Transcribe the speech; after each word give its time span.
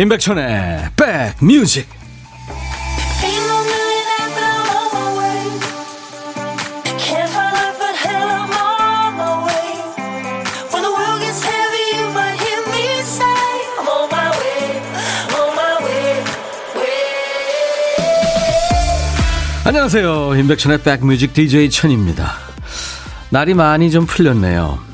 임백천의 0.00 0.92
백뮤직. 0.96 1.86
안녕하세요. 19.64 20.34
임백천의 20.34 20.82
백뮤직 20.82 21.34
DJ 21.34 21.68
천입니다. 21.68 22.36
날이 23.28 23.52
많이 23.52 23.90
좀 23.90 24.06
풀렸네요 24.06 24.89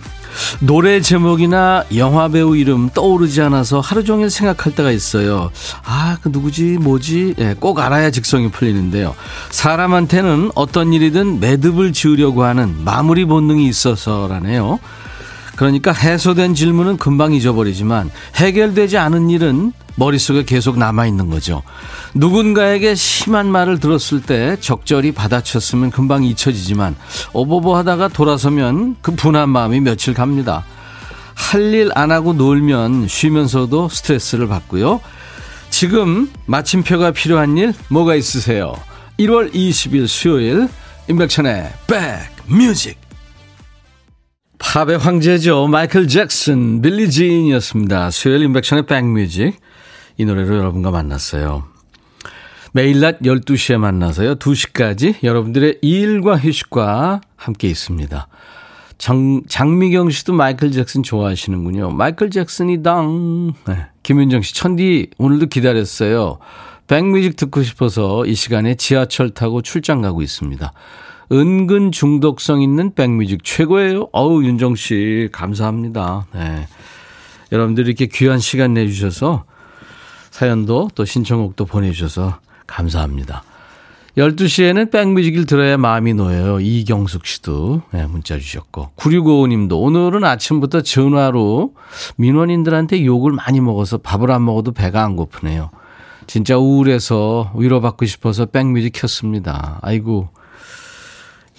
노래 0.60 1.00
제목이나 1.00 1.84
영화 1.96 2.28
배우 2.28 2.56
이름 2.56 2.90
떠오르지 2.90 3.40
않아서 3.42 3.80
하루 3.80 4.04
종일 4.04 4.30
생각할 4.30 4.74
때가 4.74 4.90
있어요. 4.90 5.50
아, 5.84 6.18
그 6.22 6.28
누구지, 6.28 6.78
뭐지? 6.80 7.34
예, 7.38 7.54
꼭 7.58 7.78
알아야 7.80 8.10
직성이 8.10 8.50
풀리는데요. 8.50 9.14
사람한테는 9.50 10.52
어떤 10.54 10.92
일이든 10.92 11.40
매듭을 11.40 11.92
지으려고 11.92 12.44
하는 12.44 12.74
마무리 12.84 13.24
본능이 13.24 13.66
있어서라네요. 13.68 14.78
그러니까 15.56 15.92
해소된 15.92 16.54
질문은 16.54 16.98
금방 16.98 17.32
잊어버리지만 17.32 18.10
해결되지 18.36 18.98
않은 18.98 19.30
일은 19.30 19.72
머릿속에 19.96 20.44
계속 20.44 20.78
남아있는 20.78 21.30
거죠. 21.30 21.62
누군가에게 22.14 22.94
심한 22.94 23.50
말을 23.50 23.80
들었을 23.80 24.20
때 24.20 24.56
적절히 24.60 25.12
받아쳤으면 25.12 25.90
금방 25.90 26.22
잊혀지지만 26.22 26.94
어버버 27.32 27.76
하다가 27.78 28.08
돌아서면 28.08 28.96
그 29.00 29.14
분한 29.14 29.48
마음이 29.48 29.80
며칠 29.80 30.12
갑니다. 30.12 30.64
할 31.34 31.74
일 31.74 31.90
안 31.94 32.10
하고 32.12 32.32
놀면 32.32 33.08
쉬면서도 33.08 33.88
스트레스를 33.88 34.48
받고요. 34.48 35.00
지금 35.70 36.30
마침표가 36.46 37.10
필요한 37.12 37.56
일 37.58 37.74
뭐가 37.88 38.14
있으세요? 38.14 38.74
1월 39.18 39.52
20일 39.52 40.06
수요일 40.06 40.68
임백천의 41.08 41.72
백뮤직 41.86 43.05
팝의 44.58 44.98
황제죠. 44.98 45.66
마이클 45.68 46.08
잭슨, 46.08 46.80
빌리 46.80 47.10
진이었습니다. 47.10 48.10
수요일 48.10 48.42
임백천의 48.42 48.86
백뮤직 48.86 49.60
이 50.16 50.24
노래로 50.24 50.56
여러분과 50.56 50.90
만났어요. 50.90 51.64
매일 52.72 53.00
낮 53.00 53.20
12시에 53.20 53.78
만나서요. 53.78 54.36
2시까지 54.36 55.22
여러분들의 55.22 55.78
일과 55.82 56.36
휴식과 56.36 57.20
함께 57.36 57.68
있습니다. 57.68 58.28
정, 58.98 59.42
장미경 59.46 60.10
씨도 60.10 60.32
마이클 60.32 60.72
잭슨 60.72 61.02
좋아하시는군요. 61.02 61.90
마이클 61.90 62.30
잭슨이 62.30 62.82
당. 62.82 63.52
네. 63.66 63.86
김윤정 64.02 64.42
씨, 64.42 64.54
천디 64.54 65.10
오늘도 65.18 65.46
기다렸어요. 65.46 66.38
백뮤직 66.86 67.36
듣고 67.36 67.62
싶어서 67.62 68.24
이 68.26 68.34
시간에 68.34 68.74
지하철 68.74 69.30
타고 69.30 69.60
출장 69.60 70.02
가고 70.02 70.22
있습니다. 70.22 70.72
은근 71.32 71.92
중독성 71.92 72.62
있는 72.62 72.94
백뮤직 72.94 73.42
최고예요. 73.42 74.08
어우, 74.12 74.44
윤정 74.44 74.76
씨, 74.76 75.28
감사합니다. 75.32 76.26
네. 76.32 76.68
여러분들이 77.52 77.88
이렇게 77.88 78.06
귀한 78.06 78.38
시간 78.38 78.74
내주셔서 78.74 79.44
사연도 80.30 80.88
또 80.94 81.04
신청곡도 81.04 81.64
보내주셔서 81.64 82.38
감사합니다. 82.66 83.42
12시에는 84.16 84.90
백뮤직을 84.90 85.44
들어야 85.44 85.76
마음이 85.76 86.14
놓여요. 86.14 86.60
이경숙 86.60 87.26
씨도 87.26 87.82
네, 87.92 88.06
문자 88.06 88.38
주셨고. 88.38 88.92
9655님도 88.96 89.82
오늘은 89.82 90.24
아침부터 90.24 90.80
전화로 90.80 91.74
민원인들한테 92.16 93.04
욕을 93.04 93.32
많이 93.32 93.60
먹어서 93.60 93.98
밥을 93.98 94.30
안 94.30 94.44
먹어도 94.44 94.72
배가 94.72 95.04
안 95.04 95.16
고프네요. 95.16 95.70
진짜 96.26 96.56
우울해서 96.56 97.52
위로받고 97.56 98.06
싶어서 98.06 98.46
백뮤직 98.46 98.92
켰습니다. 98.94 99.78
아이고. 99.82 100.28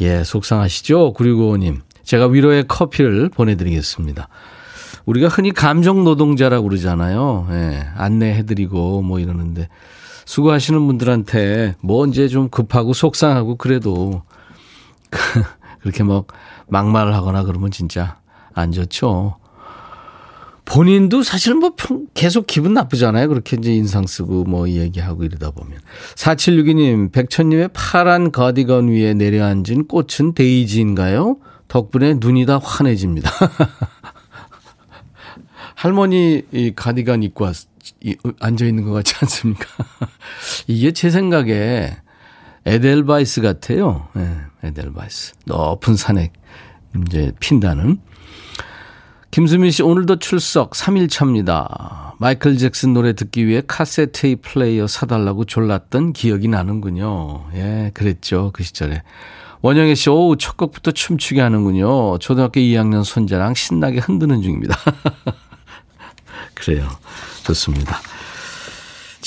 예, 0.02 0.24
속상하시죠? 0.24 1.14
9655님. 1.14 1.82
제가 2.04 2.28
위로의 2.28 2.68
커피를 2.68 3.30
보내드리겠습니다. 3.30 4.30
우리가 5.06 5.28
흔히 5.28 5.52
감정 5.52 6.04
노동자라고 6.04 6.68
그러잖아요. 6.68 7.48
예, 7.52 7.88
안내해드리고 7.96 9.02
뭐 9.02 9.20
이러는데 9.20 9.68
수고하시는 10.26 10.86
분들한테 10.86 11.76
뭐 11.82 12.06
이제 12.06 12.28
좀 12.28 12.50
급하고 12.50 12.94
속상하고 12.94 13.56
그래도 13.56 14.24
그렇게 15.82 16.04
막 16.04 16.28
막말을 16.68 17.16
하거나 17.16 17.44
그러면 17.44 17.72
진짜 17.72 18.20
안 18.54 18.72
좋죠. 18.72 19.38
본인도 20.68 21.24
사실 21.24 21.56
뭐 21.56 21.72
계속 22.14 22.46
기분 22.46 22.74
나쁘잖아요. 22.74 23.30
그렇게 23.30 23.56
이제 23.58 23.74
인상 23.74 24.06
쓰고 24.06 24.44
뭐 24.44 24.70
얘기하고 24.70 25.24
이러다 25.24 25.52
보면. 25.52 25.80
4762님, 26.16 27.12
백천님의 27.14 27.70
파란 27.74 28.34
거디건 28.34 28.90
위에 28.90 29.14
내려앉은 29.14 29.88
꽃은 29.88 30.34
데이지인가요? 30.36 31.38
덕분에 31.70 32.16
눈이 32.20 32.46
다 32.46 32.60
환해집니다. 32.62 33.32
할머니 35.76 36.44
이 36.52 36.74
가디건 36.76 37.24
입고 37.24 37.46
왔, 37.46 37.56
이, 38.04 38.18
앉아 38.40 38.66
있는 38.66 38.84
것 38.84 38.92
같지 38.92 39.16
않습니까? 39.22 39.66
이게 40.68 40.92
제 40.92 41.10
생각에 41.10 41.96
에델바이스 42.66 43.42
같아요. 43.42 44.10
네, 44.14 44.36
에델바이스. 44.64 45.36
높은 45.46 45.96
산에 45.96 46.32
이제 47.06 47.32
핀다는. 47.40 48.02
김수민 49.32 49.72
씨, 49.72 49.84
오늘도 49.84 50.20
출석 50.20 50.72
3일 50.72 51.10
차입니다. 51.10 52.16
마이클 52.20 52.58
잭슨 52.58 52.94
노래 52.94 53.14
듣기 53.14 53.46
위해 53.46 53.62
카세트 53.66 54.38
플레이어 54.42 54.88
사달라고 54.88 55.46
졸랐던 55.46 56.14
기억이 56.14 56.48
나는군요. 56.48 57.46
예, 57.54 57.92
그랬죠. 57.94 58.52
그 58.54 58.64
시절에. 58.64 59.04
원영애 59.62 59.96
씨, 59.96 60.10
오우, 60.10 60.38
첫 60.38 60.58
곡부터 60.58 60.92
춤추게 60.92 61.42
하는군요. 61.42 62.18
초등학교 62.20 62.60
2학년 62.60 63.04
손자랑 63.04 63.54
신나게 63.54 64.00
흔드는 64.00 64.42
중입니다. 64.42 64.76
그래요. 66.56 66.88
좋습니다. 67.44 68.00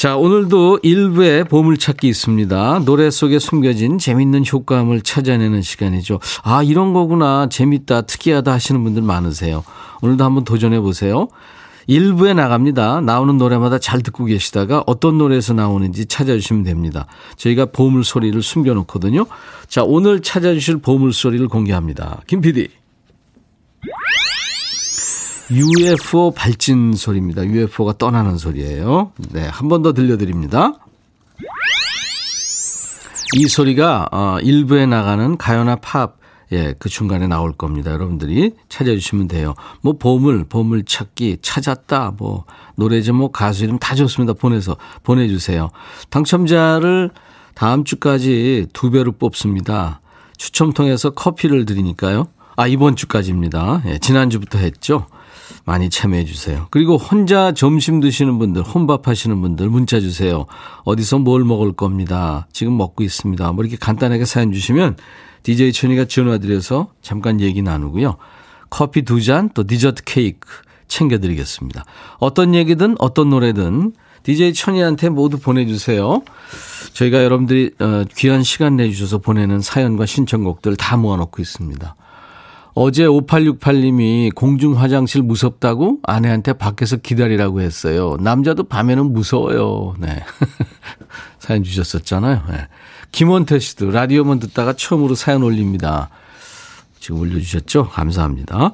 자, 0.00 0.16
오늘도 0.16 0.78
일부에 0.83 1.44
보물찾기 1.44 2.09
있습니다. 2.09 2.84
노래 2.87 3.11
속에 3.11 3.38
숨겨진 3.38 3.99
재밌는 3.99 4.44
효과음을 4.50 5.03
찾아내는 5.03 5.61
시간이죠. 5.61 6.21
아, 6.43 6.62
이런 6.62 6.94
거구나. 6.94 7.50
재밌다, 7.50 8.00
특이하다 8.00 8.50
하시는 8.50 8.83
분들 8.83 9.03
많으세요. 9.03 9.62
오늘도 10.00 10.25
한번 10.25 10.44
도전해 10.44 10.81
보세요. 10.81 11.28
일부에 11.87 12.33
나갑니다. 12.33 13.03
나오는 13.03 13.37
노래마다 13.37 13.78
잘 13.78 14.00
듣고 14.00 14.25
계시다가 14.25 14.84
어떤 14.87 15.19
노래에서 15.19 15.53
나오는지 15.53 16.06
찾아주시면 16.06 16.62
됩니다. 16.62 17.05
저희가 17.37 17.66
보물 17.66 18.03
소리를 18.03 18.41
숨겨놓거든요. 18.41 19.27
자, 19.69 19.83
오늘 19.84 20.22
찾아주실 20.22 20.78
보물 20.78 21.12
소리를 21.12 21.47
공개합니다. 21.47 22.22
김 22.27 22.41
PD. 22.41 22.69
UFO 25.50 26.31
발진 26.33 26.93
소리입니다. 26.94 27.44
UFO가 27.44 27.94
떠나는 27.99 28.38
소리예요. 28.38 29.12
네, 29.33 29.47
한 29.49 29.69
번 29.69 29.83
더 29.83 29.93
들려드립니다. 29.93 30.75
이 33.37 33.47
소리가 33.49 34.09
어, 34.12 34.39
일부에 34.43 34.87
나가는 34.87 35.37
가요나 35.37 35.77
팝, 35.77 36.16
예, 36.53 36.75
그 36.78 36.89
중간에 36.89 37.27
나올 37.28 37.53
겁니다. 37.53 37.93
여러분들이 37.93 38.55
찾아주시면 38.69 39.28
돼요. 39.28 39.55
뭐 39.83 39.94
보물, 39.99 40.45
보물 40.48 40.84
찾기, 40.84 41.39
찾았다, 41.42 42.15
뭐 42.19 42.45
노래 42.74 43.01
제목, 43.03 43.33
가수 43.33 43.65
이름 43.65 43.78
다 43.78 43.95
좋습니다. 43.95 44.33
보내서 44.34 44.77
보내주세요. 45.04 45.71
당첨자를 46.10 47.10
다음 47.54 47.84
주까지 47.84 48.66
두 48.72 48.91
배로 48.91 49.13
뽑습니다. 49.13 50.01
추첨 50.36 50.72
통해서 50.72 51.10
커피를 51.10 51.65
드리니까요. 51.66 52.27
아 52.57 52.66
이번 52.66 52.97
주까지입니다. 52.97 53.83
예, 53.86 53.98
지난 53.98 54.28
주부터 54.30 54.59
했죠. 54.59 55.07
많이 55.64 55.91
참여해 55.91 56.24
주세요. 56.24 56.66
그리고 56.70 56.97
혼자 56.97 57.52
점심 57.52 58.00
드시는 58.00 58.38
분들, 58.38 58.62
혼밥 58.62 59.08
하시는 59.08 59.41
분들 59.41 59.68
문자 59.68 60.00
주세요. 60.00 60.47
어디서 60.84 61.18
뭘 61.18 61.44
먹을 61.44 61.72
겁니다. 61.72 62.47
지금 62.52 62.76
먹고 62.76 63.02
있습니다. 63.02 63.52
뭐 63.52 63.64
이렇게 63.64 63.76
간단하게 63.76 64.24
사연 64.24 64.52
주시면 64.52 64.97
DJ 65.42 65.72
천이가 65.72 66.06
전화드려서 66.06 66.88
잠깐 67.02 67.41
얘기 67.41 67.62
나누고요. 67.62 68.16
커피 68.68 69.02
두 69.02 69.20
잔, 69.20 69.50
또 69.54 69.64
디저트 69.66 70.04
케이크 70.04 70.48
챙겨드리겠습니다. 70.88 71.84
어떤 72.18 72.54
얘기든 72.54 72.97
어떤 72.98 73.30
노래든 73.30 73.92
DJ 74.22 74.52
천이한테 74.52 75.08
모두 75.08 75.38
보내주세요. 75.38 76.22
저희가 76.92 77.24
여러분들이 77.24 77.70
어, 77.78 78.04
귀한 78.16 78.42
시간 78.42 78.76
내주셔서 78.76 79.18
보내는 79.18 79.60
사연과 79.60 80.06
신청곡들 80.06 80.76
다 80.76 80.97
모아놓고 80.97 81.41
있습니다. 81.41 81.94
어제 82.82 83.04
5868님이 83.04 84.34
공중 84.34 84.80
화장실 84.80 85.21
무섭다고 85.21 85.98
아내한테 86.03 86.54
밖에서 86.54 86.97
기다리라고 86.97 87.60
했어요. 87.60 88.16
남자도 88.21 88.65
밤에는 88.65 89.12
무서워요. 89.12 89.97
네. 89.98 90.24
사연 91.38 91.62
주셨었잖아요. 91.62 92.42
네. 92.48 92.68
김원태 93.12 93.59
씨도 93.59 93.91
라디오만 93.91 94.38
듣다가 94.41 94.72
처음으로 94.72 95.15
사연 95.15 95.42
올립니다. 95.42 96.09
지금 96.98 97.21
올려주셨죠? 97.21 97.88
감사합니다. 97.88 98.72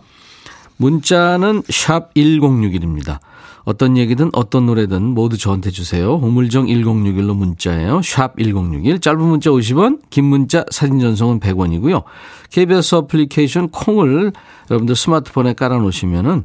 문자는 0.77 1.65
샵 1.69 2.15
1061입니다. 2.15 3.19
어떤 3.67 3.97
얘기든 3.97 4.31
어떤 4.33 4.67
노래든 4.67 5.03
모두 5.03 5.37
저한테 5.37 5.73
주세요. 5.73 6.15
우물정 6.15 6.67
1061로 6.67 7.35
문자예요. 7.35 8.01
샵 8.01 8.37
1061. 8.39 9.01
짧은 9.01 9.21
문자 9.21 9.51
50원, 9.51 10.01
긴 10.09 10.27
문자 10.27 10.65
사진 10.71 11.01
전송은 11.01 11.41
100원이고요. 11.41 12.05
KBS 12.53 12.95
어플리케이션 12.95 13.71
콩을 13.71 14.33
여러분들 14.71 14.95
스마트폰에 14.95 15.55
깔아 15.55 15.79
놓으시면은 15.79 16.45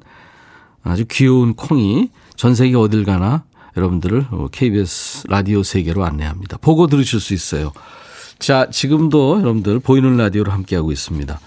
아주 0.83 1.05
귀여운 1.11 1.53
콩이 1.53 2.09
전 2.35 2.55
세계 2.55 2.75
어딜 2.75 3.05
가나 3.05 3.43
여러분들을 3.77 4.25
KBS 4.51 5.27
라디오 5.27 5.61
세계로 5.61 6.03
안내합니다. 6.03 6.57
보고 6.57 6.87
들으실 6.87 7.19
수 7.19 7.35
있어요. 7.35 7.71
자, 8.39 8.67
지금도 8.71 9.41
여러분들 9.41 9.77
보이는 9.77 10.17
라디오로 10.17 10.51
함께하고 10.51 10.91
있습니다. 10.91 11.39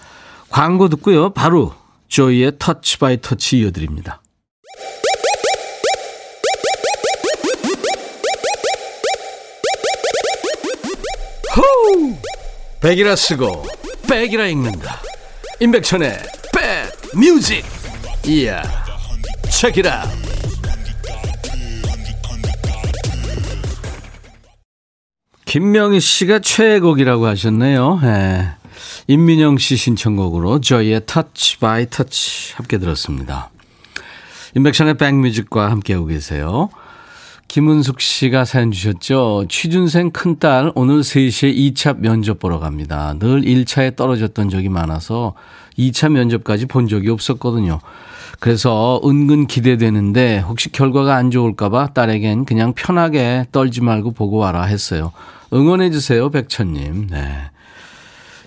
광고 0.47 0.87
듣고요. 0.87 1.31
바로 1.31 1.73
조이의 2.07 2.53
Touch 2.59 2.97
by 2.99 3.19
Touch 3.19 3.59
이어드립니다. 3.59 4.21
호우! 11.55 12.15
백이라 12.81 13.15
쓰고 13.15 13.65
백이라 14.09 14.47
읽는다. 14.47 14.99
임백천의 15.59 16.19
백 16.53 17.17
뮤직. 17.17 17.63
이야. 18.25 18.61
책이라. 19.49 20.03
김명희 25.45 26.01
씨가 26.01 26.39
최애곡이라고 26.39 27.25
하셨네요. 27.27 27.99
네. 28.01 28.51
임민영 29.07 29.57
씨 29.57 29.77
신청곡으로 29.77 30.59
조이의 30.59 31.03
Touch 31.05 31.59
by 31.59 31.89
Touch 31.89 32.55
함께 32.55 32.77
들었습니다. 32.77 33.51
임백천의 34.55 34.95
백뮤직과 34.95 35.69
함께하고 35.71 36.07
계세요. 36.07 36.69
김은숙 37.47 38.01
씨가 38.01 38.43
사연 38.43 38.71
주셨죠. 38.71 39.45
취준생 39.47 40.11
큰딸 40.11 40.71
오늘 40.75 41.01
3시에 41.01 41.55
2차 41.73 41.97
면접 41.99 42.39
보러 42.39 42.59
갑니다. 42.59 43.13
늘 43.17 43.41
1차에 43.41 43.95
떨어졌던 43.95 44.49
적이 44.49 44.69
많아서 44.69 45.35
2차 45.77 46.11
면접까지 46.11 46.65
본 46.65 46.87
적이 46.87 47.09
없었거든요. 47.09 47.79
그래서 48.41 48.99
은근 49.05 49.47
기대되는데 49.47 50.39
혹시 50.39 50.69
결과가 50.71 51.15
안 51.15 51.31
좋을까봐 51.31 51.93
딸에겐 51.93 52.43
그냥 52.43 52.73
편하게 52.73 53.45
떨지 53.53 53.81
말고 53.81 54.11
보고 54.11 54.37
와라 54.37 54.63
했어요. 54.63 55.13
응원해주세요, 55.53 56.31
백천님. 56.31 57.07
네. 57.07 57.37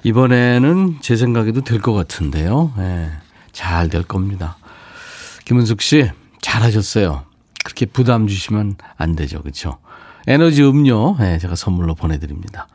이번에는 0.04 0.98
제 1.00 1.16
생각에도 1.16 1.62
될 1.62 1.80
것 1.80 1.94
같은데요. 1.94 2.72
네. 2.76 3.08
잘될 3.52 4.02
겁니다. 4.02 4.58
김은숙 5.46 5.80
씨, 5.80 6.10
잘하셨어요. 6.42 7.24
그렇게 7.64 7.86
부담 7.86 8.26
주시면 8.26 8.76
안 8.96 9.16
되죠. 9.16 9.42
그렇죠? 9.42 9.78
에너지 10.26 10.62
음료 10.62 11.16
네, 11.18 11.38
제가 11.38 11.54
선물로 11.54 11.94
보내드립니다. 11.94 12.68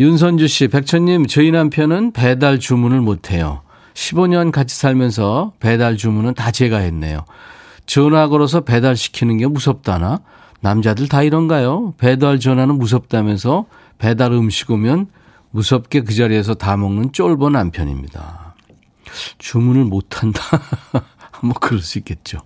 윤선주 0.00 0.48
씨, 0.48 0.68
백천님, 0.68 1.26
저희 1.26 1.50
남편은 1.50 2.12
배달 2.12 2.58
주문을 2.58 3.00
못해요. 3.00 3.62
15년 3.94 4.50
같이 4.50 4.76
살면서 4.76 5.52
배달 5.60 5.96
주문은 5.96 6.34
다 6.34 6.50
제가 6.50 6.78
했네요. 6.78 7.24
전화 7.86 8.28
걸어서 8.28 8.60
배달 8.62 8.96
시키는 8.96 9.38
게 9.38 9.46
무섭다나? 9.46 10.20
남자들 10.60 11.08
다 11.08 11.22
이런가요? 11.22 11.94
배달 11.98 12.38
전화는 12.38 12.78
무섭다면서 12.78 13.66
배달 13.98 14.32
음식 14.32 14.70
오면 14.70 15.08
무섭게 15.50 16.02
그 16.02 16.14
자리에서 16.14 16.54
다 16.54 16.76
먹는 16.76 17.12
쫄보 17.12 17.50
남편입니다. 17.50 18.54
주문을 19.38 19.84
못한다. 19.84 20.40
뭐 21.42 21.52
그럴 21.54 21.80
수 21.80 21.98
있겠죠. 21.98 22.38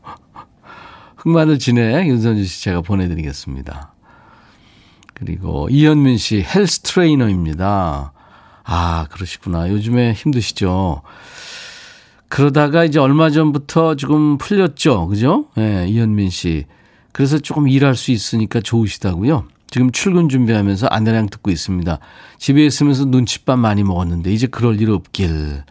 흑마늘 1.26 1.58
진해 1.58 2.06
윤선주 2.06 2.44
씨 2.44 2.62
제가 2.62 2.82
보내드리겠습니다. 2.82 3.93
그리고 5.12 5.67
이현민 5.69 6.19
씨 6.19 6.40
헬스 6.40 6.82
트레이너입니다. 6.82 8.12
아 8.62 9.06
그러시구나. 9.11 9.69
요즘에 9.69 10.12
힘드시죠. 10.12 11.02
그러다가 12.28 12.84
이제 12.84 13.00
얼마 13.00 13.31
전부터 13.31 13.96
조금 13.96 14.38
풀렸죠. 14.38 15.08
그죠? 15.08 15.46
예, 15.56 15.62
네, 15.62 15.88
이현민 15.88 16.31
씨. 16.31 16.64
그래서 17.11 17.40
조금 17.40 17.67
일할 17.67 17.96
수 17.96 18.12
있으니까 18.12 18.61
좋으시다고요. 18.61 19.46
지금 19.69 19.90
출근 19.90 20.28
준비하면서 20.28 20.87
아내랑 20.87 21.28
듣고 21.31 21.50
있습니다. 21.50 21.99
집에 22.38 22.64
있으면서 22.64 23.05
눈칫밥 23.05 23.58
많이 23.58 23.82
먹었는데 23.82 24.32
이제 24.32 24.46
그럴 24.46 24.81
일 24.81 24.90
없길. 24.90 25.64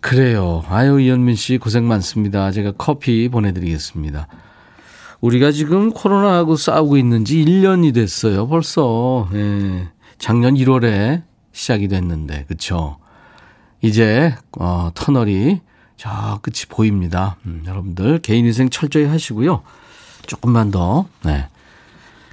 그래요. 0.00 0.62
아유, 0.68 1.00
이현민 1.00 1.34
씨 1.34 1.58
고생 1.58 1.88
많습니다. 1.88 2.52
제가 2.52 2.72
커피 2.78 3.28
보내드리겠습니다. 3.28 4.28
우리가 5.22 5.52
지금 5.52 5.92
코로나하고 5.92 6.56
싸우고 6.56 6.96
있는지 6.96 7.42
1년이 7.44 7.94
됐어요. 7.94 8.48
벌써. 8.48 9.28
예. 9.34 9.88
작년 10.18 10.54
1월에 10.54 11.22
시작이 11.52 11.86
됐는데, 11.88 12.44
그쵸? 12.48 12.98
이제, 13.80 14.34
어, 14.58 14.90
터널이 14.94 15.60
저 15.96 16.40
끝이 16.42 16.64
보입니다. 16.68 17.36
음, 17.46 17.62
여러분들 17.66 18.18
개인위생 18.18 18.70
철저히 18.70 19.04
하시고요. 19.04 19.62
조금만 20.26 20.72
더, 20.72 21.06
네. 21.24 21.46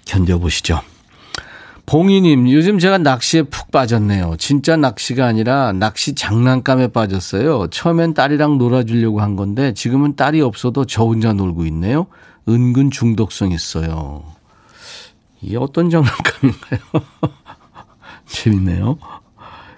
견뎌보시죠. 0.05 0.81
봉이님, 1.85 2.49
요즘 2.51 2.79
제가 2.79 2.97
낚시에 2.99 3.43
푹 3.43 3.69
빠졌네요. 3.71 4.35
진짜 4.37 4.77
낚시가 4.77 5.25
아니라 5.25 5.73
낚시 5.73 6.15
장난감에 6.15 6.87
빠졌어요. 6.89 7.67
처음엔 7.67 8.15
딸이랑 8.15 8.57
놀아주려고 8.57 9.21
한 9.21 9.35
건데 9.35 9.73
지금은 9.73 10.15
딸이 10.15 10.41
없어도 10.41 10.85
저 10.85 11.03
혼자 11.03 11.33
놀고 11.33 11.65
있네요. 11.65 12.07
은근 12.47 12.91
중독성 12.91 13.51
있어요. 13.51 14.23
이게 15.41 15.57
어떤 15.57 15.89
장난감인가요? 15.89 16.79
재밌네요. 18.25 18.97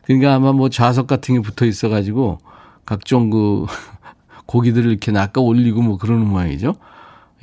그러니까 0.03 0.33
아마 0.33 0.51
뭐 0.51 0.69
자석 0.69 1.07
같은 1.07 1.35
게 1.35 1.41
붙어 1.41 1.65
있어가지고 1.65 2.39
각종 2.85 3.29
그 3.29 3.65
고기들을 4.45 4.89
이렇게 4.89 5.11
낚아 5.11 5.39
올리고 5.41 5.81
뭐 5.81 5.97
그러는 5.97 6.27
모양이죠. 6.27 6.75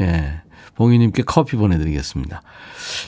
예. 0.00 0.42
봉희님께 0.78 1.24
커피 1.26 1.56
보내드리겠습니다. 1.56 2.40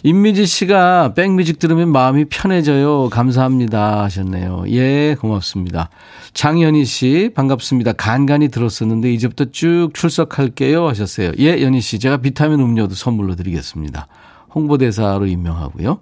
임미지 0.02 0.44
씨가 0.44 1.14
백뮤직 1.14 1.60
들으면 1.60 1.92
마음이 1.92 2.24
편해져요. 2.24 3.08
감사합니다. 3.10 4.02
하셨네요. 4.02 4.64
예, 4.70 5.14
고맙습니다. 5.14 5.88
장연희 6.34 6.84
씨, 6.84 7.30
반갑습니다. 7.32 7.92
간간히 7.92 8.48
들었었는데 8.48 9.12
이제부터 9.12 9.46
쭉 9.52 9.90
출석할게요. 9.94 10.88
하셨어요. 10.88 11.30
예, 11.38 11.62
연희 11.62 11.80
씨, 11.80 12.00
제가 12.00 12.16
비타민 12.16 12.58
음료도 12.58 12.96
선물로 12.96 13.36
드리겠습니다. 13.36 14.08
홍보대사로 14.52 15.26
임명하고요. 15.26 16.00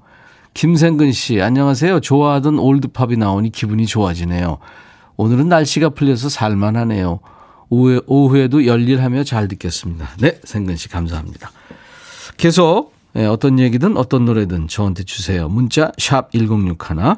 김생근 0.55 1.13
씨, 1.13 1.43
안녕하세요. 1.43 2.01
좋아하던 2.01 2.59
올드팝이 2.59 3.19
나오니 3.19 3.51
기분이 3.51 3.85
좋아지네요. 3.85 4.57
오늘은 5.19 5.51
날씨가 5.51 5.91
풀려서 5.91 6.31
살만하네요. 6.31 7.21
오후에, 7.69 8.01
오후에도 8.07 8.65
열일하며 8.65 9.25
잘 9.25 9.49
듣겠습니다. 9.49 10.09
네, 10.19 10.41
생근 10.45 10.77
씨 10.77 10.89
감사합니다. 10.89 11.51
계속 12.39 12.95
예, 13.17 13.27
어떤 13.27 13.59
얘기든 13.59 13.97
어떤 13.97 14.25
노래든 14.25 14.69
저한테 14.69 15.03
주세요. 15.03 15.49
문자 15.49 15.93
샵 15.99 16.31
1061, 16.33 17.17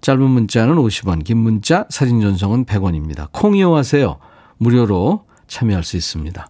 짧은 0.00 0.22
문자는 0.22 0.76
50원, 0.76 1.24
긴 1.24 1.38
문자 1.38 1.84
사진 1.90 2.20
전송은 2.20 2.64
100원입니다. 2.64 3.28
콩 3.32 3.54
이용하세요. 3.54 4.16
무료로 4.58 5.24
참여할 5.46 5.84
수 5.84 5.96
있습니다. 5.96 6.48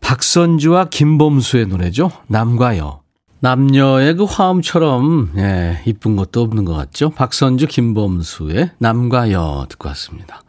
박선주와 0.00 0.86
김범수의 0.86 1.68
노래죠. 1.68 2.10
남과 2.26 2.78
여. 2.78 3.00
남녀의 3.40 4.16
그 4.16 4.24
화음처럼 4.24 5.32
예, 5.36 5.82
이쁜 5.86 6.16
것도 6.16 6.42
없는 6.42 6.64
것 6.64 6.74
같죠. 6.74 7.10
박선주, 7.10 7.68
김범수의 7.68 8.72
남과 8.78 9.30
여 9.32 9.66
듣고 9.68 9.88
왔습니다. 9.90 10.42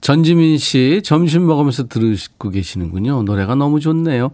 전지민 0.00 0.58
씨 0.58 1.00
점심 1.02 1.46
먹으면서 1.46 1.88
들으시고 1.88 2.50
계시는군요. 2.50 3.22
노래가 3.22 3.54
너무 3.54 3.80
좋네요. 3.80 4.32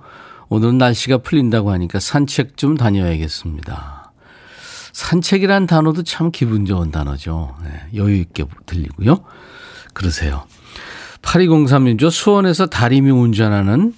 오늘은 0.48 0.78
날씨가 0.78 1.18
풀린다고 1.18 1.70
하니까 1.70 2.00
산책 2.00 2.56
좀 2.56 2.76
다녀야겠습니다. 2.76 4.12
산책이란 4.92 5.66
단어도 5.66 6.02
참 6.02 6.30
기분 6.30 6.66
좋은 6.66 6.90
단어죠. 6.90 7.56
네, 7.64 7.70
여유 7.94 8.16
있게 8.16 8.44
들리고요. 8.66 9.24
그러세요. 9.94 10.44
8203님, 11.22 11.98
저 11.98 12.10
수원에서 12.10 12.66
다리미 12.66 13.10
운전하는 13.10 13.94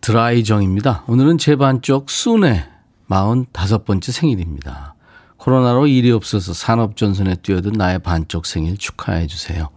드라이정입니다. 0.00 1.04
오늘은 1.06 1.38
제 1.38 1.56
반쪽 1.56 2.10
순의 2.10 2.64
45번째 3.08 4.10
생일입니다. 4.10 4.94
코로나로 5.36 5.86
일이 5.86 6.10
없어서 6.10 6.54
산업전선에 6.54 7.36
뛰어든 7.36 7.72
나의 7.72 7.98
반쪽 7.98 8.46
생일 8.46 8.78
축하해 8.78 9.26
주세요. 9.26 9.68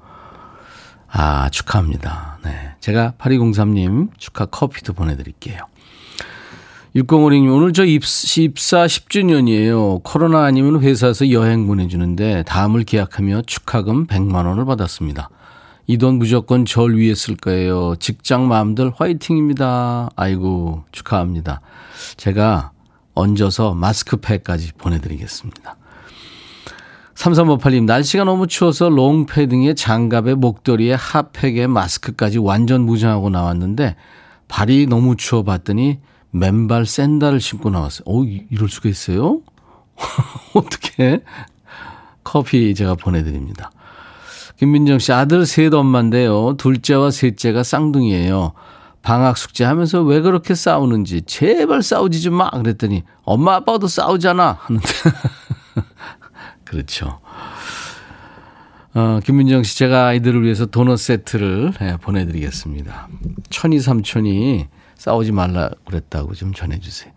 아, 1.08 1.50
축하합니다. 1.50 2.40
네. 2.44 2.76
제가 2.80 3.14
8203님 3.18 4.10
축하 4.18 4.46
커피도 4.46 4.94
보내드릴게요. 4.94 5.60
6056님, 6.96 7.54
오늘 7.54 7.74
저 7.74 7.84
입사, 7.84 8.42
입사 8.42 8.86
10주년이에요. 8.86 10.02
코로나 10.04 10.46
아니면 10.46 10.82
회사에서 10.82 11.30
여행 11.32 11.68
보내주는데 11.68 12.44
다음을 12.44 12.86
계약하며 12.86 13.42
축하금 13.42 14.08
100만원을 14.08 14.66
받았습니다. 14.66 15.30
이 15.88 15.98
돈 15.98 16.18
무조건 16.18 16.64
절 16.64 16.96
위에 16.96 17.14
쓸 17.14 17.36
거예요. 17.36 17.96
직장 18.00 18.48
마음들 18.48 18.92
화이팅입니다. 18.96 20.10
아이고, 20.16 20.86
축하합니다. 20.94 21.60
제가 22.16 22.72
얹어서 23.14 23.74
마스크팩까지 23.74 24.72
보내드리겠습니다. 24.78 25.76
3358님, 27.16 27.84
날씨가 27.84 28.24
너무 28.24 28.48
추워서 28.48 28.88
롱패딩에 28.88 29.74
장갑에 29.74 30.36
목도리에 30.36 30.94
핫팩에 30.94 31.68
마스크까지 31.68 32.38
완전 32.40 32.82
무장하고 32.84 33.30
나왔는데 33.30 33.98
발이 34.48 34.88
너무 34.88 35.18
추워 35.18 35.44
봤더니 35.44 36.00
맨발 36.36 36.86
샌달을 36.86 37.40
신고 37.40 37.70
나왔어요. 37.70 38.04
오, 38.06 38.26
이럴 38.26 38.68
수가 38.68 38.90
있어요? 38.90 39.40
어떻게? 40.54 41.22
커피 42.24 42.76
제가 42.76 42.96
보내드립니다. 42.96 43.72
김민정 44.58 45.00
씨, 45.00 45.14
아들 45.14 45.46
셋 45.46 45.74
엄마인데요. 45.74 46.56
둘째와 46.58 47.12
셋째가 47.12 47.64
쌍둥이에요. 47.64 48.54
방학 49.02 49.38
숙제 49.38 49.64
하면서 49.64 50.02
왜 50.02 50.20
그렇게 50.22 50.56
싸우는지, 50.56 51.22
제발 51.22 51.84
싸우지 51.84 52.22
좀 52.22 52.34
마! 52.34 52.50
그랬더니, 52.50 53.04
엄마, 53.24 53.56
아빠도 53.56 53.88
싸우잖아! 53.88 54.58
하는데. 54.60 54.88
그렇죠. 56.66 57.20
어, 58.94 59.20
김민정 59.24 59.64
씨, 59.64 59.78
제가 59.78 60.08
아이들을 60.08 60.44
위해서 60.44 60.66
도넛 60.66 60.98
세트를 61.00 61.74
네, 61.80 61.98
보내드리겠습니다. 61.98 63.08
천이 63.50 63.80
삼촌이 63.80 64.68
싸우지 64.96 65.32
말라 65.32 65.70
그랬다고 65.86 66.34
좀 66.34 66.54
전해주세요. 66.54 67.12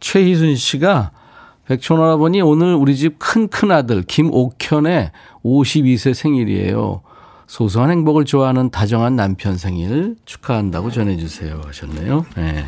최희순 0.00 0.56
씨가 0.56 1.12
백촌할아버니 1.66 2.40
오늘 2.42 2.74
우리 2.74 2.96
집 2.96 3.18
큰 3.18 3.48
큰 3.48 3.70
아들 3.70 4.02
김옥현의 4.02 5.12
52세 5.44 6.14
생일이에요. 6.14 7.02
소소한 7.46 7.90
행복을 7.90 8.24
좋아하는 8.24 8.70
다정한 8.70 9.16
남편 9.16 9.56
생일 9.56 10.16
축하한다고 10.24 10.90
전해주세요 10.90 11.60
하셨네요. 11.66 12.24
네. 12.36 12.64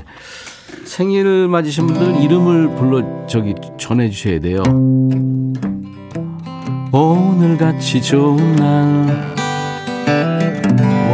생일 0.85 1.47
맞으신 1.49 1.87
분들 1.87 2.21
이름을 2.23 2.75
불러 2.77 3.27
저기 3.27 3.55
전해주셔야 3.79 4.41
돼요. 4.41 4.63
오늘같이 6.93 8.03
좋은 8.03 8.57
날 8.57 9.35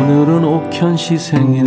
오늘은 0.01 0.45
옥현 0.45 0.97
씨 0.97 1.19
생일 1.19 1.65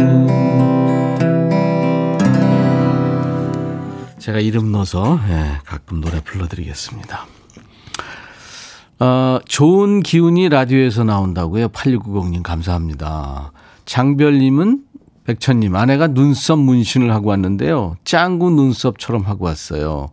제가 4.22 4.40
이름 4.40 4.72
넣어서 4.72 5.20
예, 5.30 5.58
가끔 5.66 6.00
노래 6.00 6.22
불러드리겠습니다. 6.22 7.26
어, 9.00 9.40
좋은 9.48 10.02
기운이 10.02 10.48
라디오에서 10.50 11.04
나온다고요. 11.04 11.70
8690님 11.70 12.44
감사합니다. 12.44 13.52
장별님은 13.86 14.84
백천님 15.26 15.76
아내가 15.76 16.06
눈썹 16.06 16.60
문신을 16.60 17.12
하고 17.12 17.30
왔는데요. 17.30 17.98
짱구 18.04 18.52
눈썹처럼 18.52 19.24
하고 19.24 19.46
왔어요. 19.46 20.10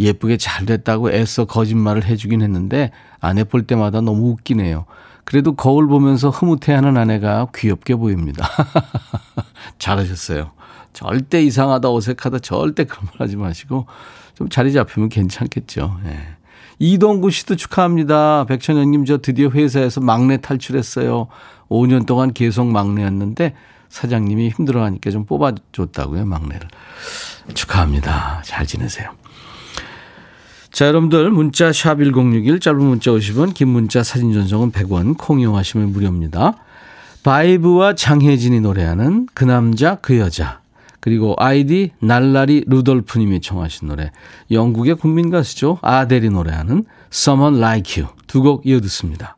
예쁘게 0.00 0.36
잘 0.36 0.66
됐다고 0.66 1.12
애써 1.12 1.44
거짓말을 1.44 2.06
해주긴 2.06 2.42
했는데 2.42 2.90
아내 3.20 3.44
볼 3.44 3.68
때마다 3.68 4.00
너무 4.00 4.30
웃기네요. 4.30 4.84
그래도 5.22 5.54
거울 5.54 5.86
보면서 5.86 6.28
흐뭇해하는 6.28 6.96
아내가 6.96 7.46
귀엽게 7.54 7.94
보입니다. 7.94 8.48
잘하셨어요. 9.78 10.50
절대 10.94 11.42
이상하다, 11.42 11.92
어색하다, 11.92 12.38
절대 12.38 12.84
그런 12.84 13.04
말 13.06 13.20
하지 13.20 13.36
마시고 13.36 13.86
좀 14.34 14.48
자리 14.48 14.72
잡히면 14.72 15.10
괜찮겠죠. 15.10 15.98
예. 16.06 16.18
이동구 16.78 17.30
씨도 17.30 17.56
축하합니다. 17.56 18.46
백천영님, 18.46 19.04
저 19.04 19.18
드디어 19.18 19.48
회사에서 19.50 20.00
막내 20.00 20.38
탈출했어요. 20.38 21.28
5년 21.68 22.06
동안 22.06 22.32
계속 22.32 22.66
막내였는데 22.66 23.54
사장님이 23.88 24.48
힘들어하니까 24.50 25.10
좀 25.10 25.24
뽑아줬다고요, 25.24 26.24
막내를. 26.26 26.66
축하합니다. 27.54 28.42
잘 28.44 28.66
지내세요. 28.66 29.10
자, 30.72 30.88
여러분들 30.88 31.30
문자 31.30 31.72
샵 31.72 32.00
1061 32.00 32.58
짧은 32.58 32.80
문자 32.80 33.12
50원, 33.12 33.54
긴 33.54 33.68
문자 33.68 34.02
사진 34.02 34.32
전송은 34.32 34.72
100원, 34.72 35.16
콩 35.16 35.38
이용하시면 35.40 35.92
무료입니다. 35.92 36.54
바이브와 37.22 37.94
장혜진이 37.94 38.60
노래하는 38.60 39.28
그 39.32 39.44
남자 39.44 39.94
그 39.96 40.18
여자 40.18 40.60
그리고 41.04 41.34
아이디 41.36 41.90
날라리 42.00 42.64
루돌프님이 42.66 43.42
청하신 43.42 43.88
노래. 43.88 44.10
영국의 44.50 44.94
국민 44.94 45.28
가수죠. 45.28 45.78
아델이 45.82 46.30
노래하는 46.30 46.86
Someone 47.12 47.58
Like 47.58 48.02
You. 48.02 48.14
두 48.26 48.40
곡 48.40 48.64
이어 48.64 48.80
듣습니다. 48.80 49.36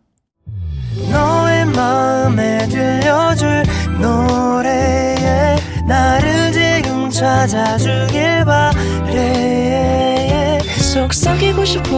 너의 1.11 1.67
마음에 1.67 2.69
들려줄 2.69 3.65
노래에 4.01 5.57
나를 5.89 6.53
지금 6.53 7.11
찾아주길 7.11 8.45
바래. 8.45 9.41
속삭이고 10.61 11.65
싶어 11.65 11.91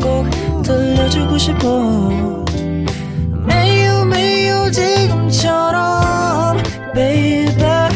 꼭 0.00 0.30
들려주고 0.62 1.36
싶어. 1.38 2.44
매우 3.48 4.04
매우 4.06 4.70
지금처럼 4.70 6.56
baby 6.94 7.95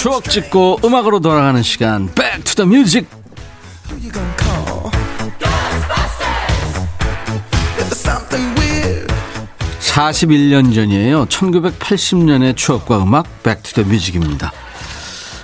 추억 0.00 0.24
찍고 0.24 0.80
음악으로 0.82 1.20
돌아가는 1.20 1.62
시간 1.62 2.06
Back 2.14 2.42
to 2.44 2.54
the 2.54 2.66
Music 2.66 3.06
41년 9.78 10.74
전이에요. 10.74 11.26
1980년의 11.26 12.56
추억과 12.56 13.02
음악 13.02 13.42
Back 13.42 13.60
to 13.60 13.69
the 13.69 13.82
Music입니다. 13.82 14.52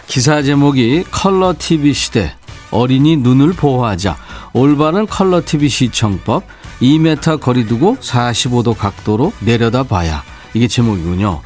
기사 0.07 0.41
제목이 0.41 1.05
컬러 1.11 1.53
TV 1.59 1.93
시대 1.93 2.35
어린이 2.71 3.19
눈을 3.19 3.53
보호하자 3.53 4.17
올바른 4.55 5.07
컬러 5.07 5.43
TV 5.45 5.69
시청법 5.69 6.45
2m 6.81 7.41
거리 7.41 7.67
두고 7.67 7.97
45도 7.97 8.75
각도로 8.75 9.35
내려다 9.41 9.83
봐야 9.83 10.25
이게 10.55 10.67
제목이군요. 10.67 11.43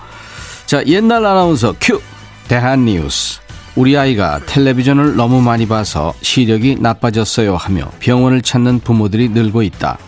자 0.66 0.86
옛날 0.86 1.26
아나운서 1.26 1.74
큐 1.80 2.00
대한뉴스 2.50 3.38
우리 3.76 3.96
아이가 3.96 4.40
텔레비전을 4.44 5.14
너무 5.14 5.40
많이 5.40 5.68
봐서 5.68 6.12
시력이 6.20 6.78
나빠졌어요 6.80 7.54
하며 7.54 7.88
병원을 8.00 8.42
찾는 8.42 8.80
부모들이 8.80 9.28
늘고 9.28 9.62
있다. 9.62 9.98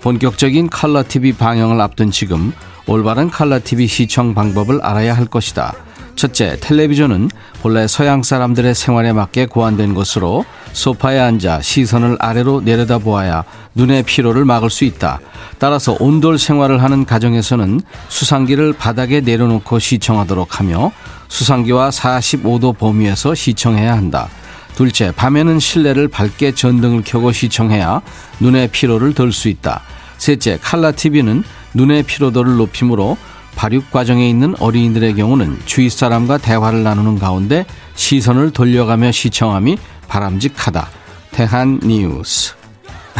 본격적인 0.00 0.70
칼라 0.70 1.02
TV 1.02 1.34
방영을 1.34 1.78
앞둔 1.78 2.10
지금 2.10 2.54
올바른 2.86 3.28
칼라 3.28 3.58
TV 3.58 3.86
시청 3.86 4.32
방법을 4.32 4.80
알아야 4.82 5.14
할 5.14 5.26
것이다. 5.26 5.74
첫째, 6.16 6.56
텔레비전은 6.60 7.28
본래 7.60 7.86
서양 7.86 8.22
사람들의 8.22 8.74
생활에 8.74 9.12
맞게 9.12 9.46
고안된 9.46 9.92
것으로 9.92 10.46
소파에 10.72 11.18
앉아 11.18 11.60
시선을 11.60 12.16
아래로 12.18 12.62
내려다보아야 12.62 13.44
눈의 13.74 14.04
피로를 14.04 14.46
막을 14.46 14.70
수 14.70 14.84
있다. 14.84 15.20
따라서 15.58 15.98
온돌 16.00 16.38
생활을 16.38 16.82
하는 16.82 17.04
가정에서는 17.04 17.82
수상기를 18.08 18.72
바닥에 18.72 19.20
내려놓고 19.20 19.78
시청하도록 19.78 20.58
하며 20.58 20.92
수상기와 21.30 21.88
45도 21.88 22.76
범위에서 22.76 23.34
시청해야 23.34 23.96
한다. 23.96 24.28
둘째, 24.76 25.12
밤에는 25.12 25.58
실내를 25.58 26.08
밝게 26.08 26.52
전등을 26.52 27.02
켜고 27.04 27.32
시청해야 27.32 28.02
눈의 28.40 28.68
피로를 28.68 29.14
덜 29.14 29.32
수 29.32 29.48
있다. 29.48 29.82
셋째, 30.18 30.58
칼라 30.60 30.92
TV는 30.92 31.42
눈의 31.72 32.02
피로도를 32.02 32.56
높이므로 32.56 33.16
발육 33.56 33.90
과정에 33.90 34.28
있는 34.28 34.54
어린이들의 34.58 35.14
경우는 35.14 35.60
주위 35.64 35.88
사람과 35.88 36.38
대화를 36.38 36.82
나누는 36.82 37.18
가운데 37.18 37.64
시선을 37.94 38.52
돌려가며 38.52 39.12
시청함이 39.12 39.78
바람직하다. 40.08 40.88
대한 41.32 41.80
뉴스. 41.82 42.59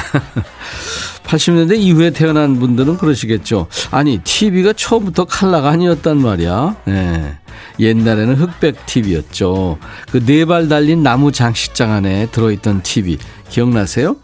80년대 1.25 1.79
이후에 1.79 2.11
태어난 2.11 2.59
분들은 2.59 2.99
그러시겠죠. 2.99 3.69
아니, 3.91 4.19
TV가 4.19 4.73
처음부터 4.73 5.27
칼라가 5.27 5.71
아니었단 5.71 6.21
말이야. 6.21 6.77
예. 6.89 7.35
옛날에는 7.79 8.35
흑백 8.35 8.85
TV였죠. 8.87 9.79
그 10.11 10.19
네 10.25 10.45
발 10.45 10.69
달린 10.69 11.03
나무 11.03 11.31
장식장 11.33 11.93
안에 11.93 12.27
들어있던 12.33 12.83
TV. 12.83 13.19
기억나세요? 13.49 14.17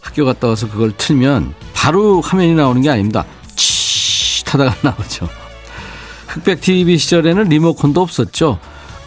학교 0.00 0.24
갔다 0.24 0.48
와서 0.48 0.68
그걸 0.68 0.92
틀면 0.96 1.54
바로 1.72 2.20
화면이 2.20 2.54
나오는 2.54 2.80
게 2.82 2.90
아닙니다. 2.90 3.24
치 3.56 4.42
하다가 4.46 4.74
나오죠. 4.82 5.28
흑백 6.26 6.60
TV 6.60 6.98
시절에는 6.98 7.44
리모컨도 7.44 8.00
없었죠. 8.02 8.58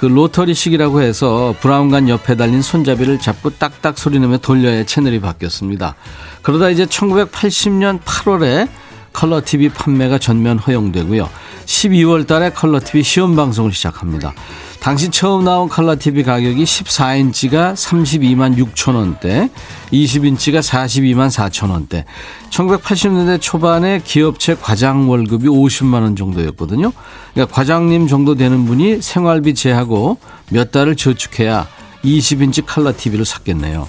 그 0.04 0.08
로터리식이라고 0.08 1.00
해서 1.00 1.56
브라운관 1.62 2.10
옆에 2.10 2.36
달린 2.36 2.62
손잡이를 2.62 3.20
잡고 3.20 3.52
딱딱 3.52 3.98
소리내며 3.98 4.40
돌려야 4.40 4.84
채널이 4.84 5.22
바뀌었습니다. 5.22 5.96
그러다 6.42 6.72
이제 6.72 6.86
1980년 6.86 8.02
8월에 8.02 8.68
컬러 9.14 9.42
TV 9.46 9.70
판매가 9.70 10.18
전면 10.18 10.60
허용되고요. 10.60 11.30
12월 11.66 12.28
달에 12.28 12.52
컬러 12.52 12.80
TV 12.80 13.04
시험 13.04 13.36
방송을 13.36 13.72
시작합니다. 13.72 14.34
당시 14.80 15.10
처음 15.10 15.46
나온 15.46 15.70
컬러 15.70 15.96
TV 15.98 16.24
가격이 16.24 16.62
14인치가 16.64 17.74
32만 17.74 18.58
6천 18.58 18.96
원대, 18.96 19.50
20인치가 19.94 20.62
42만 20.62 21.30
4천 21.30 21.72
원대. 21.72 22.04
1980년대 22.50 23.40
초반에 23.40 24.02
기업체 24.04 24.56
과장 24.56 25.10
월급이 25.10 25.48
50만 25.48 26.02
원 26.02 26.16
정도였거든요. 26.18 26.92
그러니까 27.34 27.56
과장님 27.56 28.08
정도 28.08 28.36
되는 28.36 28.66
분이 28.66 29.02
생활비 29.02 29.54
제하고 29.56 30.18
몇 30.50 30.72
달을 30.72 30.98
저축해야 30.98 31.66
20인치 32.04 32.66
컬러 32.66 32.92
TV를 32.96 33.24
샀겠네요. 33.24 33.88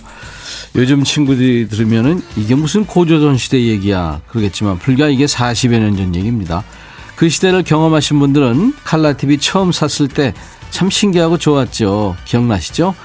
요즘 0.76 1.02
친구들이 1.02 1.68
들으면은 1.68 2.22
이게 2.36 2.54
무슨 2.54 2.84
고조선 2.84 3.36
시대 3.36 3.60
얘기야 3.60 4.20
그러겠지만 4.28 4.78
불과 4.78 5.08
이게 5.08 5.24
40여 5.26 5.78
년 5.78 5.96
전 5.96 6.14
얘기입니다. 6.14 6.62
그 7.16 7.28
시대를 7.28 7.62
경험하신 7.62 8.18
분들은 8.18 8.74
칼라 8.84 9.12
TV 9.14 9.38
처음 9.38 9.72
샀을 9.72 10.08
때 10.08 10.34
참 10.74 10.90
신기하고 10.90 11.38
좋았죠. 11.38 12.16
기억나시죠? 12.24 12.96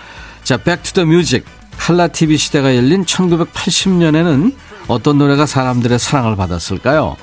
자, 0.43 0.57
Back 0.57 0.78
to 0.78 0.89
the 0.89 1.05
Music. 1.05 1.45
칼라 1.77 2.07
TV 2.07 2.35
시대가 2.35 2.75
열린 2.75 3.05
1980년에는 3.05 4.55
어떤 4.87 5.19
노래가 5.19 5.45
사람들의 5.45 5.99
사랑을 5.99 6.35
받았을까요? 6.35 7.15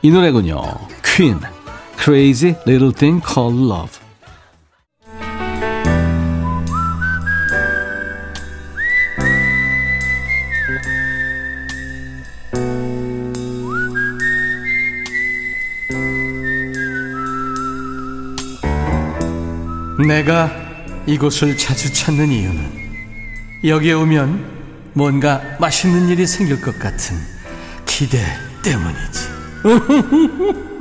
이 0.00 0.10
노래군요. 0.10 0.62
퀸. 1.04 1.38
Crazy 2.02 2.56
Little 2.66 2.94
Thing 2.94 3.22
Called 3.22 3.62
Love. 3.62 4.03
내가 20.06 20.50
이곳을 21.06 21.56
자주 21.56 21.92
찾는 21.92 22.30
이유는 22.30 22.84
여기에 23.64 23.92
오면 23.94 24.92
뭔가 24.92 25.40
맛있는 25.58 26.08
일이 26.08 26.26
생길 26.26 26.60
것 26.60 26.78
같은 26.78 27.16
기대 27.86 28.18
때문이지. 28.62 29.34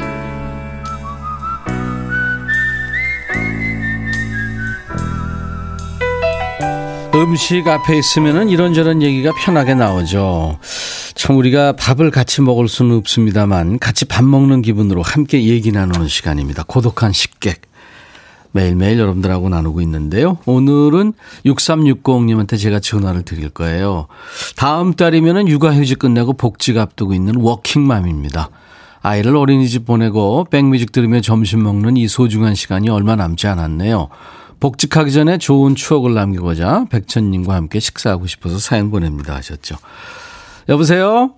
음식 7.16 7.68
앞에 7.68 7.98
있으면 7.98 8.50
이런저런 8.50 9.02
얘기가 9.02 9.32
편하게 9.40 9.76
나오죠. 9.76 10.60
참 11.16 11.38
우리가 11.38 11.74
밥을 11.74 12.12
같이 12.12 12.42
먹을 12.42 12.68
수는 12.68 12.98
없습니다만 12.98 13.80
같이 13.80 14.06
밥 14.06 14.24
먹는 14.26 14.62
기분으로 14.62 15.02
함께 15.04 15.44
얘기 15.44 15.72
나누는 15.72 16.08
시간입니다. 16.08 16.64
고독한 16.68 17.14
식객. 17.14 17.73
매일매일 18.54 19.00
여러분들하고 19.00 19.50
나누고 19.50 19.82
있는데요. 19.82 20.38
오늘은 20.46 21.14
6360님한테 21.46 22.58
제가 22.60 22.80
전화를 22.80 23.24
드릴 23.24 23.50
거예요. 23.50 24.08
다음 24.56 24.94
달이면 24.94 25.48
육아휴직 25.48 26.00
끝내고 26.00 26.34
복직 26.34 26.78
앞두고 26.78 27.14
있는 27.14 27.36
워킹맘입니다. 27.36 28.50
아이를 29.02 29.36
어린이집 29.36 29.86
보내고 29.86 30.46
백뮤직 30.46 30.92
들으며 30.92 31.20
점심 31.20 31.64
먹는 31.64 31.98
이 31.98 32.08
소중한 32.08 32.56
시간이 32.56 32.90
얼마 32.90 33.16
남지 33.16 33.48
않았네요. 33.48 34.08
복직하기 34.60 35.12
전에 35.12 35.40
좋은 35.40 35.76
추억을 35.76 36.14
남기고자 36.14 36.86
백천님과 36.90 37.54
함께 37.54 37.82
식사하고 37.82 38.28
싶어서 38.28 38.60
사연 38.60 38.92
보냅니다 38.92 39.36
하셨죠. 39.36 39.76
여보세요? 40.70 41.34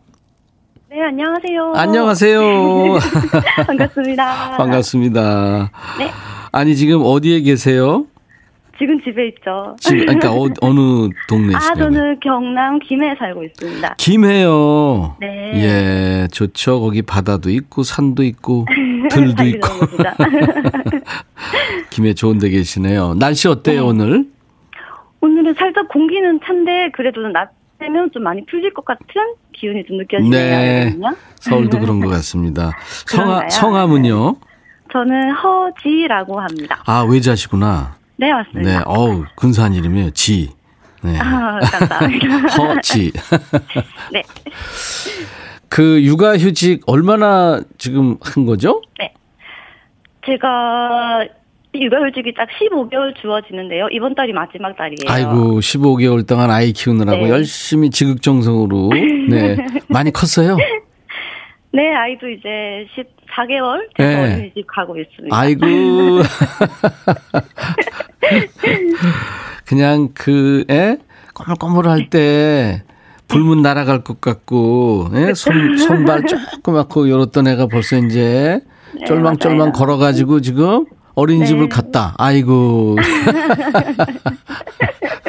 네, 0.92 1.02
안녕하세요. 1.02 1.74
안녕하세요. 1.76 3.00
반갑습니다. 3.66 4.58
반갑습니다. 4.58 5.72
네. 5.98 6.12
아니, 6.56 6.78
지금 6.78 7.02
어디에 7.04 7.42
계세요? 7.42 8.06
지금 8.80 8.98
집에 9.04 9.28
있죠. 9.28 9.76
집, 9.78 9.98
그러니까 9.98 10.32
어, 10.32 10.48
느 10.72 11.10
동네시냐고요? 11.28 11.58
아, 11.58 11.76
저는 11.76 12.20
경남 12.22 12.80
김해에 12.80 13.14
살고 13.20 13.44
있습니다. 13.44 13.96
김해요. 13.98 15.18
네. 15.20 15.52
예, 15.56 16.28
좋죠. 16.32 16.80
거기 16.80 17.02
바다도 17.02 17.50
있고 17.50 17.84
산도 17.84 18.24
있고 18.24 18.66
들도 19.12 19.36
잘 19.36 19.48
있고. 19.48 19.68
김해 21.92 22.14
좋은 22.14 22.38
데 22.38 22.48
계시네요. 22.48 23.16
날씨 23.16 23.50
어때요, 23.50 23.82
네. 23.82 23.88
오늘? 23.88 24.26
오늘은 25.20 25.56
살짝 25.56 25.90
공기는 25.90 26.40
찬데 26.46 26.92
그래도 26.94 27.20
낮 27.28 27.50
되면 27.80 28.10
좀 28.14 28.24
많이 28.24 28.46
풀릴 28.46 28.74
것 28.74 28.86
같은 28.86 29.06
기운이 29.52 29.84
좀 29.86 29.98
느껴지네요. 29.98 30.32
네. 30.32 30.98
서울도 31.36 31.80
그런 31.80 32.00
것 32.00 32.08
같습니다. 32.08 32.72
성하? 33.06 33.50
성함은요? 33.50 34.38
저는 34.96 35.32
허지라고 35.34 36.40
합니다. 36.40 36.82
아, 36.86 37.02
외자시구나. 37.02 37.98
네, 38.16 38.32
맞습니다. 38.32 38.78
네, 38.78 38.84
어우, 38.86 39.26
근사한 39.36 39.74
이름이에요. 39.74 40.12
지. 40.12 40.52
네. 41.04 41.20
아, 41.20 41.60
감사합니다. 41.60 42.28
허지. 42.56 43.12
네. 44.14 44.24
그 45.68 46.02
육아휴직 46.02 46.84
얼마나 46.88 47.60
지금 47.78 48.16
한 48.22 48.46
거죠? 48.46 48.82
제가 50.26 51.26
육아휴직이 51.76 52.34
딱 52.34 52.48
15개월 52.58 53.14
주어지는데요. 53.22 53.90
이번 53.92 54.16
달이 54.16 54.32
마지막 54.32 54.78
달이에요. 54.78 55.08
아이고, 55.10 55.60
15개월 55.60 56.26
동안 56.26 56.50
아이 56.50 56.72
키우느라고 56.72 57.26
네. 57.26 57.30
열심히 57.30 57.90
지극정성으로. 57.90 58.92
네. 59.30 59.58
많이 59.90 60.12
컸어요? 60.12 60.56
네, 61.76 61.94
아이도 61.94 62.30
이제 62.30 62.88
14개월 62.96 63.90
네. 64.00 64.08
돼서 64.08 64.22
어린이집 64.22 64.66
가고 64.66 64.98
있습니다. 64.98 65.36
아이고. 65.38 65.66
그냥 69.66 70.08
그, 70.14 70.64
에? 70.70 70.96
꼬물꼬물할 71.34 72.10
때 72.10 72.84
불문 73.28 73.62
날아갈 73.62 74.06
것 74.06 74.22
같고, 74.22 75.10
예? 75.16 75.34
손, 75.34 75.78
손발 75.78 76.24
조그맣고 76.26 77.10
요렇던 77.10 77.50
애가 77.50 77.68
벌써 77.68 77.98
이제 77.98 78.62
쫄망쫄망 79.06 79.74
네. 79.74 79.78
걸어가지고 79.78 80.40
지금 80.40 80.86
어린이집을 81.16 81.64
네. 81.64 81.70
갔다. 81.70 82.16
아이고. 82.18 82.96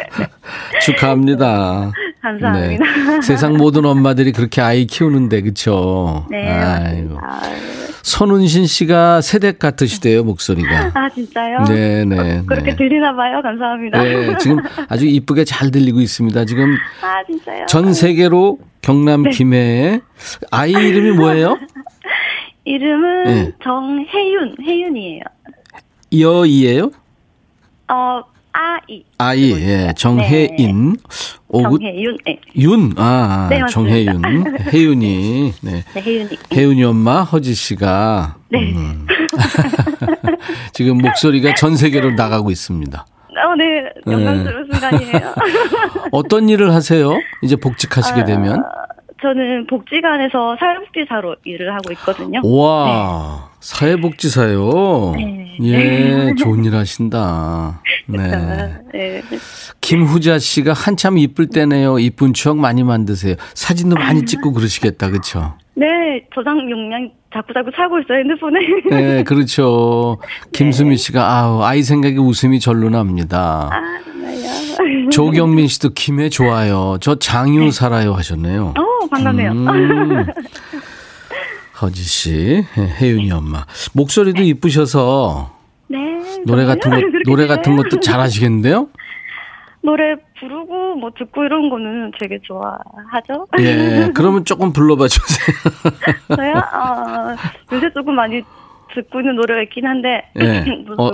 축하합니다. 0.83 1.91
감사합니다. 2.27 2.85
네. 3.11 3.21
세상 3.23 3.57
모든 3.57 3.85
엄마들이 3.85 4.33
그렇게 4.33 4.61
아이 4.61 4.87
키우는데, 4.87 5.43
그쵸? 5.43 6.27
네, 6.31 6.49
아이고. 6.49 7.19
손은신 8.03 8.67
씨가 8.67 9.21
세댁 9.21 9.59
같으시대요, 9.59 10.25
목소리가. 10.25 10.93
아, 10.95 11.09
진짜요? 11.09 11.65
네네. 11.65 12.43
그렇게 12.47 12.71
네. 12.71 12.77
들리나 12.77 13.15
봐요. 13.15 13.41
감사합니다. 13.43 14.03
네, 14.03 14.39
지금 14.39 14.59
아주 14.89 15.07
이쁘게 15.07 15.45
잘 15.45 15.71
들리고 15.71 16.01
있습니다. 16.01 16.45
지금 16.45 16.77
아, 17.03 17.25
진짜요? 17.27 17.67
전 17.67 17.93
세계로 17.93 18.59
경남 18.83 19.25
네. 19.25 19.31
김해에 19.31 20.01
아이 20.51 20.71
이름이 20.71 21.13
뭐예요? 21.17 21.59
이름은 22.65 23.25
네. 23.25 23.53
정혜윤, 23.63 24.57
혜윤이에요. 24.65 25.23
여이예요? 26.19 26.91
어, 27.89 28.23
아이. 28.57 29.05
아이, 29.19 29.53
예, 29.53 29.93
정혜인. 29.95 30.97
오구, 31.49 31.79
정혜윤, 31.79 32.17
네. 32.25 32.41
윤, 32.57 32.93
아, 32.97 33.49
네, 33.51 33.61
맞습니다. 33.61 33.67
정혜윤. 33.67 34.57
혜윤이, 34.73 35.53
네. 35.63 35.85
네, 35.95 36.01
혜윤이. 36.01 36.29
혜윤이 36.55 36.85
엄마 36.85 37.23
허지 37.23 37.53
씨가. 37.55 38.37
네. 38.51 38.73
음. 38.73 39.07
지금 40.73 40.99
목소리가 40.99 41.55
전 41.55 41.77
세계로 41.77 42.13
나가고 42.13 42.51
있습니다. 42.51 43.07
어, 43.39 43.55
네. 43.57 43.65
영광스러운 44.11 44.69
순간이에요. 44.73 45.35
어떤 46.13 46.49
일을 46.49 46.73
하세요? 46.73 47.19
이제 47.43 47.57
복직하시게 47.57 48.23
아, 48.23 48.25
되면? 48.25 48.65
저는 49.21 49.67
복지관에서 49.67 50.57
사회복지사로 50.59 51.37
일을 51.45 51.75
하고 51.75 51.93
있거든요. 51.93 52.41
와, 52.45 53.51
사회복지사요? 53.67 55.13
네. 55.17 55.59
예, 55.63 56.35
좋은 56.39 56.65
일 56.65 56.77
하신다. 56.77 57.83
네. 58.07 58.79
네. 58.93 59.23
김후자 59.81 60.39
씨가 60.39 60.73
한참 60.73 61.19
이쁠 61.19 61.49
때네요. 61.49 61.99
이쁜 61.99 62.33
추억 62.33 62.59
많이 62.59 62.85
만드세요. 62.85 63.35
사진도 63.55 63.97
많이 63.97 64.25
찍고 64.25 64.53
그러시겠다. 64.53 65.11
그쵸? 65.11 65.55
네, 65.75 65.87
저장 66.35 66.59
용량 66.71 67.11
자꾸 67.35 67.53
자꾸 67.53 67.71
차고 67.75 67.99
있어요, 68.01 68.19
핸드폰에. 68.19 68.61
네, 68.91 69.23
그렇죠. 69.25 70.19
김수미 70.53 70.97
씨가 70.97 71.29
아우, 71.29 71.63
아이 71.63 71.83
생각에 71.83 72.17
웃음이 72.19 72.61
절로 72.61 72.89
납니다. 72.89 73.69
아, 73.73 73.81
정말요. 74.05 75.09
조경민 75.11 75.67
씨도 75.67 75.91
김해 75.95 76.29
좋아요. 76.29 76.99
저 77.01 77.19
장유 77.19 77.73
살아요 77.73 78.15
하셨네요. 78.15 78.75
어, 78.77 79.07
반갑네요. 79.09 79.51
음. 79.53 80.27
허지 81.81 82.03
씨, 82.03 82.65
예, 82.79 82.83
혜윤이 82.83 83.31
엄마. 83.33 83.65
목소리도 83.95 84.43
이쁘셔서 84.43 85.53
네. 85.89 85.99
노래? 86.47 86.65
같은 86.65 86.91
것, 86.91 86.97
그렇게 86.97 87.19
노래 87.27 87.47
같은 87.47 87.77
것도? 87.77 88.01
잘하시겠는데요? 88.01 88.89
노래 89.83 90.17
부르고 90.41 90.97
뭐 90.97 91.11
듣고 91.17 91.45
이런 91.45 91.69
거는 91.71 92.11
되게 92.19 92.39
좋아하죠. 92.43 93.47
예, 93.61 94.11
그러면 94.17 94.45
조금 94.45 94.73
불러봐 94.73 95.07
주세요. 95.07 95.57
저요? 96.35 96.53
어, 96.55 97.37
요새 97.73 97.93
조금 97.93 98.17
많이 98.17 98.43
듣고 98.95 99.21
있는 99.21 99.37
노래가 99.37 99.63
있긴 99.63 99.87
한데. 99.87 100.25
예. 100.41 100.61
뭐 100.97 101.09
어, 101.09 101.13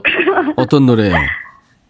어떤 0.56 0.86
노래요? 0.86 1.14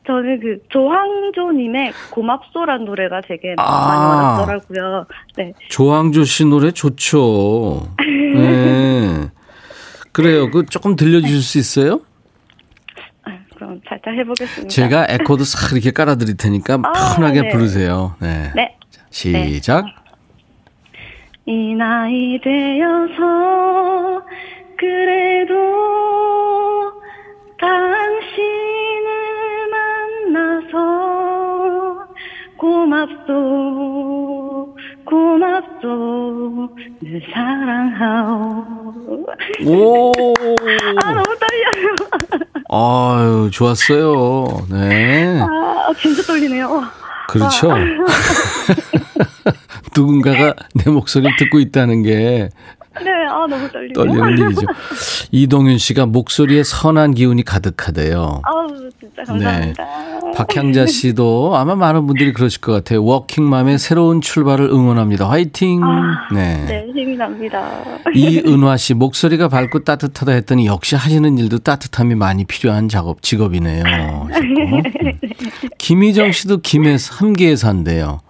저는 0.06 0.40
그 0.40 0.58
조항조님의 0.68 1.92
고맙소란 2.10 2.84
노래가 2.84 3.20
되게 3.20 3.54
아. 3.58 3.86
많이 3.86 4.04
와닿더라고요. 4.04 5.06
네. 5.36 5.52
조항조 5.68 6.24
씨 6.24 6.44
노래 6.44 6.72
좋죠. 6.72 7.88
네. 8.34 9.28
그래요. 10.12 10.50
그 10.50 10.66
조금 10.66 10.96
들려주실 10.96 11.42
수 11.42 11.58
있어요? 11.58 12.00
아, 13.24 13.30
그럼 13.54 13.80
살짝 13.88 14.14
해보겠습니다. 14.14 14.68
제가 14.68 15.06
에코도 15.08 15.44
싹 15.44 15.72
이렇게 15.72 15.92
깔아드릴 15.92 16.36
테니까 16.36 16.78
아, 16.82 17.14
편하게 17.14 17.42
네. 17.42 17.48
부르세요. 17.50 18.16
네. 18.20 18.50
네. 18.54 18.76
시작. 19.10 19.86
이 21.46 21.74
나이 21.74 22.40
되어서 22.40 24.22
그래도 24.76 25.54
당신 27.58 28.81
고맙소 32.82 34.74
고맙소 35.04 36.68
늘 37.00 37.22
사랑하오 37.32 38.64
오. 39.66 40.12
아 41.00 41.12
너무 41.12 41.24
떨려요 41.38 41.94
아유, 42.74 43.50
좋았어요. 43.52 44.66
네. 44.70 45.38
아 45.40 45.92
진짜 46.00 46.22
떨리네요 46.22 46.82
그렇죠. 47.28 47.70
누군가가 49.96 50.54
내 50.74 50.90
목소리를 50.90 51.36
듣고 51.38 51.60
있다는 51.60 52.02
게 52.02 52.48
네 53.00 53.10
아 53.28 53.46
너무 53.46 53.70
떨리네요 53.70 53.92
떨리는 53.94 54.38
일이죠. 54.38 54.60
이동윤 55.32 55.78
씨가 55.78 56.06
목소리에 56.06 56.62
선한 56.62 57.14
기운이 57.14 57.42
가득하대요. 57.44 58.42
아우 58.44 58.68
진짜 59.00 59.22
감사합니다 59.26 59.86
박향자 60.36 60.86
씨도 60.86 61.56
아마 61.56 61.74
많은 61.74 62.06
분들이 62.06 62.32
그러실 62.32 62.60
것 62.60 62.72
같아요. 62.72 63.04
워킹맘의 63.04 63.78
새로운 63.78 64.20
출발을 64.20 64.66
응원합니다. 64.66 65.28
화이팅! 65.28 65.80
네. 66.34 66.64
네 66.66 66.86
힘이 66.94 67.16
납니다 67.16 67.70
이은화 68.14 68.76
씨, 68.76 68.94
목소리가 68.94 69.48
밝고 69.48 69.84
따뜻하다 69.84 70.32
했더니 70.32 70.66
역시 70.66 70.94
하시는 70.96 71.36
일도 71.38 71.58
따뜻함이 71.58 72.14
많이 72.14 72.44
필요한 72.44 72.88
작업, 72.88 73.22
직업이네요. 73.22 73.84
김희정 75.78 76.32
씨도 76.32 76.58
김해에서, 76.60 77.14
함께에 77.16 77.56
산대요. 77.56 78.20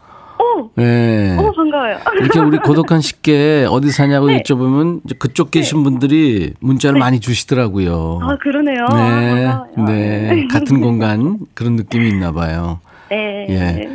오 0.54 0.70
네. 0.76 1.36
오, 1.38 1.52
반가워요. 1.52 1.98
이렇게 2.20 2.38
우리 2.40 2.58
고독한 2.58 3.00
식객 3.00 3.66
어디 3.70 3.90
사냐고 3.90 4.26
네. 4.26 4.42
여쭤보면 4.42 5.00
이제 5.04 5.14
그쪽 5.18 5.50
계신 5.50 5.82
분들이 5.82 6.54
문자를 6.60 6.98
많이 6.98 7.20
주시더라고요. 7.20 8.20
아, 8.22 8.36
그러네요. 8.36 8.86
네, 8.92 9.46
아. 9.46 9.64
네. 9.86 10.46
같은 10.50 10.80
공간 10.80 11.38
그런 11.54 11.76
느낌이 11.76 12.08
있나 12.08 12.32
봐요. 12.32 12.80
네. 13.10 13.46
예. 13.50 13.88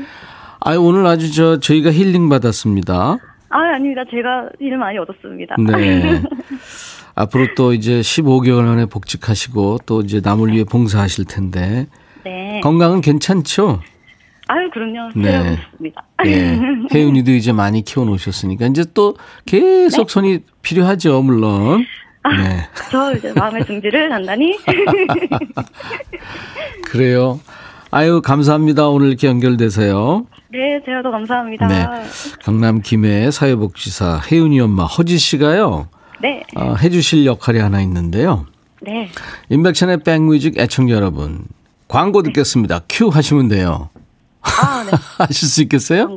아 0.59 0.75
오늘 0.75 1.05
아주 1.05 1.31
저 1.33 1.59
저희가 1.59 1.91
힐링 1.91 2.29
받았습니다. 2.29 3.17
아, 3.49 3.59
아닙니다. 3.59 4.03
제가 4.09 4.49
일 4.59 4.77
많이 4.77 4.97
얻었습니다. 4.97 5.55
네. 5.59 6.21
앞으로 7.15 7.47
또 7.55 7.73
이제 7.73 8.01
15개월 8.01 8.63
만에 8.63 8.85
복직하시고 8.85 9.79
또 9.85 10.01
이제 10.01 10.21
남을 10.23 10.51
위해 10.51 10.63
봉사하실 10.63 11.25
텐데 11.25 11.87
네. 12.23 12.59
건강은 12.61 13.01
괜찮죠? 13.01 13.81
아유, 14.47 14.69
그럼요. 14.71 15.12
네. 15.15 15.31
잘하고 15.31 15.57
있습니다. 15.73 16.03
예. 16.25 16.60
혜윤이도 16.93 17.31
이제 17.31 17.51
많이 17.51 17.83
키워놓으셨으니까 17.83 18.67
이제 18.67 18.86
또 18.93 19.15
계속 19.45 20.10
손이 20.10 20.39
필요하죠, 20.62 21.21
물론. 21.21 21.86
네. 22.38 22.67
저 22.91 23.13
이제 23.15 23.31
마음의 23.33 23.65
중지를 23.65 24.10
단단히. 24.10 24.57
그래요. 26.86 27.39
아유, 27.91 28.21
감사합니다. 28.21 28.89
오늘 28.89 29.07
이렇게 29.07 29.27
연결돼서요. 29.27 30.25
네, 30.49 30.81
제가 30.86 31.01
더 31.03 31.12
감사합니다. 31.12 31.67
네. 31.67 31.86
경남 32.41 32.81
김해 32.81 33.31
사회복지사 33.31 34.21
혜윤이 34.31 34.60
엄마 34.60 34.86
허지 34.86 35.17
씨가요. 35.17 35.88
네. 36.21 36.43
어, 36.55 36.75
해주실 36.75 37.25
역할이 37.25 37.60
하나 37.60 37.81
있는데요. 37.81 38.45
네. 38.81 39.10
임백천의 39.49 40.03
백뮤직 40.03 40.57
애청자 40.57 40.95
여러분. 40.95 41.45
광고 41.88 42.23
듣겠습니다. 42.23 42.81
큐 42.89 43.07
하시면 43.07 43.47
돼요. 43.47 43.89
아, 44.62 44.83
네. 44.83 44.91
하실 45.25 45.47
수 45.47 45.62
있겠어요? 45.63 46.15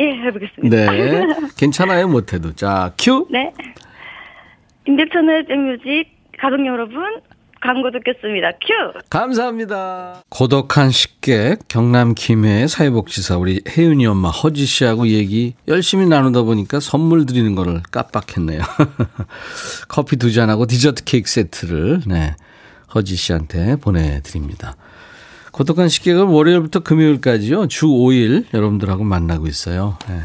예, 0.00 0.04
해보겠습니다. 0.26 0.76
네. 0.76 1.22
괜찮아요, 1.56 2.08
못해도. 2.08 2.54
자, 2.54 2.92
큐. 2.98 3.26
네. 3.30 3.52
임백천의 4.86 5.46
백뮤직 5.46 6.08
가족 6.38 6.64
여러분, 6.66 7.20
광고 7.60 7.90
듣겠습니다. 7.90 8.52
큐! 8.52 8.98
감사합니다. 9.10 10.22
고독한 10.30 10.90
식객 10.90 11.68
경남 11.68 12.14
김해 12.14 12.66
사회복지사 12.66 13.36
우리 13.36 13.62
혜윤이 13.68 14.06
엄마 14.06 14.30
허지 14.30 14.64
씨하고 14.64 15.08
얘기 15.08 15.54
열심히 15.68 16.06
나누다 16.06 16.42
보니까 16.42 16.80
선물 16.80 17.26
드리는 17.26 17.54
거를 17.54 17.82
깜빡했네요. 17.90 18.62
커피 19.88 20.16
두 20.16 20.32
잔하고 20.32 20.66
디저트 20.66 21.04
케이크 21.04 21.28
세트를 21.28 22.00
네 22.06 22.34
허지 22.94 23.16
씨한테 23.16 23.76
보내드립니다. 23.76 24.76
고독한 25.60 25.90
식객은 25.90 26.28
월요일부터 26.28 26.80
금요일까지요 26.80 27.66
주 27.66 27.84
5일 27.84 28.46
여러분들하고 28.54 29.04
만나고 29.04 29.46
있어요. 29.46 29.98
네. 30.08 30.20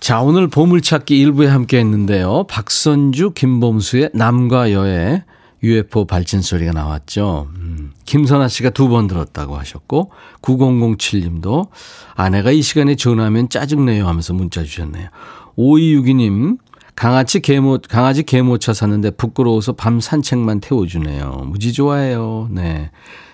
자, 0.00 0.22
오늘 0.22 0.48
보물찾기 0.48 1.14
일부에 1.20 1.46
함께 1.48 1.78
했는데요. 1.78 2.46
박선주, 2.48 3.32
김범수의 3.34 4.12
남과 4.14 4.72
여의 4.72 5.22
UFO 5.62 6.06
발진 6.06 6.40
소리가 6.40 6.72
나왔죠. 6.72 7.50
음, 7.54 7.92
김선아 8.06 8.48
씨가 8.48 8.70
두 8.70 8.88
번 8.88 9.08
들었다고 9.08 9.58
하셨고, 9.58 10.10
9007님도 10.40 11.68
아내가 12.14 12.50
이 12.50 12.62
시간에 12.62 12.94
전화하면 12.94 13.50
짜증내요 13.50 14.08
하면서 14.08 14.32
문자 14.32 14.64
주셨네요. 14.64 15.10
5262님, 15.58 16.56
강아지 16.96 17.40
개모, 17.40 17.80
강아지 17.90 18.22
개모차 18.22 18.72
샀는데 18.72 19.10
부끄러워서 19.10 19.74
밤 19.74 20.00
산책만 20.00 20.60
태워주네요. 20.60 21.42
무지 21.46 21.74
좋아해요. 21.74 22.48
네. 22.50 22.90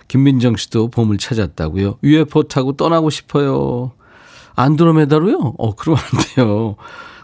김민정 0.08 0.56
씨도 0.56 0.88
봄을 0.88 1.18
찾았다고요. 1.18 1.98
UFO 2.02 2.44
타고 2.44 2.72
떠나고 2.72 3.10
싶어요. 3.10 3.92
안드로메다로요? 4.56 5.54
어, 5.58 5.74
그러면 5.76 6.02
안 6.02 6.20
돼요. 6.34 6.76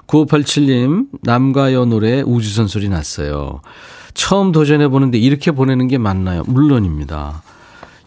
9587님, 0.06 1.06
남과여 1.22 1.86
노래 1.86 2.20
우주선 2.20 2.68
소리 2.68 2.88
났어요. 2.88 3.60
처음 4.12 4.52
도전해보는데 4.52 5.18
이렇게 5.18 5.50
보내는 5.50 5.88
게 5.88 5.98
맞나요? 5.98 6.44
물론입니다. 6.46 7.42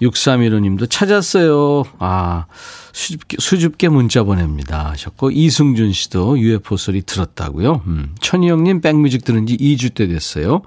6315님도 0.01 0.89
찾았어요. 0.89 1.83
아, 1.99 2.45
수줍게, 2.93 3.37
수줍게 3.39 3.89
문자 3.89 4.23
보냅니다. 4.23 4.91
하셨고, 4.91 5.31
이승준 5.31 5.91
씨도 5.91 6.39
UFO 6.39 6.77
소리 6.77 7.01
들었다고요. 7.01 7.81
음, 7.87 8.15
천희영님 8.21 8.81
백뮤직 8.81 9.25
들은 9.25 9.47
지 9.47 9.57
2주 9.57 9.95
때 9.95 10.07
됐어요. 10.07 10.61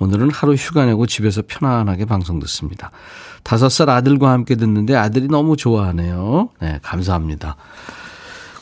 오늘은 0.00 0.30
하루 0.30 0.54
휴가 0.54 0.86
내고 0.86 1.06
집에서 1.06 1.42
편안하게 1.46 2.06
방송 2.06 2.40
듣습니다. 2.40 2.90
다섯 3.42 3.68
살 3.68 3.90
아들과 3.90 4.32
함께 4.32 4.56
듣는데 4.56 4.96
아들이 4.96 5.28
너무 5.28 5.56
좋아하네요. 5.56 6.48
네, 6.60 6.80
감사합니다. 6.82 7.56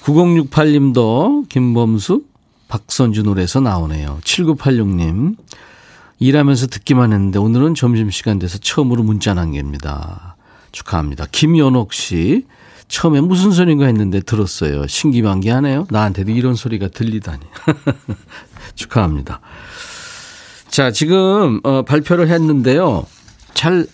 9068님도 0.02 1.48
김범수, 1.48 2.24
박선주 2.66 3.22
노래에서 3.22 3.60
나오네요. 3.60 4.18
7986님. 4.24 5.36
일하면서 6.18 6.66
듣기만 6.66 7.12
했는데 7.12 7.38
오늘은 7.38 7.76
점심시간 7.76 8.40
돼서 8.40 8.58
처음으로 8.58 9.04
문자 9.04 9.34
남깁니다. 9.34 10.36
축하합니다. 10.72 11.26
김연옥 11.30 11.92
씨. 11.92 12.46
처음에 12.88 13.20
무슨 13.20 13.52
소리인가 13.52 13.86
했는데 13.86 14.20
들었어요. 14.20 14.86
신기반기하네요. 14.86 15.86
나한테도 15.90 16.32
이런 16.32 16.54
소리가 16.54 16.88
들리다니. 16.88 17.40
축하합니다. 18.74 19.40
자, 20.68 20.90
지금 20.90 21.60
어, 21.64 21.82
발표를 21.82 22.28
했는데요. 22.28 23.06
잘, 23.54 23.86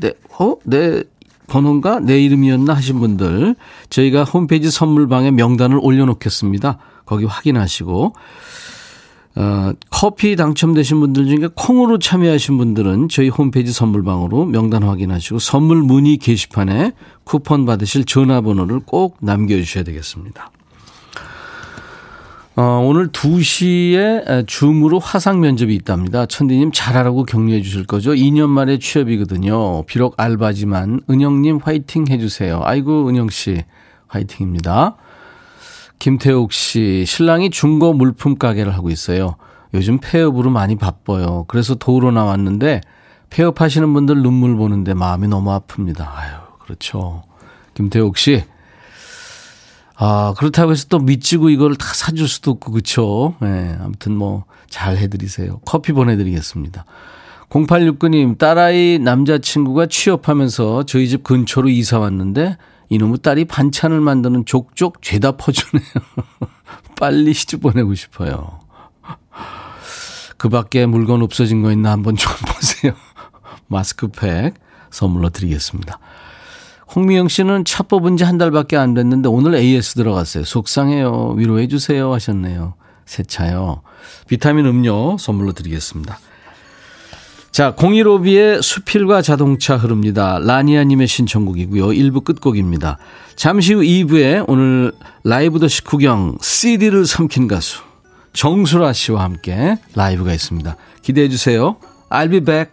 내, 0.00 0.12
어, 0.38 0.56
내 0.64 1.02
번호인가? 1.46 2.00
내 2.00 2.20
이름이었나 2.22 2.74
하신 2.74 2.98
분들 3.00 3.54
저희가 3.90 4.24
홈페이지 4.24 4.70
선물방에 4.70 5.30
명단을 5.32 5.78
올려 5.80 6.04
놓겠습니다. 6.06 6.78
거기 7.04 7.24
확인하시고 7.26 8.14
어, 9.36 9.72
커피 9.90 10.36
당첨되신 10.36 11.00
분들 11.00 11.26
중에 11.26 11.48
콩으로 11.54 11.98
참여하신 11.98 12.56
분들은 12.56 13.08
저희 13.08 13.28
홈페이지 13.28 13.72
선물방으로 13.72 14.46
명단 14.46 14.84
확인하시고 14.84 15.40
선물 15.40 15.82
문의 15.82 16.18
게시판에 16.18 16.92
쿠폰 17.24 17.66
받으실 17.66 18.04
전화번호를 18.04 18.80
꼭 18.86 19.16
남겨주셔야 19.20 19.82
되겠습니다. 19.84 20.50
어, 22.56 22.80
오늘 22.84 23.08
2시에 23.08 24.46
줌으로 24.46 25.00
화상 25.00 25.40
면접이 25.40 25.74
있답니다. 25.74 26.24
천디님 26.24 26.70
잘하라고 26.72 27.24
격려해 27.24 27.62
주실 27.62 27.84
거죠? 27.84 28.12
2년 28.12 28.48
만에 28.48 28.78
취업이거든요. 28.78 29.82
비록 29.86 30.14
알바지만 30.18 31.00
은영님 31.10 31.58
화이팅 31.64 32.06
해주세요. 32.08 32.60
아이고 32.62 33.08
은영씨 33.08 33.64
화이팅입니다. 34.06 34.94
김태옥 35.98 36.52
씨, 36.52 37.04
신랑이 37.04 37.50
중고 37.50 37.92
물품 37.92 38.36
가게를 38.38 38.72
하고 38.72 38.88
있어요. 38.90 39.34
요즘 39.72 39.98
폐업으로 39.98 40.50
많이 40.50 40.76
바빠요. 40.76 41.46
그래서 41.48 41.74
도우러 41.74 42.12
나왔는데 42.12 42.82
폐업하시는 43.30 43.92
분들 43.92 44.22
눈물 44.22 44.54
보는데 44.54 44.94
마음이 44.94 45.26
너무 45.26 45.50
아픕니다. 45.50 46.02
아유, 46.02 46.36
그렇죠. 46.60 47.24
김태옥 47.74 48.16
씨. 48.16 48.44
아, 49.96 50.34
그렇다고 50.36 50.72
해서 50.72 50.86
또 50.88 50.98
미치고 50.98 51.50
이걸 51.50 51.76
다 51.76 51.86
사줄 51.94 52.28
수도 52.28 52.50
없고, 52.52 52.72
그쵸? 52.72 53.34
예, 53.42 53.46
네, 53.46 53.76
아무튼 53.80 54.16
뭐, 54.16 54.44
잘 54.68 54.96
해드리세요. 54.96 55.60
커피 55.64 55.92
보내드리겠습니다. 55.92 56.84
0869님, 57.50 58.36
딸아이 58.38 58.98
남자친구가 58.98 59.86
취업하면서 59.86 60.84
저희 60.86 61.08
집 61.08 61.22
근처로 61.22 61.68
이사 61.68 61.98
왔는데, 62.00 62.56
이놈의 62.88 63.18
딸이 63.18 63.44
반찬을 63.46 64.00
만드는 64.00 64.44
족족 64.46 65.00
죄다 65.02 65.32
퍼주네요. 65.32 65.86
빨리 66.98 67.32
시집 67.32 67.60
보내고 67.60 67.94
싶어요. 67.94 68.60
그 70.36 70.48
밖에 70.48 70.86
물건 70.86 71.22
없어진 71.22 71.62
거 71.62 71.72
있나 71.72 71.92
한번 71.92 72.16
좀 72.16 72.30
보세요. 72.46 72.92
마스크팩 73.68 74.54
선물로 74.90 75.30
드리겠습니다. 75.30 75.98
홍미영 76.94 77.28
씨는 77.28 77.64
차 77.64 77.82
뽑은 77.82 78.16
지 78.16 78.24
한 78.24 78.38
달밖에 78.38 78.76
안 78.76 78.94
됐는데 78.94 79.28
오늘 79.28 79.54
AS 79.54 79.94
들어갔어요. 79.94 80.44
속상해요. 80.44 81.34
위로해 81.36 81.68
주세요 81.68 82.12
하셨네요. 82.12 82.74
새 83.06 83.22
차요. 83.22 83.82
비타민 84.28 84.66
음료 84.66 85.16
선물로 85.18 85.52
드리겠습니다. 85.52 86.18
자, 87.52 87.74
015B의 87.76 88.62
수필과 88.62 89.22
자동차 89.22 89.76
흐릅니다. 89.76 90.40
라니아님의 90.42 91.06
신청곡이고요. 91.06 91.86
1부 91.88 92.24
끝곡입니다. 92.24 92.98
잠시 93.36 93.74
후 93.74 93.82
2부에 93.82 94.44
오늘 94.48 94.92
라이브 95.22 95.60
더 95.60 95.68
식후경 95.68 96.38
CD를 96.40 97.06
삼킨 97.06 97.46
가수 97.46 97.82
정수라 98.32 98.92
씨와 98.92 99.22
함께 99.22 99.76
라이브가 99.94 100.32
있습니다. 100.32 100.76
기대해 101.02 101.28
주세요. 101.28 101.76
I'll 102.10 102.30
be 102.30 102.40
back. 102.40 102.72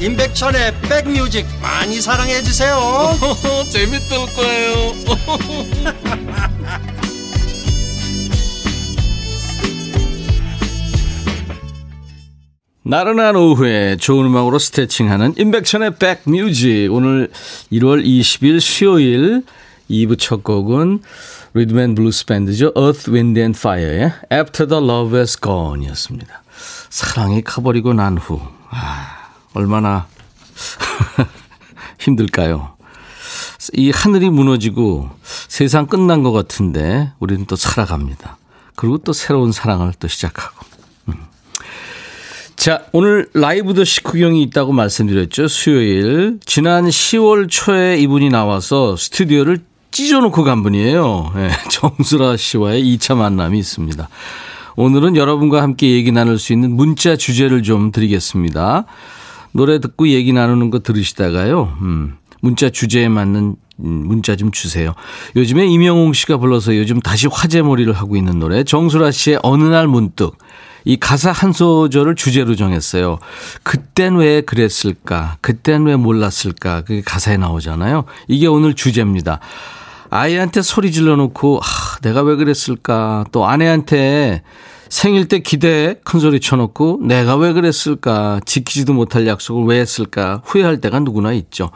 임백천의 0.00 0.74
백뮤직 0.82 1.46
많이 1.62 2.00
사랑해 2.00 2.42
주세요 2.42 2.76
재밌을 3.70 4.18
거예요 4.34 4.92
나른한 12.88 13.34
오후에 13.34 13.96
좋은 13.96 14.26
음악으로 14.26 14.60
스트레칭하는 14.60 15.34
임백천의 15.36 15.96
백뮤직. 15.96 16.92
오늘 16.92 17.32
1월 17.72 18.04
20일 18.04 18.60
수요일 18.60 19.42
2부 19.90 20.16
첫 20.20 20.44
곡은 20.44 21.00
리듬 21.54 21.82
앤 21.82 21.96
블루스 21.96 22.26
밴드죠. 22.26 22.72
Earth, 22.76 23.10
Wind 23.10 23.40
and 23.40 23.58
Fire의 23.58 24.12
After 24.32 24.68
the 24.68 24.84
Love 24.84 25.16
Has 25.18 25.36
Gone 25.40 25.84
이었습니다. 25.84 26.44
사랑이 26.88 27.42
가버리고 27.42 27.92
난 27.92 28.18
후. 28.18 28.40
아, 28.70 29.25
얼마나 29.56 30.06
힘들까요? 31.98 32.76
이 33.72 33.90
하늘이 33.90 34.28
무너지고 34.28 35.10
세상 35.22 35.86
끝난 35.86 36.22
것 36.22 36.30
같은데 36.32 37.10
우리는 37.18 37.46
또 37.46 37.56
살아갑니다. 37.56 38.36
그리고 38.76 38.98
또 38.98 39.12
새로운 39.12 39.52
사랑을 39.52 39.92
또 39.98 40.08
시작하고. 40.08 40.66
자, 42.54 42.82
오늘 42.92 43.28
라이브도 43.32 43.84
식후경이 43.84 44.42
있다고 44.44 44.72
말씀드렸죠. 44.72 45.48
수요일. 45.48 46.38
지난 46.44 46.86
10월 46.86 47.48
초에 47.48 47.98
이분이 47.98 48.28
나와서 48.28 48.96
스튜디오를 48.96 49.60
찢어놓고 49.90 50.42
간 50.44 50.62
분이에요. 50.62 51.32
네, 51.34 51.50
정수라 51.70 52.36
씨와의 52.36 52.82
2차 52.82 53.16
만남이 53.16 53.58
있습니다. 53.58 54.08
오늘은 54.76 55.16
여러분과 55.16 55.62
함께 55.62 55.92
얘기 55.92 56.12
나눌 56.12 56.38
수 56.38 56.52
있는 56.52 56.76
문자 56.76 57.16
주제를 57.16 57.62
좀 57.62 57.92
드리겠습니다. 57.92 58.84
노래 59.56 59.80
듣고 59.80 60.08
얘기 60.08 60.32
나누는 60.32 60.70
거 60.70 60.80
들으시다가요. 60.80 61.76
음, 61.80 62.16
문자 62.40 62.68
주제에 62.68 63.08
맞는 63.08 63.56
음, 63.78 63.88
문자 64.06 64.36
좀 64.36 64.50
주세요. 64.50 64.94
요즘에 65.34 65.66
임영웅 65.66 66.12
씨가 66.12 66.36
불러서 66.36 66.76
요즘 66.76 67.00
다시 67.00 67.26
화제몰이를 67.26 67.92
하고 67.92 68.16
있는 68.16 68.38
노래 68.38 68.64
정수라 68.64 69.10
씨의 69.10 69.40
어느 69.42 69.64
날 69.64 69.86
문득 69.86 70.36
이 70.84 70.96
가사 70.96 71.32
한 71.32 71.52
소절을 71.52 72.14
주제로 72.14 72.54
정했어요. 72.54 73.18
그땐 73.64 74.16
왜 74.16 74.40
그랬을까? 74.42 75.38
그땐 75.40 75.84
왜 75.84 75.96
몰랐을까? 75.96 76.82
그게 76.82 77.02
가사에 77.02 77.36
나오잖아요. 77.38 78.04
이게 78.28 78.46
오늘 78.46 78.74
주제입니다. 78.74 79.40
아이한테 80.10 80.62
소리 80.62 80.92
질러 80.92 81.16
놓고, 81.16 81.58
아, 81.60 81.98
내가 82.02 82.22
왜 82.22 82.36
그랬을까? 82.36 83.24
또 83.32 83.46
아내한테 83.46 84.42
생일 84.88 85.28
때 85.28 85.40
기대해 85.40 85.96
큰 86.04 86.20
소리 86.20 86.40
쳐놓고 86.40 87.00
내가 87.02 87.36
왜 87.36 87.52
그랬을까? 87.52 88.40
지키지도 88.44 88.92
못할 88.92 89.26
약속을 89.26 89.64
왜 89.64 89.80
했을까? 89.80 90.42
후회할 90.44 90.80
때가 90.80 91.00
누구나 91.00 91.32
있죠. 91.32 91.70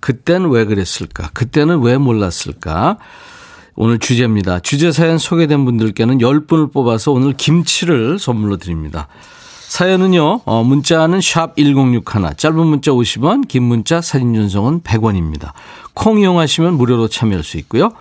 그땐 0.00 0.50
왜 0.50 0.64
그랬을까? 0.64 1.30
그때는 1.32 1.80
왜 1.82 1.96
몰랐을까? 1.96 2.98
오늘 3.76 3.98
주제입니다. 3.98 4.60
주제 4.60 4.90
사연 4.90 5.18
소개된 5.18 5.64
분들께는 5.64 6.18
10분을 6.18 6.72
뽑아서 6.72 7.12
오늘 7.12 7.34
김치를 7.34 8.18
선물로 8.18 8.56
드립니다. 8.56 9.06
사연은요, 9.68 10.42
어, 10.44 10.64
문자는 10.64 11.20
샵 11.20 11.56
1061, 11.56 12.36
짧은 12.36 12.66
문자 12.66 12.92
50원, 12.92 13.46
긴 13.46 13.64
문자 13.64 14.00
사진 14.00 14.32
전송은 14.32 14.80
100원입니다. 14.80 15.52
콩 15.92 16.18
이용하시면 16.20 16.74
무료로 16.74 17.08
참여할 17.08 17.44
수 17.44 17.58
있고요. 17.58 17.92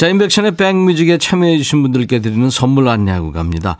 자, 0.00 0.08
임백천의 0.08 0.52
백뮤직에 0.52 1.18
참여해주신 1.18 1.82
분들께 1.82 2.20
드리는 2.20 2.48
선물 2.48 2.88
안내하고 2.88 3.32
갑니다. 3.32 3.76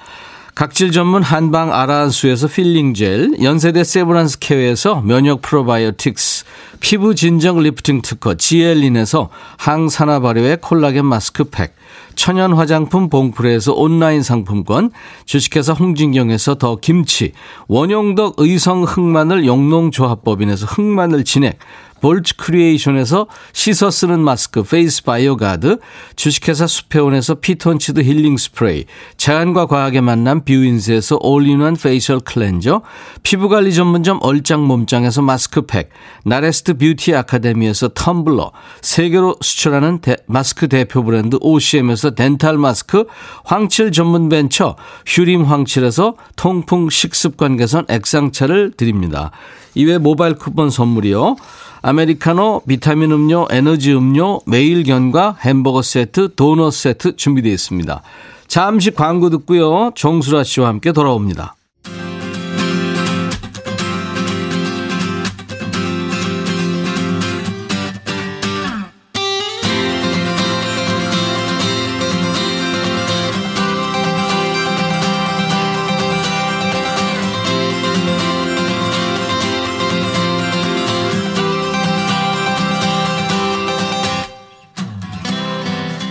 각질 0.54 0.92
전문 0.92 1.22
한방 1.22 1.72
아라한수에서 1.72 2.46
peeling 2.46 2.92
gel, 2.92 3.42
연세대 3.42 3.82
세브란스 3.84 4.38
케어에서 4.40 5.00
면역 5.00 5.40
프로바이오틱스, 5.40 6.44
피부 6.80 7.14
진정 7.14 7.60
리프팅 7.60 8.02
특허 8.02 8.34
지엘린에서 8.34 9.30
항산화 9.56 10.20
발효의 10.20 10.58
콜라겐 10.60 11.06
마스크팩, 11.06 11.74
천연 12.16 12.52
화장품 12.52 13.08
봉프레에서 13.08 13.72
온라인 13.72 14.22
상품권, 14.22 14.90
주식회사 15.24 15.72
홍진경에서 15.72 16.56
더 16.56 16.76
김치, 16.76 17.32
원용덕 17.66 18.34
의성 18.36 18.82
흑마늘 18.82 19.46
영농조합법인에서 19.46 20.66
흑마늘 20.66 21.24
진액, 21.24 21.58
볼트 22.00 22.36
크리에이션에서 22.36 23.26
씻어 23.52 23.90
쓰는 23.90 24.20
마스크 24.20 24.62
페이스 24.62 25.04
바이오 25.04 25.36
가드, 25.36 25.78
주식회사 26.16 26.66
수페온에서 26.66 27.36
피톤치드 27.36 28.00
힐링 28.00 28.36
스프레이, 28.36 28.86
자연과 29.16 29.66
과학의 29.66 30.00
만남 30.00 30.44
뷰인스에서 30.44 31.18
all-in-one 31.20 31.76
facial 31.76 32.20
cleanser, 32.20 32.82
피부관리 33.22 33.72
전문점 33.74 34.18
얼짱 34.22 34.62
몸짱에서 34.62 35.22
마스크팩, 35.22 35.90
나레스트 36.24 36.78
뷰티 36.78 37.14
아카데미에서 37.14 37.88
텀블러, 37.88 38.52
세계로 38.80 39.36
수출하는 39.40 40.00
대, 40.00 40.16
마스크 40.26 40.68
대표 40.68 41.04
브랜드 41.04 41.36
OCM에서 41.40 42.14
덴탈 42.14 42.58
마스크, 42.58 43.06
황칠 43.44 43.92
전문 43.92 44.28
벤처 44.28 44.76
휴림 45.06 45.44
황칠에서 45.44 46.14
통풍 46.36 46.90
식습관 46.90 47.56
개선 47.56 47.84
액상차를 47.88 48.72
드립니다. 48.76 49.30
이외 49.74 49.98
모바일 49.98 50.34
쿠폰 50.34 50.70
선물이요. 50.70 51.36
아메리카노, 51.82 52.62
비타민 52.66 53.12
음료, 53.12 53.46
에너지 53.50 53.92
음료, 53.94 54.40
매일견과 54.46 55.38
햄버거 55.40 55.82
세트, 55.82 56.34
도넛 56.34 56.72
세트 56.72 57.16
준비되어 57.16 57.52
있습니다. 57.52 58.02
잠시 58.48 58.90
광고 58.90 59.30
듣고요. 59.30 59.92
정수라 59.94 60.44
씨와 60.44 60.68
함께 60.68 60.92
돌아옵니다. 60.92 61.54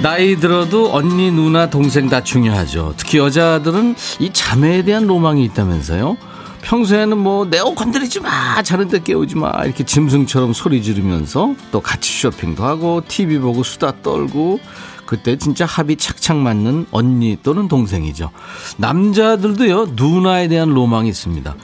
나이 0.02 0.38
들어도 0.38 0.94
언니, 0.94 1.30
누나, 1.30 1.70
동생 1.70 2.08
다 2.10 2.24
중요하죠. 2.24 2.94
특히 2.96 3.18
여자들은 3.18 3.96
이 4.20 4.32
자매에 4.32 4.84
대한 4.84 5.08
로망이 5.08 5.44
있다면서요. 5.46 6.16
평소에는 6.62 7.18
뭐 7.18 7.46
내 7.46 7.60
옷 7.60 7.76
건드리지 7.76 8.20
마, 8.22 8.62
자는데 8.62 9.00
깨우지 9.04 9.36
마 9.36 9.52
이렇게 9.66 9.84
짐승처럼 9.86 10.54
소리 10.54 10.82
지르면서 10.84 11.54
또 11.72 11.82
같이 11.82 12.12
쇼핑도 12.22 12.64
하고 12.64 13.02
TV 13.08 13.40
보고 13.40 13.64
수다 13.64 13.94
떨고 14.02 14.60
그때 15.06 15.38
진짜 15.38 15.66
합이 15.66 15.96
착착 15.96 16.38
맞는 16.38 16.88
언니 16.92 17.38
또는 17.42 17.68
동생이죠. 17.68 18.30
남자들도요 18.78 19.94
누나에 19.96 20.48
대한 20.48 20.70
로망이 20.70 21.10
있습니다. 21.10 21.56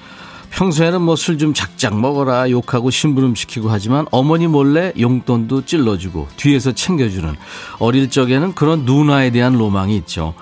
평소에는 0.55 1.01
뭐 1.01 1.13
술 1.15 1.37
좀 1.37 1.53
작작 1.53 1.99
먹어라 1.99 2.49
욕하고 2.49 2.89
심부름 2.89 3.35
시키고 3.35 3.69
하지만 3.69 4.05
어머니 4.11 4.47
몰래 4.47 4.93
용돈도 4.97 5.65
찔러주고 5.65 6.29
뒤에서 6.37 6.71
챙겨주는 6.71 7.35
어릴 7.79 8.09
적에는 8.09 8.55
그런 8.55 8.85
누나에 8.85 9.31
대한 9.31 9.53
로망이 9.57 9.95
있죠. 9.97 10.33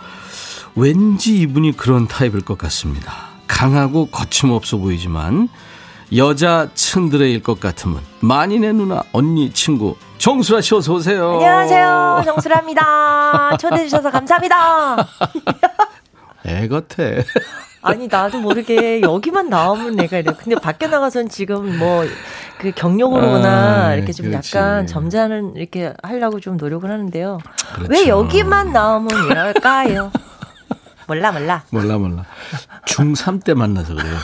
왠지 0.75 1.39
이분이 1.39 1.77
그런 1.77 2.07
타입일 2.07 2.41
것 2.41 2.57
같습니다. 2.59 3.11
강하고 3.47 4.07
거침없어 4.07 4.77
보이지만 4.77 5.49
여자 6.15 6.69
츤드레일 6.75 7.41
것 7.41 7.59
같으면 7.59 7.99
만인의 8.19 8.73
누나 8.73 9.01
언니 9.13 9.51
친구 9.51 9.95
정수라 10.19 10.61
씨 10.61 10.75
어서 10.75 10.93
오세요. 10.93 11.31
안녕하세요. 11.33 12.21
정수라입니다. 12.25 13.57
초대해 13.57 13.85
주셔서 13.85 14.11
감사합니다. 14.11 15.07
애 16.45 16.67
같아. 16.67 17.03
아니 17.81 18.07
나도 18.07 18.39
모르게 18.39 19.01
여기만 19.01 19.49
나오면 19.49 19.97
내가 19.97 20.17
이래. 20.17 20.31
근데 20.37 20.55
밖에 20.55 20.87
나가선 20.87 21.29
지금 21.29 21.77
뭐 21.77 22.05
그 22.63 22.71
경력으로나 22.71 23.87
아, 23.87 23.93
이렇게 23.93 24.13
좀 24.13 24.27
그렇지. 24.29 24.55
약간 24.55 24.87
점잖은 24.87 25.57
이렇게 25.57 25.93
하려고 26.01 26.39
좀 26.39 26.55
노력을 26.55 26.89
하는데요. 26.89 27.39
그렇죠. 27.75 27.91
왜 27.91 28.07
여기만 28.07 28.71
나오면 28.71 29.25
이럴까요? 29.25 30.11
몰라 31.07 31.33
몰라. 31.33 31.63
몰라 31.71 31.97
몰라. 31.97 32.25
중3 32.87 33.43
때 33.43 33.53
만나서 33.53 33.95
그래요. 33.95 34.15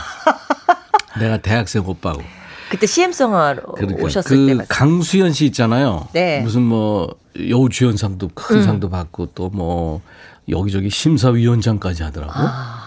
내가 1.19 1.38
대학생 1.38 1.86
오빠고. 1.86 2.21
그때 2.69 2.88
CM송화로 2.88 3.62
그러니까 3.73 4.03
오셨을 4.05 4.38
그때 4.38 4.53
봤어요. 4.53 4.67
강수연 4.69 5.34
씨 5.34 5.45
있잖아요. 5.47 6.08
네. 6.13 6.39
무슨 6.39 6.62
뭐 6.62 7.13
여우주연상도 7.38 8.29
큰 8.36 8.58
음. 8.58 8.63
상도 8.63 8.89
받고 8.89 9.34
또 9.34 9.49
뭐 9.51 10.01
여기저기 10.49 10.89
심사위원장까지 10.89 12.03
하더라고. 12.03 12.33
아, 12.35 12.83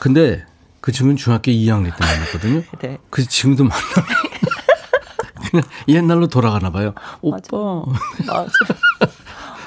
근데 0.00 0.44
그 0.80 0.92
친구는 0.92 1.16
중학교 1.16 1.50
2학년 1.50 1.96
때 1.96 2.04
만났거든요. 2.04 2.62
네. 2.80 2.98
그 3.10 3.26
지금도 3.26 3.64
만나. 3.64 3.82
그냥 5.50 5.64
옛날로 5.88 6.26
돌아가나 6.26 6.70
봐요. 6.70 6.92
오빠 7.20 7.36
맞아. 7.36 7.56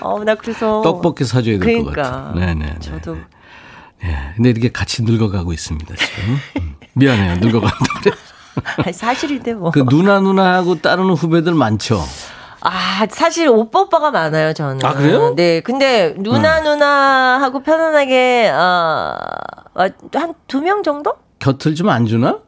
어, 0.01 0.23
나 0.23 0.35
그래서 0.35 0.81
떡볶이 0.83 1.25
사줘야 1.25 1.59
될것 1.59 1.91
그러니까. 1.93 2.01
같아. 2.01 2.33
네네. 2.39 2.79
저도 2.79 3.17
예. 4.03 4.33
근데 4.35 4.49
이렇게 4.49 4.71
같이 4.71 5.03
늙어가고 5.03 5.51
있습니다 5.53 5.93
지금. 5.95 6.37
음. 6.57 6.75
미안해요 6.93 7.37
늙어간다 7.37 7.77
그래. 8.01 8.91
사실인데 8.91 9.53
뭐. 9.53 9.71
그 9.71 9.85
누나 9.85 10.19
누나하고 10.19 10.81
따르는 10.81 11.13
후배들 11.13 11.53
많죠. 11.53 12.01
아, 12.61 13.05
사실 13.09 13.47
오빠 13.47 13.81
오빠가 13.81 14.11
많아요, 14.11 14.53
저는. 14.53 14.85
아, 14.85 14.93
그래요? 14.93 15.33
네. 15.35 15.61
근데 15.61 16.13
누나 16.17 16.61
누나 16.61 17.39
하고 17.41 17.61
편안하게 17.63 18.49
어, 18.53 19.15
한 20.13 20.33
두 20.47 20.61
명 20.61 20.83
정도? 20.83 21.13
곁을 21.39 21.73
좀 21.75 21.89
안 21.89 22.05
주나? 22.05 22.39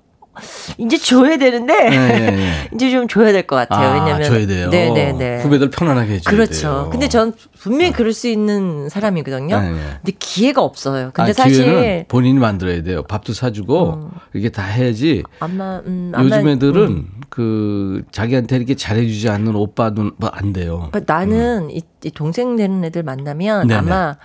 이제 0.78 0.98
줘야 0.98 1.38
되는데 1.38 1.74
예, 1.74 1.96
예, 1.96 2.38
예. 2.38 2.70
이제 2.74 2.92
좀 2.92 3.08
줘야 3.08 3.32
될 3.32 3.42
것 3.48 3.56
같아요. 3.56 3.90
아, 3.90 3.94
왜냐면 3.94 4.24
줘야 4.24 4.46
돼요. 4.48 4.70
네, 4.70 4.90
네, 4.92 5.12
네. 5.14 5.42
후배들 5.44 5.70
편안하게 5.70 6.14
해줘야 6.14 6.32
그렇죠. 6.36 6.62
돼요. 6.62 6.90
근데 6.92 7.10
전 7.10 7.34
분명히 7.60 7.92
그럴 7.92 8.14
수 8.14 8.28
있는 8.28 8.90
사람이거든요. 8.90 9.60
네, 9.60 9.72
네. 9.72 9.78
근데 10.04 10.12
기회가 10.20 10.62
없어요. 10.62 11.12
근데 11.14 11.32
아, 11.32 11.34
사실 11.34 12.06
본인이 12.08 12.40
만들어야 12.40 12.82
돼요. 12.84 13.04
밥도 13.04 13.34
사주고 13.34 14.10
이게 14.34 14.50
다 14.50 14.64
해야지. 14.64 15.24
아마 15.40 15.82
음, 15.86 16.12
아마 16.14 16.24
요즘 16.24 16.48
애들은 16.48 16.82
음. 16.88 17.08
그 17.30 18.04
자기한테 18.12 18.56
이렇게 18.58 18.76
잘해주지 18.76 19.30
않는 19.30 19.56
오빠는 19.56 20.12
뭐안 20.18 20.54
돼요. 20.54 20.90
그러니까 20.92 21.14
나는 21.14 21.70
이, 21.72 21.82
이 22.04 22.12
동생 22.12 22.56
되는 22.56 22.84
애들 22.84 23.04
만나면 23.04 23.64
음. 23.64 23.68
네네. 23.68 23.80
아마 23.80 24.18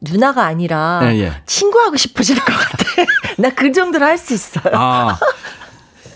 누나가 0.00 0.46
아니라 0.46 1.00
예, 1.04 1.18
예. 1.20 1.32
친구하고 1.46 1.96
싶어질 1.96 2.36
것 2.36 2.44
같아. 2.44 2.84
나 3.38 3.50
그 3.50 3.70
정도로 3.72 4.04
할 4.04 4.18
수 4.18 4.34
있어요. 4.34 4.72
아 4.74 5.16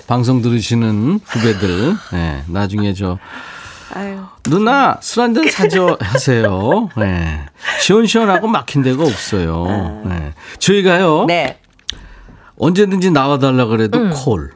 방송 0.06 0.40
들으시는 0.42 1.20
후배들, 1.24 1.94
예, 2.14 2.44
나중에 2.46 2.94
저 2.94 3.18
아유. 3.94 4.18
누나 4.44 4.98
술 5.00 5.22
한 5.22 5.34
잔 5.34 5.48
사줘 5.50 5.96
하세요. 6.00 6.88
네. 6.96 7.46
시원시원하고 7.80 8.46
막힌 8.48 8.82
데가 8.82 9.02
없어요. 9.04 10.02
네. 10.06 10.32
저희가요 10.58 11.24
네. 11.26 11.58
언제든지 12.58 13.10
나와달라 13.10 13.66
그래도 13.66 13.98
음. 13.98 14.10
콜. 14.14 14.52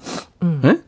예? 0.65 0.79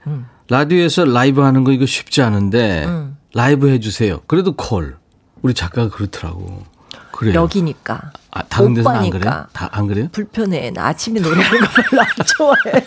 라디오에서 0.48 1.04
라이브 1.04 1.40
하는 1.42 1.64
거 1.64 1.72
이거 1.72 1.86
쉽지 1.86 2.22
않은데 2.22 2.84
음. 2.86 3.16
라이브 3.34 3.68
해주세요. 3.68 4.20
그래도 4.26 4.52
콜. 4.54 4.96
우리 5.42 5.54
작가가 5.54 5.88
그렇더라고. 5.88 6.64
그래요. 7.10 7.34
여기니까. 7.34 8.12
아, 8.30 8.42
다른 8.44 8.74
데서는 8.74 8.98
안. 9.00 9.10
그래요? 9.10 9.46
다 9.52 9.68
안 9.72 9.86
그래요? 9.86 10.08
불편해. 10.12 10.70
나 10.70 10.86
아침에 10.88 11.20
노래하는 11.20 11.60
거 11.60 11.66
별로 11.68 12.02
안 12.02 12.08
좋아해. 12.26 12.86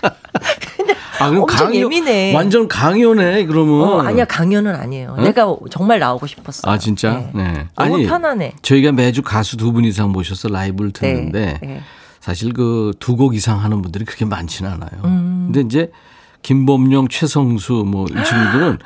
아 1.18 1.28
그럼 1.30 1.42
엄청 1.42 1.66
강요 1.68 1.78
예민해. 1.80 2.34
완전 2.34 2.68
강요네 2.68 3.46
그러면. 3.46 3.80
어, 3.82 4.00
아니야 4.00 4.24
강연은 4.24 4.74
아니에요. 4.74 5.16
내가 5.16 5.56
정말 5.70 5.98
나오고 5.98 6.26
싶었어. 6.26 6.70
아 6.70 6.78
진짜? 6.78 7.30
네. 7.34 7.66
너무 7.76 7.94
아니 7.96 8.06
편안해. 8.06 8.54
저희가 8.62 8.92
매주 8.92 9.22
가수 9.22 9.56
두 9.56 9.72
분 9.72 9.84
이상 9.84 10.10
모셔서 10.12 10.48
라이브를 10.48 10.90
듣는데 10.92 11.58
네. 11.62 11.80
사실 12.20 12.52
그 12.52 12.92
두 12.98 13.16
곡 13.16 13.34
이상 13.34 13.62
하는 13.62 13.82
분들이 13.82 14.04
그렇게 14.04 14.24
많지는 14.24 14.70
않아요. 14.72 14.90
음. 15.04 15.50
근데 15.52 15.60
이제 15.62 15.90
김범용, 16.42 17.08
최성수 17.08 17.84
뭐 17.86 18.06
이 18.06 18.24
친구들은 18.24 18.78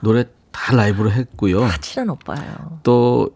노래 0.00 0.24
다 0.50 0.74
라이브로 0.76 1.10
했고요. 1.10 1.68
친한 1.80 2.10
오빠예요. 2.10 2.80
또 2.82 3.30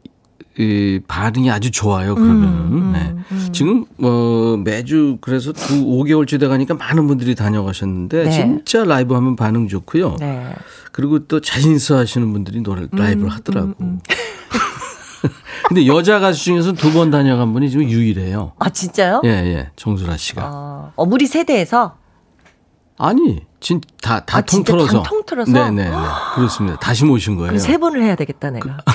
이 0.59 1.01
반응이 1.07 1.51
아주 1.51 1.71
좋아요. 1.71 2.15
그러면은 2.15 2.93
네. 2.93 3.15
지금 3.53 3.85
뭐 3.99 4.57
매주 4.57 5.19
그래서 5.21 5.53
두 5.53 5.85
5개월째 5.85 6.41
돼 6.41 6.49
가니까 6.49 6.73
많은 6.75 7.07
분들이 7.07 7.35
다녀가셨는데 7.35 8.25
네. 8.25 8.31
진짜 8.31 8.85
라이브 8.85 9.15
하면 9.15 9.37
반응 9.37 9.69
좋고요. 9.69 10.17
네. 10.19 10.55
그리고 10.93 11.27
또 11.27 11.41
자신 11.41 11.75
있어 11.77 11.99
하시는 11.99 12.33
분들이 12.33 12.63
노래 12.63 12.83
음, 12.83 12.89
라이브를 12.93 13.29
하더라고. 13.31 13.75
근데 15.69 15.87
여자 15.87 16.21
가수 16.21 16.43
중에서 16.45 16.73
두 16.73 16.93
번 16.93 17.11
다녀간 17.11 17.53
분이 17.53 17.69
지금 17.71 17.91
유일해요. 17.91 18.53
아 18.59 18.71
진짜요? 18.71 19.21
예, 19.25 19.29
예. 19.29 19.71
정수라 19.77 20.17
씨가. 20.17 20.43
어, 20.51 20.93
어, 20.97 21.05
우리 21.05 21.27
세대에서 21.27 21.97
아니, 22.99 23.43
진, 23.61 23.83
다, 24.01 24.21
다 24.21 24.39
아, 24.39 24.41
통틀어서. 24.41 25.03
다 25.03 25.11
통틀어서? 25.11 25.53
네네네. 25.53 25.95
그렇습니다. 26.35 26.79
다시 26.79 27.05
모신 27.05 27.37
거예요. 27.37 27.59
세 27.59 27.77
번을 27.77 28.03
해야 28.03 28.15
되겠다 28.15 28.51
내가. 28.51 28.79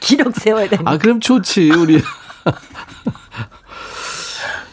기록 0.00 0.34
세워야 0.36 0.68
되는. 0.68 0.86
아, 0.86 0.96
그럼 0.98 1.20
좋지, 1.20 1.70
우리. 1.70 2.00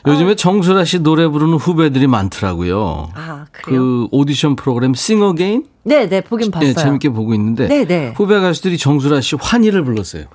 요즘에 0.08 0.36
정수라 0.36 0.86
씨 0.86 1.00
노래 1.00 1.28
부르는 1.28 1.56
후배들이 1.56 2.06
많더라고요. 2.06 3.10
아 3.16 3.46
그래요? 3.52 3.80
그 3.82 4.08
오디션 4.12 4.56
프로그램 4.56 4.94
싱어 4.94 5.34
게인? 5.34 5.66
네, 5.84 6.08
네, 6.08 6.22
보긴 6.22 6.52
봤어요. 6.52 6.70
예, 6.70 6.74
재밌게 6.74 7.10
보고 7.10 7.34
있는데 7.34 7.68
네, 7.68 7.86
네. 7.86 8.14
후배 8.16 8.40
가수들이 8.40 8.78
정수라 8.78 9.22
씨 9.22 9.36
환희를 9.40 9.84
불렀어요. 9.84 10.26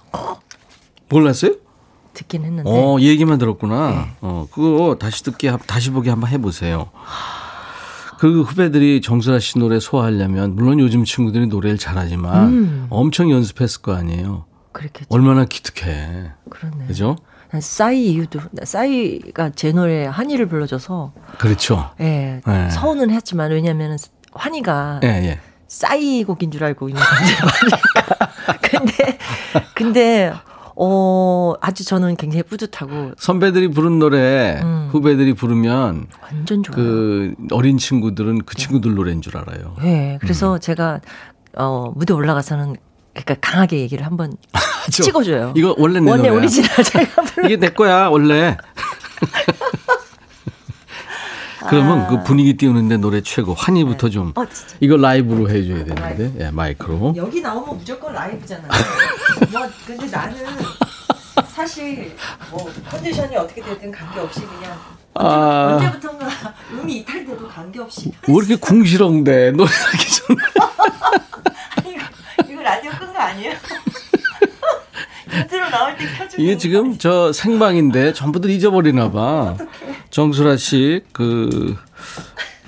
몰랐어요? 1.09 1.55
듣긴 2.15 2.45
했는데. 2.45 2.69
어, 2.69 2.99
이 2.99 3.07
얘기만 3.09 3.39
들었구나. 3.39 3.91
네. 3.91 4.11
어, 4.23 4.49
그거 4.53 4.97
다시 4.99 5.23
듣기, 5.23 5.47
한- 5.47 5.61
다시 5.67 5.91
보기 5.91 6.09
한번 6.09 6.31
해 6.31 6.39
보세요. 6.39 6.91
그 8.19 8.43
후배들이 8.43 9.01
정수라 9.01 9.39
씨 9.39 9.59
노래 9.59 9.79
소화하려면, 9.79 10.57
물론 10.57 10.81
요즘 10.81 11.05
친구들이 11.05 11.47
노래를 11.47 11.79
잘하지만 11.79 12.47
음. 12.49 12.87
엄청 12.91 13.31
연습했을 13.31 13.83
거 13.83 13.95
아니에요. 13.95 14.45
그렇겠죠. 14.73 15.07
얼마나 15.11 15.45
기특해. 15.45 16.33
그렇네. 16.49 16.87
그죠? 16.87 17.17
난 17.51 17.61
싸이 17.61 18.13
이유도 18.13 18.41
싸이가 18.63 19.51
제 19.57 19.73
노래 19.73 20.07
한이를 20.07 20.47
불러줘서 20.47 21.13
그렇죠. 21.39 21.91
예 22.01 22.41
네. 22.47 22.71
서운은 22.71 23.11
했지만 23.11 23.51
왜냐면은 23.51 23.97
환희가 24.33 25.01
예, 25.03 25.09
예. 25.09 25.41
싸이 25.67 26.23
곡인 26.25 26.53
줄 26.53 26.63
알고 26.65 26.89
있는 26.89 27.03
모르니까. 27.03 28.29
근데 28.63 29.19
근데 29.75 30.33
어 30.77 31.55
아주 31.61 31.85
저는 31.85 32.17
굉장히 32.17 32.45
뿌듯하고 32.45 33.13
선배들이 33.19 33.69
부른 33.69 33.99
노래 33.99 34.61
음. 34.63 34.89
후배들이 34.93 35.35
부르면 35.35 36.07
완전 36.23 36.63
좋아요. 36.63 36.77
그 36.77 37.35
어린 37.51 37.79
친구들은 37.79 38.43
그 38.47 38.55
친구들 38.55 38.95
노래인 38.95 39.23
줄 39.23 39.37
알아요. 39.37 39.75
예 39.83 40.19
그래서 40.21 40.59
제가 40.59 41.01
어 41.57 41.93
무대 41.97 42.15
올라가서는 42.15 42.77
그러니까 43.13 43.35
강하게 43.41 43.79
얘기를 43.81 44.05
한번 44.07 44.37
저, 44.93 45.03
찍어줘요. 45.03 45.53
이거 45.57 45.75
원래 45.79 46.01
내 46.01 46.11
원래 46.11 46.23
노래야. 46.29 46.39
오리지널 46.39 46.71
제가 46.85 47.23
불러. 47.23 47.47
이게 47.49 47.57
내 47.57 47.69
거야 47.71 48.09
원래. 48.09 48.57
그러면 51.69 52.09
그 52.09 52.25
분위기 52.25 52.57
띄우는데 52.57 52.97
노래 52.97 53.21
최고 53.21 53.53
환희부터 53.53 54.09
좀 54.09 54.33
어. 54.35 54.47
이거 54.81 54.97
라이브로 54.97 55.51
해줘야 55.51 55.85
되는데 55.85 56.33
예, 56.47 56.51
마이크로. 56.51 57.13
여기 57.17 57.43
나오면 57.43 57.77
무조건 57.77 58.15
라이브잖아요. 58.15 58.69
뭐 59.53 59.69
근데 59.87 60.07
나는 60.07 60.37
사실 61.49 62.17
뭐 62.51 62.71
컨디션이 62.91 63.37
어떻게 63.37 63.61
되든 63.63 63.93
관계없이 63.93 64.41
그냥 64.41 64.73
아. 65.15 65.77
언제부턴가 65.77 66.27
음이 66.73 66.97
이탈돼도 66.99 67.47
관계없이 67.47 68.11
왜 68.27 68.35
이렇게 68.35 68.57
궁시렁대 68.57 69.51
노래하기 69.53 69.99
전에. 70.13 70.39
거 73.21 73.27
아니에요? 73.27 73.53
인트로 75.33 75.69
나올 75.71 75.97
때 75.97 76.05
이게 76.39 76.57
지금 76.57 76.97
저 76.99 77.33
생방인데 77.33 78.15
전부들 78.15 78.51
잊어버리나 78.51 79.13
봐. 79.13 79.57
정수라 80.11 80.57
씨, 80.57 81.03
그, 81.13 81.77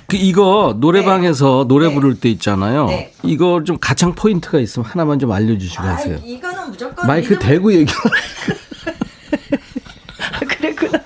그 0.07 0.17
이거 0.17 0.77
노래방에서 0.79 1.65
노래 1.67 1.93
부를 1.93 2.21
때 2.21 2.29
있잖아요. 2.31 2.87
네. 2.87 3.13
이거 3.25 3.65
좀 3.65 3.79
가창 3.81 4.15
포인트가 4.15 4.61
있으면 4.61 4.87
하나만 4.87 5.19
좀 5.19 5.33
알려주시고 5.33 5.83
아, 5.83 5.95
하세요. 5.95 6.19
이거는 6.23 6.71
무조건 6.71 7.07
마이크 7.07 7.35
리듬- 7.35 7.41
대고 7.49 7.73
얘기. 7.73 7.93
그랬구나. 10.49 11.01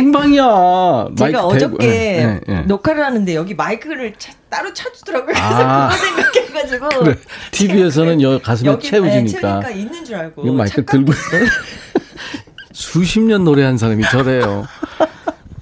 생방이야. 0.00 0.44
마이크 0.44 1.16
제가. 1.18 1.44
어저께 1.46 1.86
예, 1.86 1.90
예, 2.22 2.40
예. 2.48 2.60
녹화를 2.62 3.04
하는데 3.04 3.34
여기 3.34 3.54
마이크를 3.54 4.14
차- 4.18 4.32
따로 4.48 4.72
쳐주더라고요. 4.72 5.26
그래서 5.34 5.42
아. 5.46 5.88
그거 5.88 6.04
생각해가지고 6.06 6.88
그래. 7.04 7.16
TV에서는 7.52 8.22
여 8.22 8.38
가슴에 8.40 8.70
여기, 8.70 8.82
네, 8.84 8.90
채워지니까. 8.90 9.40
채우니까 9.40 9.70
있는 9.70 10.04
줄 10.04 10.16
알고 10.16 10.42
이거 10.44 10.52
마이크 10.54 10.84
들고 10.84 11.12
수십 12.72 13.20
년 13.20 13.44
노래한 13.44 13.78
사람이 13.78 14.02
저래요. 14.10 14.66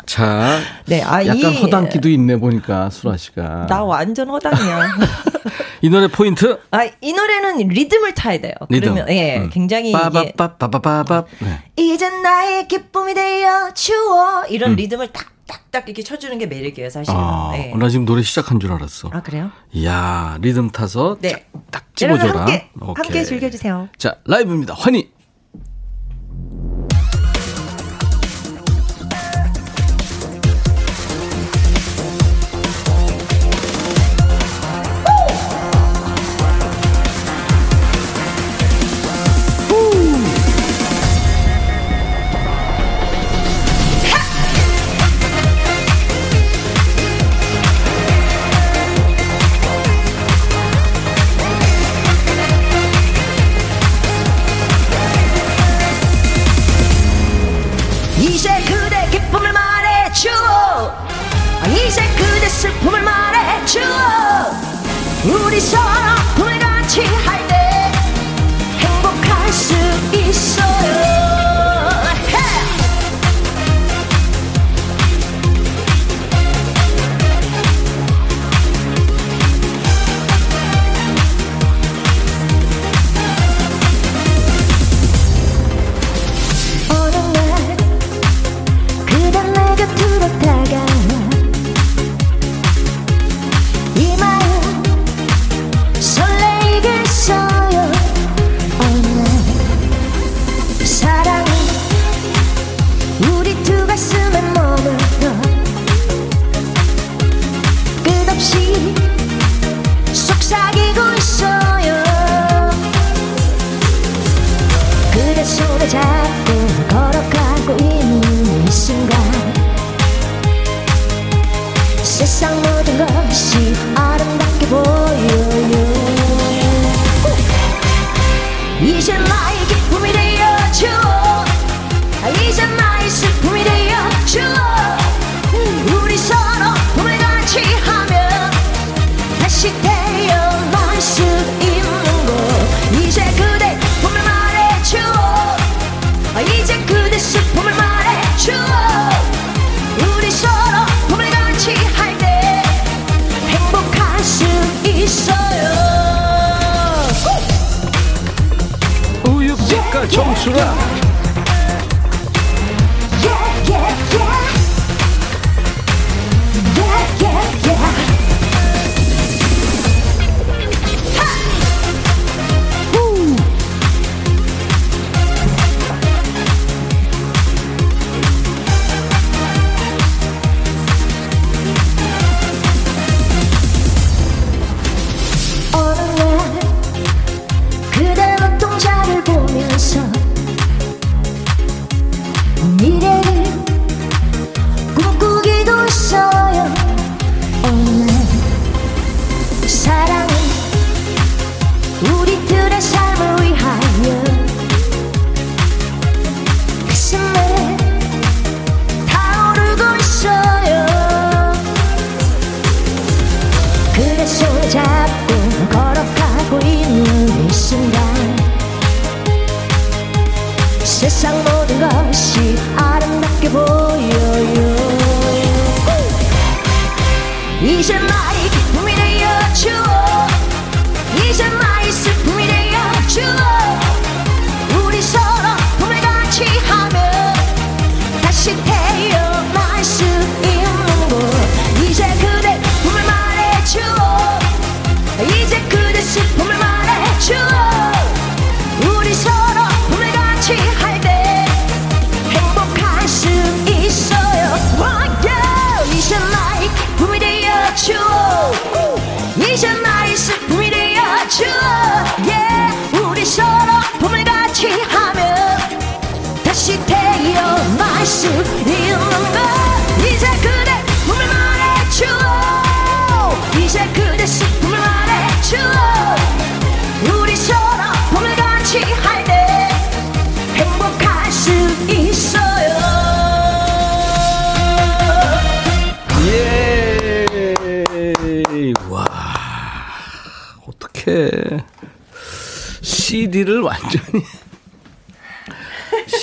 자, 0.06 0.58
네, 0.86 1.02
아, 1.02 1.22
약간 1.26 1.36
이- 1.52 1.60
허당기도 1.62 2.08
있네 2.08 2.36
보니까 2.36 2.88
수라 2.90 3.16
씨가. 3.16 3.66
나 3.68 3.82
완전 3.84 4.28
허당이야. 4.30 4.88
이 5.82 5.88
노래 5.90 6.08
포인트 6.08 6.58
아, 6.70 6.88
이 7.00 7.12
노래는 7.12 7.68
리듬을 7.68 8.14
타야 8.14 8.40
돼요. 8.40 8.52
리듬. 8.68 8.94
그러면 8.94 9.08
예, 9.14 9.38
음. 9.38 9.50
굉장히 9.52 9.92
빠바빠빠바바밥. 9.92 11.26
네. 11.40 11.62
이젠 11.76 12.22
나의 12.22 12.68
기쁨이 12.68 13.14
되어 13.14 13.72
주워 13.74 14.44
이런 14.46 14.74
리듬을 14.76 15.12
딱 15.12 15.32
딱딱 15.46 15.88
이렇게 15.88 16.02
쳐주는 16.02 16.36
게 16.38 16.46
매력이에요, 16.46 16.90
사실은. 16.90 17.18
음. 17.18 17.24
아, 17.24 17.52
예. 17.54 17.72
나 17.74 17.88
지금 17.88 18.04
노래 18.04 18.22
시작한 18.22 18.60
줄 18.60 18.70
알았어. 18.72 19.10
아 19.12 19.22
그래요? 19.22 19.50
이야, 19.72 20.36
리듬 20.42 20.70
타서 20.70 21.16
네. 21.20 21.46
딱 21.70 21.86
집어줘라. 21.96 22.40
함께. 22.40 22.68
함께 22.94 23.24
즐겨주세요. 23.24 23.88
자, 23.96 24.16
라이브입니다. 24.26 24.74
환희. 24.74 25.10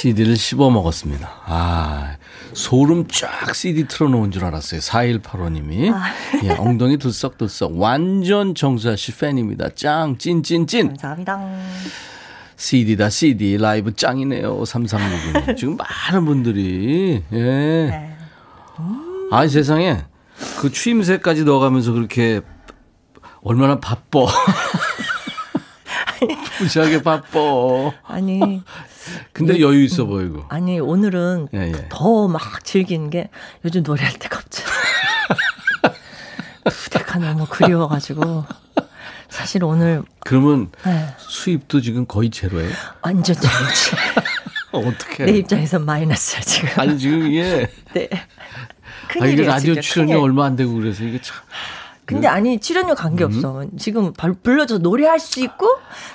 CD를 0.05 0.37
씹어 0.37 0.69
먹었습니다. 0.69 1.27
아, 1.45 2.17
소름 2.53 3.07
쫙 3.07 3.55
CD 3.55 3.87
틀어놓은 3.87 4.29
줄 4.29 4.45
알았어요. 4.45 4.79
4185님이. 4.79 5.91
예, 6.43 6.51
엉덩이 6.51 6.99
들썩들썩. 6.99 7.79
완전 7.79 8.53
정수아 8.53 8.97
씨 8.97 9.17
팬입니다. 9.17 9.69
짱, 9.73 10.15
찐 10.19 10.43
찐 10.43 10.67
찐. 10.67 10.89
감사합니다. 10.89 11.39
CD다, 12.55 13.09
CD. 13.09 13.57
라이브 13.57 13.95
짱이네요. 13.95 14.61
3362님. 14.61 15.57
지금 15.57 15.75
많은 15.75 16.25
분들이, 16.25 17.23
예. 17.33 18.15
아 19.31 19.47
세상에. 19.47 20.03
그 20.59 20.71
추임새까지 20.71 21.45
넣어가면서 21.45 21.93
그렇게 21.93 22.41
얼마나 23.41 23.79
바빠. 23.79 24.19
무지하게 26.61 27.01
바빠. 27.01 27.39
아니, 28.03 28.61
근데 29.33 29.59
여유 29.59 29.83
있어 29.83 30.05
보이고. 30.05 30.45
아니, 30.49 30.79
오늘은 30.79 31.49
예, 31.53 31.71
예. 31.73 31.85
더막 31.89 32.63
즐기는 32.63 33.09
게 33.09 33.29
요즘 33.63 33.83
노래할 33.83 34.13
때가 34.19 34.37
없죠. 34.39 34.63
무대가 36.63 37.19
너무 37.19 37.45
그리워가지고. 37.49 38.45
사실 39.29 39.63
오늘, 39.63 40.01
그러면 40.21 40.71
네, 40.85 41.07
수입도 41.17 41.81
지금 41.81 42.05
거의 42.05 42.29
제로예요? 42.29 42.71
완전 43.01 43.35
잘지 43.35 43.91
어떻게? 44.71 45.25
내 45.25 45.31
입장에서 45.39 45.77
마이너스야, 45.79 46.39
지금. 46.41 46.69
아니 46.77 46.97
지금 46.97 47.27
이게 47.27 47.69
네. 47.93 48.09
아 49.19 49.25
이게 49.25 49.43
라디오 49.43 49.75
출연료. 49.81 50.21
얼마 50.21 50.45
안 50.45 50.55
되고 50.55 50.73
그래서 50.73 51.03
이게 51.03 51.19
참 51.21 51.35
근데 52.05 52.27
아니 52.27 52.59
출연료 52.59 52.95
관계 52.95 53.23
없어. 53.23 53.61
음. 53.61 53.71
지금 53.77 54.13
벌- 54.13 54.33
불러서 54.35 54.77
노래할 54.77 55.19
수 55.19 55.41
있고 55.41 55.67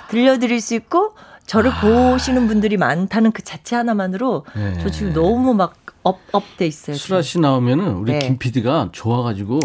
들려드릴 0.09 0.59
수 0.61 0.73
있고 0.75 1.15
저를 1.51 1.71
보시는 1.81 2.47
분들이 2.47 2.77
많다는 2.77 3.31
그 3.31 3.43
자체 3.43 3.75
하나만으로 3.75 4.45
아. 4.53 4.59
네. 4.59 4.79
저 4.81 4.89
지금 4.89 5.13
너무 5.13 5.53
막 5.53 5.81
up 6.03 6.19
up돼 6.31 6.65
있어요. 6.65 6.95
수라. 6.95 7.21
씨 7.21 7.39
나오면은 7.39 7.93
우리 7.95 8.13
네. 8.13 8.19
김 8.19 8.37
PD가 8.37 8.89
좋아가지고 8.91 9.59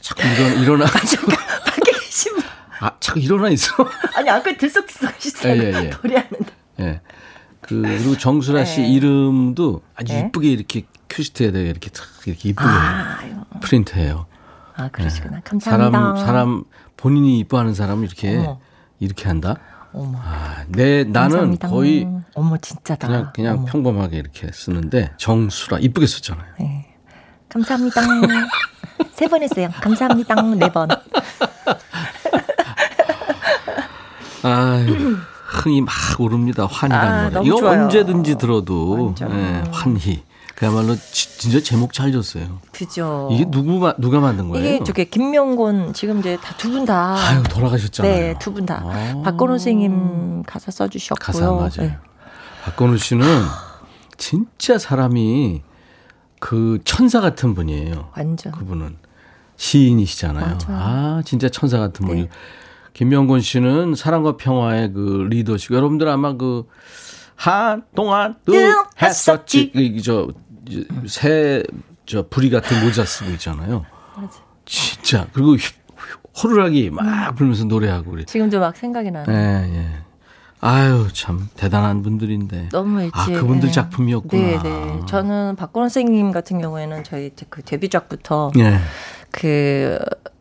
자꾸 0.00 0.22
일어나 0.22 0.62
일어나 0.62 0.84
밖에 0.84 1.92
계신 1.92 2.34
분. 2.34 2.44
아 2.80 2.92
자꾸 3.00 3.18
일어나 3.18 3.48
있어. 3.48 3.72
아니 4.14 4.30
아까 4.30 4.56
들썩들썩 4.56 5.14
하시잖아요. 5.16 5.62
예, 5.62 5.66
예, 5.66 5.86
예. 5.86 5.90
노래하는데. 5.90 6.52
예. 6.80 7.00
그 7.60 7.82
그리고 7.82 8.16
정수라 8.16 8.64
씨 8.64 8.82
네. 8.82 8.88
이름도 8.88 9.82
아주 9.96 10.12
네. 10.12 10.20
이쁘게 10.20 10.48
이렇게 10.48 10.86
큐시트에다가 11.10 11.64
이렇게 11.64 11.90
탁 11.90 12.04
이렇게 12.26 12.50
이쁘게 12.50 12.68
아유. 12.68 13.34
프린트해요. 13.60 14.26
아 14.76 14.88
그러시구나. 14.90 15.38
네. 15.38 15.58
사람 15.60 15.90
감사합니다. 15.90 16.24
사람 16.24 16.64
본인이 16.96 17.40
이뻐하는 17.40 17.74
사람을 17.74 18.04
이렇게 18.04 18.36
어머. 18.36 18.60
이렇게 19.00 19.26
한다. 19.26 19.56
어머. 19.92 20.18
아, 20.22 20.64
내 20.68 21.04
나는 21.04 21.30
감사합니다. 21.30 21.68
거의 21.68 22.06
어머 22.34 22.56
진짜다. 22.58 23.06
그냥 23.08 23.30
그냥 23.34 23.54
어머. 23.58 23.64
평범하게 23.66 24.16
이렇게 24.18 24.50
쓰는데 24.52 25.12
정수라 25.16 25.78
이쁘게 25.80 26.06
썼잖아요. 26.06 26.46
네. 26.60 26.94
감사합니다. 27.48 28.00
세 29.14 29.26
번 29.28 29.42
했어요. 29.42 29.68
감사합니다. 29.80 30.34
네 30.56 30.70
번. 30.70 30.88
아유, 34.42 35.16
흥이 35.46 35.80
막 35.82 35.92
오릅니다. 36.18 36.66
환희라는 36.70 37.12
아, 37.12 37.30
노래. 37.30 37.46
이거 37.46 37.56
좋아요. 37.58 37.82
언제든지 37.84 38.36
들어도. 38.36 39.14
예, 39.20 39.62
환희. 39.72 40.22
그야말로 40.58 40.96
지- 40.96 41.38
진짜 41.38 41.60
제목 41.62 41.92
잘 41.92 42.10
줬어요. 42.10 42.58
그죠. 42.72 43.28
이게 43.30 43.44
누구 43.48 43.78
마- 43.78 43.94
누가 43.96 44.18
만든 44.18 44.48
거예요? 44.48 44.66
이게 44.74 44.84
저게 44.84 45.04
김명곤 45.04 45.92
지금 45.92 46.18
이제 46.18 46.36
다 46.42 46.56
두 46.56 46.68
분 46.72 46.84
다. 46.84 47.14
아유 47.16 47.44
돌아가셨잖아요. 47.44 48.12
네, 48.12 48.34
두 48.40 48.52
분 48.52 48.66
다. 48.66 48.82
아. 48.84 49.22
박건호 49.24 49.52
선생님 49.52 50.42
가사 50.42 50.72
써주셨고요. 50.72 51.24
가사 51.24 51.52
맞아요. 51.52 51.90
네. 51.90 51.98
박건우 52.64 52.98
씨는 52.98 53.24
진짜 54.16 54.78
사람이 54.78 55.62
그 56.40 56.80
천사 56.84 57.20
같은 57.20 57.54
분이에요. 57.54 58.10
완전. 58.16 58.50
그분은 58.52 58.96
시인이시잖아요. 59.56 60.44
맞아요. 60.44 60.58
아 60.68 61.22
진짜 61.24 61.48
천사 61.48 61.78
같은 61.78 62.04
네. 62.06 62.12
분이. 62.12 62.28
김명곤 62.94 63.42
씨는 63.42 63.94
사랑과 63.94 64.36
평화의 64.36 64.92
그 64.92 65.28
리더시고 65.30 65.76
여러분들 65.76 66.08
아마 66.08 66.36
그 66.36 66.66
한동안 67.36 68.34
또 68.44 68.52
했었지. 69.00 70.00
저 70.04 70.26
새 71.06 71.62
저 72.06 72.26
부리 72.26 72.48
같은 72.48 72.82
모자 72.82 73.04
쓰고 73.04 73.30
있잖아요. 73.32 73.84
맞아. 74.16 74.38
진짜 74.64 75.26
그리고 75.34 75.56
휘- 75.56 75.74
호루라기 76.42 76.88
막 76.90 77.34
불면서 77.34 77.64
노래하고 77.64 78.12
그래. 78.12 78.24
지금도 78.24 78.60
막 78.60 78.74
생각이 78.76 79.10
나네. 79.10 79.26
예, 79.30 79.74
예. 79.76 79.88
아유, 80.60 81.06
참 81.12 81.48
대단한 81.54 82.02
분들인데. 82.02 82.70
너무 82.72 83.02
일찍. 83.02 83.14
아, 83.18 83.26
그분들 83.26 83.68
네. 83.68 83.72
작품이었구나. 83.72 84.42
네, 84.42 84.58
네. 84.62 85.00
저는 85.06 85.56
박건호 85.56 85.84
선생님 85.90 86.32
같은 86.32 86.60
경우에는 86.62 87.04
저희 87.04 87.30
그 87.50 87.60
데뷔작부터 87.62 88.50
예. 88.58 88.78
그 89.30 89.98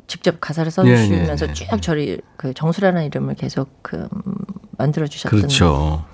직접 0.07 0.39
가사를 0.39 0.71
써주시면서 0.71 1.45
예, 1.47 1.49
예, 1.49 1.51
예. 1.51 1.53
쭉 1.53 1.82
저를 1.82 2.21
그 2.38 2.53
정수라는 2.53 3.03
이름을 3.07 3.36
계속 3.36 3.84
그 3.84 4.07
음, 4.25 4.36
만들어 4.78 5.05
주셨던 5.05 5.38
그렇죠. 5.38 6.05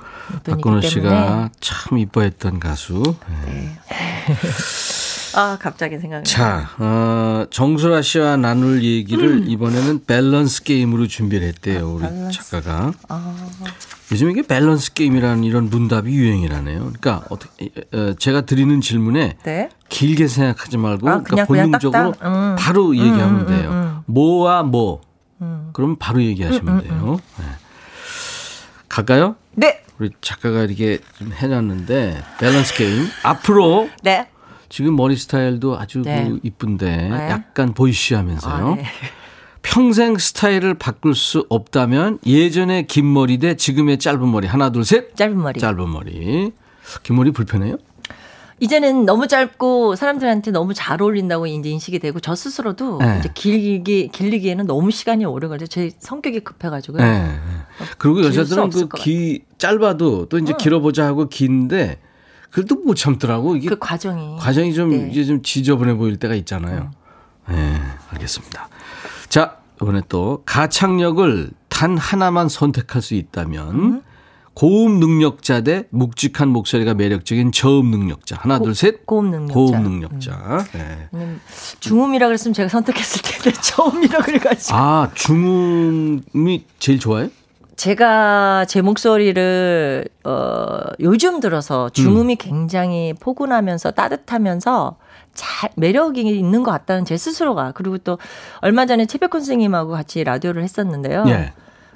때문에. 0.44 0.88
씨가 0.88 1.50
참 1.60 1.98
이뻐했던 1.98 2.60
가수. 2.60 3.02
예. 3.48 3.72
아 5.36 5.58
갑자기 5.60 5.98
생각이. 5.98 6.30
자, 6.30 6.70
어, 6.78 7.46
정수라 7.50 8.04
씨와 8.04 8.38
나눌 8.38 8.84
얘기를 8.84 9.50
이번에는 9.50 10.06
밸런스 10.06 10.62
게임으로 10.64 11.08
준비를 11.08 11.48
했대요, 11.48 11.96
우리 11.96 12.06
음. 12.06 12.10
밸런스. 12.10 12.32
작가가. 12.52 12.94
아, 13.10 13.36
요즘 14.12 14.30
이게 14.30 14.44
밸런스 14.44 14.94
게임이라는 14.94 15.44
이런 15.44 15.72
문답이 15.72 16.14
유행이라네요. 16.14 16.80
그러니까 16.80 17.24
어떻게 17.30 17.72
어, 17.94 18.14
제가 18.20 18.42
드리는 18.42 18.80
질문에 18.80 19.38
네. 19.44 19.70
길게 19.90 20.28
생각하지 20.28 20.78
말고 20.78 21.10
아, 21.10 21.24
그러니까 21.24 21.48
그냥, 21.48 21.48
그냥 21.48 21.72
본능적으로? 21.72 22.14
음. 22.22 22.56
바로 22.60 22.96
얘기하면 22.96 23.30
음, 23.30 23.40
음, 23.40 23.48
돼요. 23.48 23.70
음, 23.72 24.00
뭐와 24.06 24.62
뭐. 24.62 25.02
음. 25.42 25.72
그럼 25.74 25.96
바로 25.98 26.22
얘기하시면 26.22 26.84
돼요. 26.84 27.20
네. 27.40 27.46
갈까요? 28.88 29.36
네. 29.56 29.82
우리 30.04 30.10
작가가 30.20 30.64
이렇게 30.64 31.00
좀 31.18 31.32
해놨는데 31.32 32.22
밸런스 32.38 32.76
게임 32.76 33.08
앞으로 33.24 33.90
네. 34.02 34.28
지금 34.68 34.98
머리 34.98 35.16
스타일도 35.16 35.80
아주 35.80 36.02
네. 36.02 36.28
그 36.28 36.42
이쁜데 36.44 36.86
네. 37.10 37.30
약간 37.30 37.74
boyish하면서요. 37.74 38.68
아, 38.68 38.76
네. 38.76 38.84
평생 39.62 40.18
스타일을 40.18 40.74
바꿀 40.74 41.16
수 41.16 41.46
없다면 41.48 42.20
예전의 42.26 42.88
긴 42.88 43.14
머리 43.14 43.38
대 43.38 43.56
지금의 43.56 43.98
짧은 44.00 44.30
머리 44.30 44.46
하나 44.46 44.72
둘 44.72 44.84
셋. 44.84 45.16
짧은 45.16 45.42
머리. 45.42 45.62
짧은 45.62 45.90
머리. 45.90 46.52
긴 47.04 47.16
머리 47.16 47.32
불편해요? 47.32 47.78
이제는 48.60 49.06
너무 49.06 49.28
짧고 49.28 49.96
사람들한테 49.96 50.52
너무 50.52 50.74
잘 50.74 51.02
어울린다고 51.02 51.48
이제 51.48 51.70
인식이 51.70 52.00
되고 52.00 52.20
저 52.20 52.36
스스로도 52.36 53.00
네. 53.00 53.18
이제 53.20 53.30
길기 53.34 54.10
길리기에는 54.10 54.66
너무 54.68 54.92
시간이 54.92 55.26
오래 55.26 55.48
걸려. 55.48 55.66
제 55.66 55.92
성격이 56.00 56.42
급해가지고요. 56.42 57.02
네. 57.02 57.40
그리고 57.98 58.18
길수 58.22 58.40
여자들은 58.40 58.70
그것기 58.70 59.46
짧아도 59.58 60.28
또 60.30 60.38
이제 60.38 60.54
길어보자 60.58 61.06
하고 61.06 61.28
긴데 61.28 62.00
그래도 62.52 62.76
못 62.76 62.96
참더라고. 62.96 63.56
이게 63.56 63.70
그 63.70 63.80
과정이. 63.80 64.38
과정이 64.38 64.74
좀 64.74 64.90
네. 64.90 65.10
이제 65.12 65.26
좀 65.26 65.42
지저분해 65.42 65.96
보일 65.96 66.18
때가 66.18 66.36
있잖아요. 66.36 66.92
네, 67.50 67.82
알겠습니다. 68.12 68.70
자, 69.28 69.58
이번에 69.82 70.02
또 70.08 70.44
가창력을 70.46 71.50
단 71.68 71.98
하나만 71.98 72.48
선택할 72.50 73.02
수 73.02 73.16
있다면 73.16 73.70
음? 73.70 74.02
고음 74.54 75.00
능력자 75.00 75.62
대 75.62 75.86
묵직한 75.90 76.50
목소리가 76.50 76.94
매력적인 76.94 77.52
저음 77.52 77.90
능력자. 77.92 78.38
하나, 78.40 78.60
둘, 78.60 78.76
셋. 78.76 79.06
고음 79.06 79.32
능력자. 79.32 79.54
음. 79.54 79.54
고음 79.54 79.84
능력자. 79.84 80.66
네. 80.74 81.08
왜냐면 81.12 81.40
중음이라 81.80 82.28
그랬으면 82.28 82.54
제가 82.54 82.70
선택했을 82.70 83.22
텐데 83.24 83.52
저음이라 83.62 84.20
그래가지고. 84.20 84.78
아, 84.78 85.10
중음이 85.16 86.66
제일 86.80 87.00
좋아요? 87.00 87.30
제가 87.76 88.66
제 88.66 88.82
목소리를 88.82 90.06
어 90.24 90.80
요즘 91.00 91.40
들어서 91.40 91.90
중음이 91.90 92.36
굉장히 92.36 93.14
포근하면서 93.20 93.92
따뜻하면서 93.92 94.98
잘 95.34 95.72
매력이 95.76 96.22
있는 96.22 96.62
것 96.62 96.70
같다는 96.70 97.04
제 97.04 97.18
스스로가 97.18 97.72
그리고 97.72 97.98
또 97.98 98.20
얼마 98.62 98.86
전에 98.86 99.08
최백훈 99.08 99.42
선생님하고 99.42 99.92
같이 99.92 100.24
라디오를 100.24 100.62
했었는데요. 100.62 101.26
예. 101.28 101.54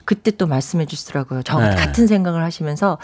그때 0.08 0.32
또 0.32 0.48
말씀해 0.48 0.86
주시더라고요. 0.86 1.44
저 1.44 1.60
네. 1.60 1.76
같은 1.76 2.08
생각을 2.08 2.42
하시면서 2.42 2.98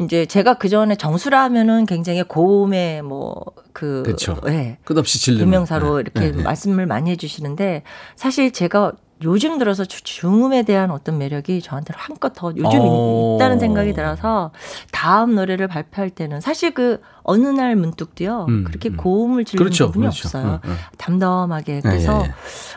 이제 0.00 0.26
제가 0.26 0.54
그 0.54 0.68
전에 0.68 0.96
정수라 0.96 1.40
하면은 1.44 1.86
굉장히 1.86 2.24
고음의 2.24 3.02
뭐그 3.02 4.02
그쵸. 4.04 4.36
예. 4.48 4.76
끝없이 4.82 5.20
질르는. 5.20 5.46
유명사로 5.46 5.94
네. 5.94 6.00
이렇게 6.00 6.20
네, 6.20 6.32
네. 6.32 6.42
말씀을 6.42 6.86
많이 6.86 7.12
해 7.12 7.14
주시는데 7.14 7.84
사실 8.16 8.50
제가 8.50 8.94
요즘 9.22 9.58
들어서 9.58 9.84
주- 9.84 10.02
중음에 10.02 10.62
대한 10.62 10.90
어떤 10.90 11.18
매력이 11.18 11.60
저한테 11.62 11.92
는 11.92 11.98
한껏 12.00 12.32
더 12.34 12.52
요즘 12.56 12.78
어. 12.82 13.36
있다는 13.36 13.58
생각이 13.58 13.92
들어서 13.92 14.50
다음 14.92 15.34
노래를 15.34 15.68
발표할 15.68 16.10
때는 16.10 16.40
사실 16.40 16.72
그 16.72 17.00
어느 17.22 17.46
날 17.46 17.76
문득도요 17.76 18.46
음, 18.48 18.64
그렇게 18.64 18.88
음. 18.88 18.96
고음을 18.96 19.44
지르는 19.44 19.64
그렇죠, 19.64 19.86
부분이 19.88 20.04
그렇죠. 20.06 20.28
없어요. 20.28 20.60
응, 20.64 20.70
응. 20.70 20.76
담담하게 20.96 21.80
그래서 21.82 22.22
예, 22.24 22.28
예. 22.28 22.32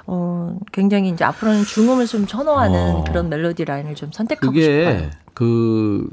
어 0.07 0.57
굉장히 0.71 1.09
이제 1.09 1.23
앞으로는 1.23 1.63
중음을 1.63 2.07
좀 2.07 2.27
선호하는 2.27 2.95
어. 2.95 3.03
그런 3.07 3.29
멜로디 3.29 3.63
라인을 3.65 3.95
좀 3.95 4.11
선택하고 4.11 4.47
그게 4.51 4.63
싶어요. 4.91 5.09
그 5.33 6.09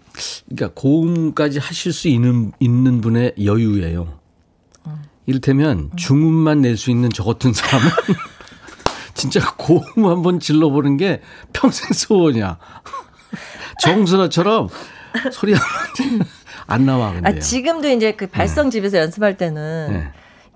그러니까 0.48 0.80
고음까지 0.80 1.58
하실 1.58 1.92
수 1.92 2.08
있는 2.08 2.52
있는 2.60 3.00
분의 3.00 3.34
여유예요. 3.44 4.06
음. 4.86 4.92
이를테면 5.26 5.90
중음만 5.96 6.60
낼 6.62 6.76
수 6.76 6.90
있는 6.90 7.10
저 7.12 7.24
같은 7.24 7.52
사람은 7.52 7.88
진짜 9.20 9.40
고음 9.56 10.06
한번 10.06 10.40
질러보는 10.40 10.96
게 10.96 11.20
평생 11.52 11.92
소원이야. 11.92 12.58
정수라처럼 13.82 14.68
소리 15.30 15.54
안 16.66 16.86
나와 16.86 17.12
근데. 17.12 17.28
아, 17.28 17.38
지금도 17.38 17.88
이제 17.88 18.12
그 18.12 18.26
발성 18.26 18.70
집에서 18.70 18.96
연습할 18.96 19.36
때는 19.36 19.88
네. 19.92 20.08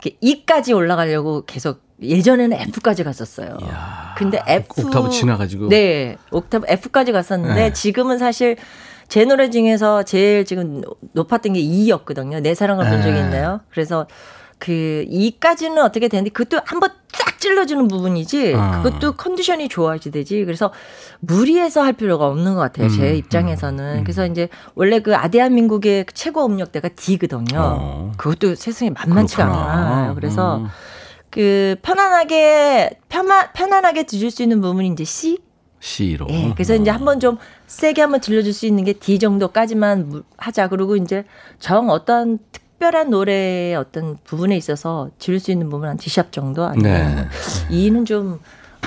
이렇게 0.03 0.17
E까지 0.23 0.73
올라가려고 0.73 1.45
계속 1.45 1.83
예전에는 2.01 2.57
F까지 2.59 3.05
갔었어요. 3.05 3.59
이야, 3.61 4.15
근데 4.17 4.43
F 4.47 4.87
옥타브 4.87 5.11
지나가지고. 5.11 5.69
네, 5.69 6.17
옥타브 6.31 6.65
F까지 6.67 7.12
갔었는데 7.12 7.55
네. 7.55 7.73
지금은 7.75 8.19
사실 8.19 8.57
제 9.09 9.27
노래 9.27 9.51
중에서 9.51 10.05
제일 10.05 10.47
지금 10.47 10.81
높았던 11.12 11.53
게 11.53 11.61
E였거든요. 11.61 12.41
내 12.41 12.55
사랑을 12.55 12.89
본 12.89 13.03
적이 13.03 13.15
네. 13.15 13.21
있나요? 13.21 13.61
그래서 13.71 14.07
그 14.59 15.05
E까지는 15.09 15.83
어떻게 15.83 16.09
되는데 16.09 16.31
그것도 16.31 16.63
한번 16.65 16.91
딱 17.13 17.39
찔러주는 17.41 17.87
부분이지 17.89 18.55
아. 18.57 18.83
그것도 18.83 19.13
컨디션이 19.13 19.69
좋아야지 19.69 20.11
되지. 20.11 20.45
그래서 20.45 20.73
무리해서 21.21 21.83
할 21.83 21.93
필요가 21.93 22.27
없는 22.29 22.55
것 22.55 22.61
같아요. 22.61 22.89
제 22.89 23.11
음, 23.11 23.17
입장에서는. 23.17 24.03
그래서 24.05 24.27
이제 24.27 24.49
원래 24.75 25.01
그 25.01 25.15
아대한민국의 25.15 26.07
최고 26.15 26.47
음역대가 26.47 26.89
D거든요. 26.97 27.59
어. 27.59 28.13
그것도 28.17 28.55
세상에 28.55 28.91
만만치가. 28.91 29.45
않아요. 29.45 30.15
그래서 30.15 30.59
음. 30.59 30.67
그 31.31 31.77
편안하게 31.83 33.01
편안 33.09 33.49
편안하게 33.53 34.05
들을 34.05 34.31
수 34.31 34.43
있는 34.43 34.61
부분이 34.61 34.89
이제 34.89 35.05
C. 35.05 35.39
C로. 35.81 36.27
예. 36.31 36.51
그래서 36.55 36.75
이제 36.75 36.91
한번 36.91 37.21
좀 37.21 37.37
세게 37.67 38.01
한번 38.01 38.21
들려줄 38.21 38.55
수 38.55 38.65
있는 38.65 38.85
게 38.85 38.95
D 38.95 39.19
정도까지만 39.19 40.09
무- 40.09 40.23
하자. 40.39 40.69
그리고 40.69 40.97
이제 40.97 41.25
정 41.59 41.91
어떤 41.91 42.39
특 42.53 42.64
별한 42.85 43.09
노래의 43.09 43.74
어떤 43.76 44.18
부분에 44.24 44.57
있어서 44.59 45.09
들을 45.18 45.41
수 45.41 45.51
있는 45.51 45.70
부분 45.70 45.89
한 45.89 45.97
D샵 45.97 46.32
정도 46.32 46.66
아니면 46.66 47.28
네. 47.70 47.74
E는 47.74 48.05
좀 48.05 48.41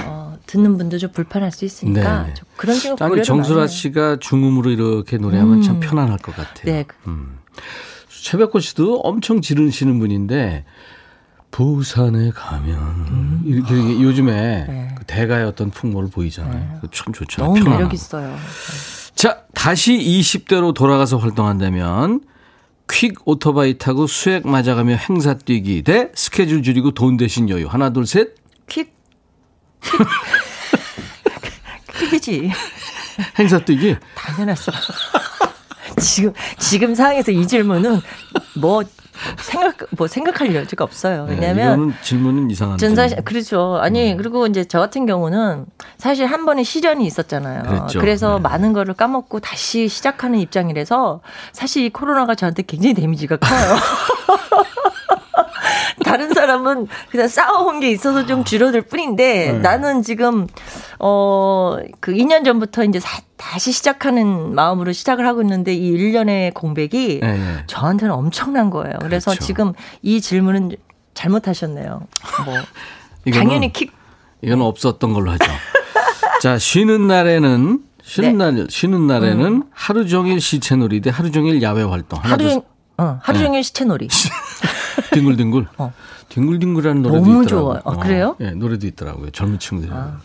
어, 0.03 0.37
듣는 0.45 0.77
분도 0.77 0.99
좀 0.99 1.11
불편할 1.11 1.51
수 1.51 1.65
있으니까 1.65 2.21
네, 2.21 2.27
네. 2.27 2.33
좀 2.35 2.47
그런 2.57 2.75
식으로 2.75 2.97
아니 2.99 3.23
정수라 3.23 3.61
많이 3.61 3.69
해요. 3.71 3.75
씨가 3.75 4.17
중음으로 4.19 4.69
이렇게 4.69 5.17
노래하면 5.17 5.63
참 5.63 5.75
음. 5.77 5.79
편안할 5.79 6.19
것 6.19 6.35
같아요. 6.35 6.65
네. 6.65 6.85
음. 7.07 7.39
최백호 8.07 8.59
씨도 8.59 8.99
엄청 8.99 9.41
지르시는 9.41 9.97
분인데 9.97 10.63
부산에 11.49 12.29
가면 12.29 13.41
이렇게, 13.45 13.73
이렇게 13.73 14.01
요즘에 14.03 14.65
음. 14.69 14.73
네. 14.73 14.95
그 14.95 15.05
대가의 15.05 15.45
어떤 15.45 15.71
풍모를 15.71 16.11
보이잖아요. 16.11 16.75
그거 16.75 16.87
참 16.91 17.13
좋잖아요. 17.13 17.47
너무 17.47 17.55
편안하고. 17.55 17.77
매력 17.79 17.93
있어요. 17.95 18.35
자 19.15 19.41
다시 19.55 19.97
20대로 19.97 20.75
돌아가서 20.75 21.17
활동한다면 21.17 22.21
퀵 22.89 23.15
오토바이 23.25 23.77
타고 23.77 24.07
수액 24.07 24.47
맞아가며 24.47 24.95
행사 24.95 25.33
뛰기 25.33 25.81
대 25.83 26.09
스케줄 26.15 26.63
줄이고 26.63 26.91
돈 26.91 27.17
대신 27.17 27.49
여유 27.49 27.67
하나 27.67 27.91
둘 27.91 28.05
셋 28.05 28.35
퀵. 28.67 28.91
퀵이지. 31.99 32.51
행사 33.39 33.59
뛰기 33.59 33.95
당연하죠. 34.15 34.71
지금 35.99 36.33
지금 36.59 36.93
상황에서 36.95 37.31
이 37.31 37.47
질문은 37.47 37.99
뭐 38.55 38.83
생각 39.37 39.77
뭐 39.91 40.07
생각할 40.07 40.53
여지가 40.55 40.83
없어요. 40.83 41.25
네, 41.25 41.33
왜냐하면 41.33 41.73
이거는 41.73 41.93
질문은 42.01 42.51
이상한 42.51 42.77
전 42.77 42.95
사실. 42.95 43.23
그렇죠. 43.23 43.77
아니 43.81 44.13
음. 44.13 44.17
그리고 44.17 44.47
이제 44.47 44.65
저 44.65 44.79
같은 44.79 45.05
경우는 45.05 45.65
사실 45.97 46.25
한 46.25 46.45
번의 46.45 46.63
시련이 46.63 47.05
있었잖아요. 47.05 47.63
그랬죠. 47.63 48.01
래서 48.01 48.35
네. 48.35 48.41
많은 48.41 48.73
거를 48.73 48.93
까먹고 48.93 49.39
다시 49.39 49.87
시작하는 49.87 50.39
입장이라서 50.39 51.21
사실 51.51 51.83
이 51.83 51.89
코로나가 51.89 52.35
저한테 52.35 52.63
굉장히 52.63 52.93
데미지가 52.93 53.37
커요. 53.37 53.59
다른 56.03 56.33
사람은 56.33 56.87
그냥 57.11 57.27
싸워온 57.27 57.79
게 57.79 57.91
있어서 57.91 58.25
좀 58.25 58.43
줄어들 58.43 58.81
뿐인데 58.81 59.51
네. 59.53 59.59
나는 59.59 60.01
지금 60.03 60.47
어 60.99 61.77
그 61.99 62.13
2년 62.13 62.43
전부터 62.45 62.83
이제 62.85 62.99
사- 62.99 63.21
다시 63.37 63.71
시작하는 63.71 64.53
마음으로 64.55 64.91
시작을 64.93 65.25
하고 65.27 65.41
있는데 65.41 65.73
이 65.73 65.91
1년의 65.91 66.53
공백이 66.53 67.19
예, 67.23 67.27
예. 67.27 67.63
저한테는 67.67 68.13
엄청난 68.13 68.69
거예요. 68.69 68.95
그래서 69.01 69.31
그렇죠. 69.31 69.45
지금 69.45 69.73
이 70.01 70.21
질문은 70.21 70.71
잘못하셨네요. 71.13 72.01
뭐 72.45 72.53
이거는- 73.25 73.33
당연히 73.33 73.73
킥 73.73 73.91
이건 74.41 74.61
없었던 74.61 75.13
걸로 75.13 75.31
하죠. 75.31 75.45
자, 76.41 76.57
쉬는 76.57 77.07
날에는 77.07 77.79
쉬는 78.03 78.37
네. 78.37 78.51
날 78.51 78.67
쉬는 78.69 79.07
날에는 79.07 79.63
하루 79.71 80.07
종일 80.07 80.39
시체놀이 80.39 81.01
대 81.01 81.09
하루 81.09 81.31
종일 81.31 81.61
야외 81.61 81.83
활동. 81.83 82.19
하루 82.21 82.37
둘종 82.37 82.63
어, 82.97 83.19
하루 83.21 83.39
네. 83.39 83.45
종일 83.45 83.63
시체놀이. 83.63 84.07
딩글딩글. 85.13 85.67
어. 85.77 85.93
딩글딩글하는 86.29 87.01
노래도 87.01 87.25
너무 87.25 87.43
있더라고요. 87.43 87.81
좋아요. 87.81 87.81
아, 87.85 87.97
그래요? 88.03 88.35
예, 88.41 88.51
노래도 88.51 88.87
있더라고요. 88.87 89.31
젊은 89.31 89.59
친구들이. 89.59 89.91
음. 89.91 90.17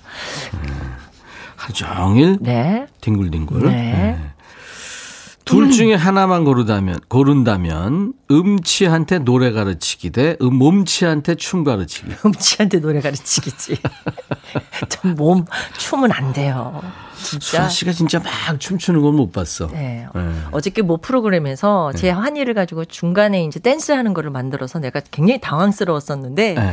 하루 1.57 1.73
종일 1.75 2.39
네. 2.41 2.87
딩글딩글. 3.01 3.63
네. 3.63 4.19
예. 4.19 4.33
둘 5.53 5.71
중에 5.71 5.95
하나만 5.95 6.45
고르다면 6.45 6.99
고른다면 7.09 8.15
음치한테 8.31 9.19
노래 9.19 9.53
가르치기 9.53 10.11
대 10.11 10.37
음, 10.41 10.55
몸치한테 10.55 11.35
춤 11.35 11.63
가르치기. 11.63 12.11
음치한테 12.25 12.81
노래 12.81 13.01
가르치겠지. 13.01 13.77
전 14.89 15.15
몸 15.17 15.45
춤은 15.79 16.11
안 16.11 16.33
돼요. 16.33 16.81
수아. 17.15 17.69
씨가 17.69 17.93
진짜 17.93 18.19
막 18.19 18.31
춤추는 18.59 19.01
건 19.03 19.13
못 19.15 19.31
봤어. 19.31 19.67
네. 19.69 20.07
네. 20.15 20.33
어저께 20.53 20.81
모 20.83 20.97
프로그램에서 20.97 21.93
제 21.93 22.09
환희를 22.11 22.55
가지고 22.55 22.85
중간에 22.87 23.45
이제 23.45 23.61
댄스 23.61 23.93
하는 23.93 24.15
거를 24.15 24.31
만들어서 24.31 24.79
내가 24.79 25.01
굉장히 25.11 25.39
당황스러웠었는데 25.41 26.55
네. 26.55 26.73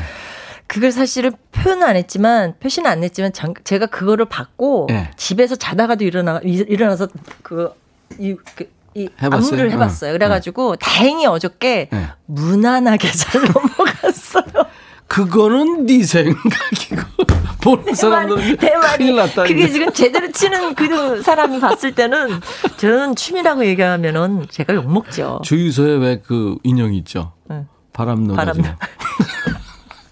그걸 0.68 0.92
사실은 0.94 1.32
표현은 1.52 1.86
안 1.86 1.96
했지만 1.98 2.54
표시는 2.60 2.90
안 2.90 3.04
했지만 3.04 3.34
장- 3.34 3.54
제가 3.64 3.88
그거를 3.88 4.26
받고 4.26 4.86
네. 4.90 5.12
집에서 5.18 5.56
자다가도 5.56 6.06
일어나 6.06 6.40
일- 6.44 6.70
일어나서 6.70 7.08
그 7.44 7.72
이, 8.18 8.36
그, 8.56 8.70
이 8.96 9.10
해봤어요? 9.22 9.52
안무를 9.54 9.72
해봤어요. 9.72 10.10
어. 10.12 10.14
그래가지고 10.14 10.76
다행히 10.78 11.26
어저께 11.26 11.90
네. 11.92 12.08
무난하게 12.26 13.10
잘 13.14 13.42
넘어갔어요. 13.44 14.66
그거는 15.08 15.86
네 15.88 16.04
생각이고 16.04 17.02
보는 17.62 17.94
사람들은 17.96 18.58
큰일 18.58 19.16
났다. 19.16 19.44
그게. 19.44 19.68
지금 19.70 19.92
제대로 19.92 20.32
치는 20.32 20.76
그 20.76 21.22
사람이 21.24 21.60
봤을 21.60 21.94
때는 21.96 22.40
저는 22.78 23.16
춤이라고 23.16 23.66
얘기하면은 23.66 24.46
제가 24.50 24.74
욕 24.76 24.92
먹죠. 24.92 25.42
주유소에 25.44 25.96
왜 25.98 26.22
그 26.24 26.58
인형 26.64 26.94
있죠? 26.94 27.34
네. 27.50 27.66
바람 27.92 28.26
노래. 28.28 28.36
바람. 28.38 28.58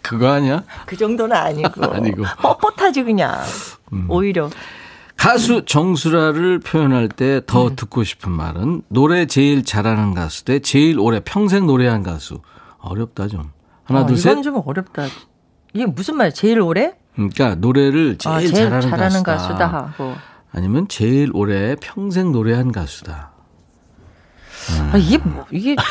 그거 0.01 0.29
아니야? 0.31 0.63
그 0.85 0.95
정도는 0.97 1.35
아니고. 1.35 1.83
아니고. 1.93 2.21
음. 2.23 2.25
뻣뻣하지 2.25 3.05
그냥. 3.05 3.37
오히려. 4.09 4.49
가수 5.17 5.65
정수라를 5.65 6.59
표현할 6.59 7.09
때더 7.09 7.67
음. 7.69 7.75
듣고 7.75 8.03
싶은 8.03 8.31
말은 8.31 8.83
노래 8.87 9.25
제일 9.25 9.63
잘하는 9.65 10.13
가수 10.13 10.45
대 10.45 10.59
제일 10.59 10.99
오래 10.99 11.19
평생 11.23 11.65
노래한 11.65 12.03
가수. 12.03 12.39
어렵다 12.79 13.27
좀. 13.27 13.51
하나 13.83 14.01
어, 14.01 14.05
둘 14.05 14.17
셋. 14.17 14.31
이건 14.31 14.43
좀 14.43 14.61
어렵다. 14.65 15.07
이게 15.73 15.85
무슨 15.85 16.17
말? 16.17 16.33
제일 16.33 16.61
오래? 16.61 16.93
그러니까 17.15 17.55
노래를 17.55 18.17
제일, 18.19 18.35
아, 18.35 18.39
제일 18.39 18.53
잘하는, 18.53 18.81
잘하는 18.89 19.23
가수다. 19.23 19.57
가수다 19.57 19.67
하고. 19.67 20.13
아니면 20.53 20.87
제일 20.87 21.31
오래 21.33 21.75
평생 21.81 22.31
노래한 22.31 22.71
가수다. 22.71 23.31
아, 24.91 24.97
이게 24.97 25.17
뭐, 25.17 25.45
이게. 25.51 25.75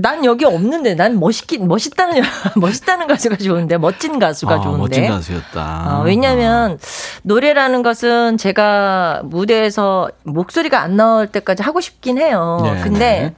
난 0.00 0.24
여기 0.24 0.44
없는데, 0.44 0.94
난 0.94 1.18
멋있긴, 1.18 1.68
멋있다는, 1.68 2.22
멋있다는 2.56 3.06
가수가 3.06 3.36
좋은데, 3.36 3.78
멋진 3.78 4.18
가수가 4.18 4.54
아, 4.54 4.60
좋은데. 4.60 4.80
멋진 4.80 5.06
가수였다. 5.08 5.60
아, 5.60 6.02
왜냐면, 6.04 6.78
노래라는 7.22 7.82
것은 7.82 8.38
제가 8.38 9.22
무대에서 9.24 10.08
목소리가 10.24 10.80
안 10.80 10.96
나올 10.96 11.26
때까지 11.26 11.62
하고 11.62 11.80
싶긴 11.80 12.18
해요. 12.18 12.60
네, 12.62 12.80
근데, 12.82 12.98
네. 12.98 13.34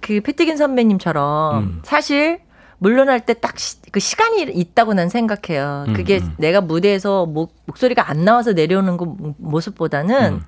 그 0.00 0.20
패티긴 0.20 0.56
선배님처럼, 0.56 1.58
음. 1.58 1.80
사실, 1.84 2.40
물러날 2.78 3.20
때 3.20 3.34
딱 3.34 3.54
그 3.94 4.00
시간이 4.00 4.42
있다고 4.42 4.92
난 4.92 5.08
생각해요. 5.08 5.86
그게 5.94 6.18
음, 6.18 6.24
음. 6.24 6.34
내가 6.38 6.60
무대에서 6.60 7.26
목, 7.26 7.54
목소리가 7.66 8.10
안 8.10 8.24
나와서 8.24 8.52
내려오는 8.52 8.96
거 8.96 9.14
모습보다는, 9.38 10.32
음. 10.32 10.42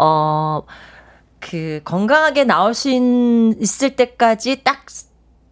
어, 0.00 0.62
그 1.48 1.80
건강하게 1.84 2.44
나올 2.44 2.74
수 2.74 2.88
있, 2.88 3.00
있을 3.60 3.96
때까지 3.96 4.62
딱 4.64 4.86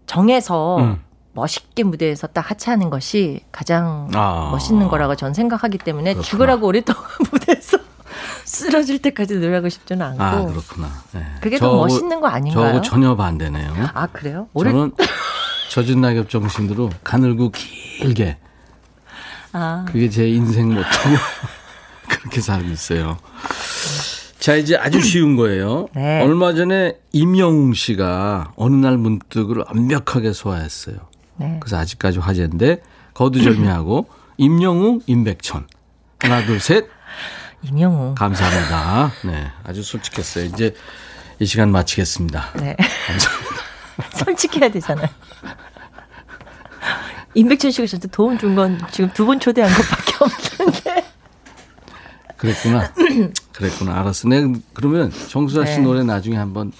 정해서 0.06 0.78
음. 0.78 1.02
멋있게 1.34 1.82
무대에서 1.84 2.26
딱 2.26 2.50
하차하는 2.50 2.90
것이 2.90 3.40
가장 3.52 4.08
아. 4.14 4.48
멋있는 4.50 4.88
거라고 4.88 5.16
전 5.16 5.32
생각하기 5.34 5.78
때문에 5.78 6.14
그렇구나. 6.14 6.22
죽으라고 6.22 6.66
오랫동안 6.66 7.02
무대에서 7.32 7.78
쓰러질 8.44 9.00
때까지 9.00 9.36
노래하고 9.36 9.68
싶지는 9.68 10.04
않고. 10.06 10.22
아 10.22 10.44
그렇구나. 10.46 10.88
네. 11.12 11.26
그게 11.40 11.58
더 11.58 11.74
멋있는 11.76 12.20
거 12.20 12.26
아닌가요? 12.28 12.64
저하고 12.64 12.82
전혀 12.82 13.16
반대네요. 13.16 13.72
아 13.94 14.06
그래요? 14.08 14.48
오래 14.52 14.70
저는 14.70 14.92
젖은 15.70 16.00
낙엽 16.02 16.28
정신으로 16.28 16.90
가늘고 17.02 17.50
길게 17.50 18.36
아 19.52 19.84
그게 19.86 20.10
제 20.10 20.28
인생 20.28 20.68
모토고 20.68 20.88
그렇게 22.08 22.40
살고 22.42 22.68
있어요. 22.68 23.16
자 24.42 24.56
이제 24.56 24.76
아주 24.76 25.00
쉬운 25.00 25.36
거예요. 25.36 25.86
네. 25.94 26.20
얼마 26.20 26.52
전에 26.52 26.98
임영웅 27.12 27.74
씨가 27.74 28.54
어느 28.56 28.74
날 28.74 28.96
문득을 28.98 29.62
완벽하게 29.68 30.32
소화했어요. 30.32 30.96
네. 31.36 31.58
그래서 31.60 31.76
아직까지 31.78 32.18
화제인데 32.18 32.82
거두절미하고 33.14 34.08
임영웅, 34.38 35.02
임백천 35.06 35.68
하나 36.18 36.44
둘 36.44 36.58
셋 36.58 36.86
임영웅. 37.62 38.16
감사합니다. 38.16 39.12
네 39.26 39.52
아주 39.62 39.84
솔직했어요. 39.84 40.46
이제 40.46 40.74
이 41.38 41.46
시간 41.46 41.70
마치겠습니다. 41.70 42.50
네. 42.56 42.76
감사합니다. 43.06 43.62
솔직해야 44.24 44.70
되잖아요. 44.72 45.06
임백천 47.34 47.70
씨가 47.70 47.86
진짜 47.86 48.08
도움 48.08 48.36
준 48.38 48.56
건 48.56 48.80
지금 48.90 49.08
두 49.12 49.24
번 49.24 49.38
초대한 49.38 49.70
것밖에 49.72 50.12
없는데. 50.20 51.04
그랬구나. 52.38 52.92
그랬구나. 53.52 53.98
알았어. 54.00 54.28
내가 54.28 54.52
그러면 54.72 55.10
정수아 55.28 55.66
씨 55.66 55.76
네. 55.78 55.82
노래 55.82 56.02
나중에 56.02 56.36
한번 56.36 56.72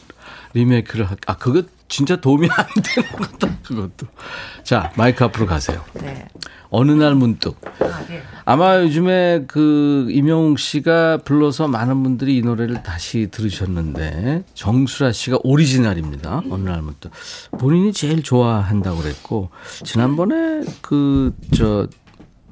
리메이크를 0.55 1.09
할. 1.09 1.17
아 1.27 1.37
그거 1.37 1.63
진짜 1.89 2.17
도움이 2.17 2.49
안 2.51 2.67
되는 2.83 3.11
거다. 3.13 3.59
그것도. 3.63 4.07
자 4.65 4.93
마이크 4.97 5.25
앞으로 5.25 5.47
가세요. 5.47 5.83
네. 5.95 6.27
어느 6.71 6.91
날 6.93 7.15
문득. 7.15 7.61
아마 8.47 8.81
요즘에 8.81 9.45
그 9.47 10.07
임영웅 10.11 10.57
씨가 10.57 11.19
불러서 11.19 11.69
많은 11.69 12.03
분들이 12.03 12.39
이 12.39 12.41
노래를 12.41 12.83
다시 12.83 13.29
들으셨는데 13.31 14.45
정수라 14.55 15.13
씨가 15.13 15.39
오리지널입니다. 15.45 16.43
어느 16.51 16.69
날 16.69 16.81
문득 16.81 17.11
본인이 17.59 17.93
제일 17.93 18.23
좋아한다고 18.23 19.03
그랬고 19.03 19.51
지난번에 19.85 20.63
그 20.81 21.33
저 21.55 21.87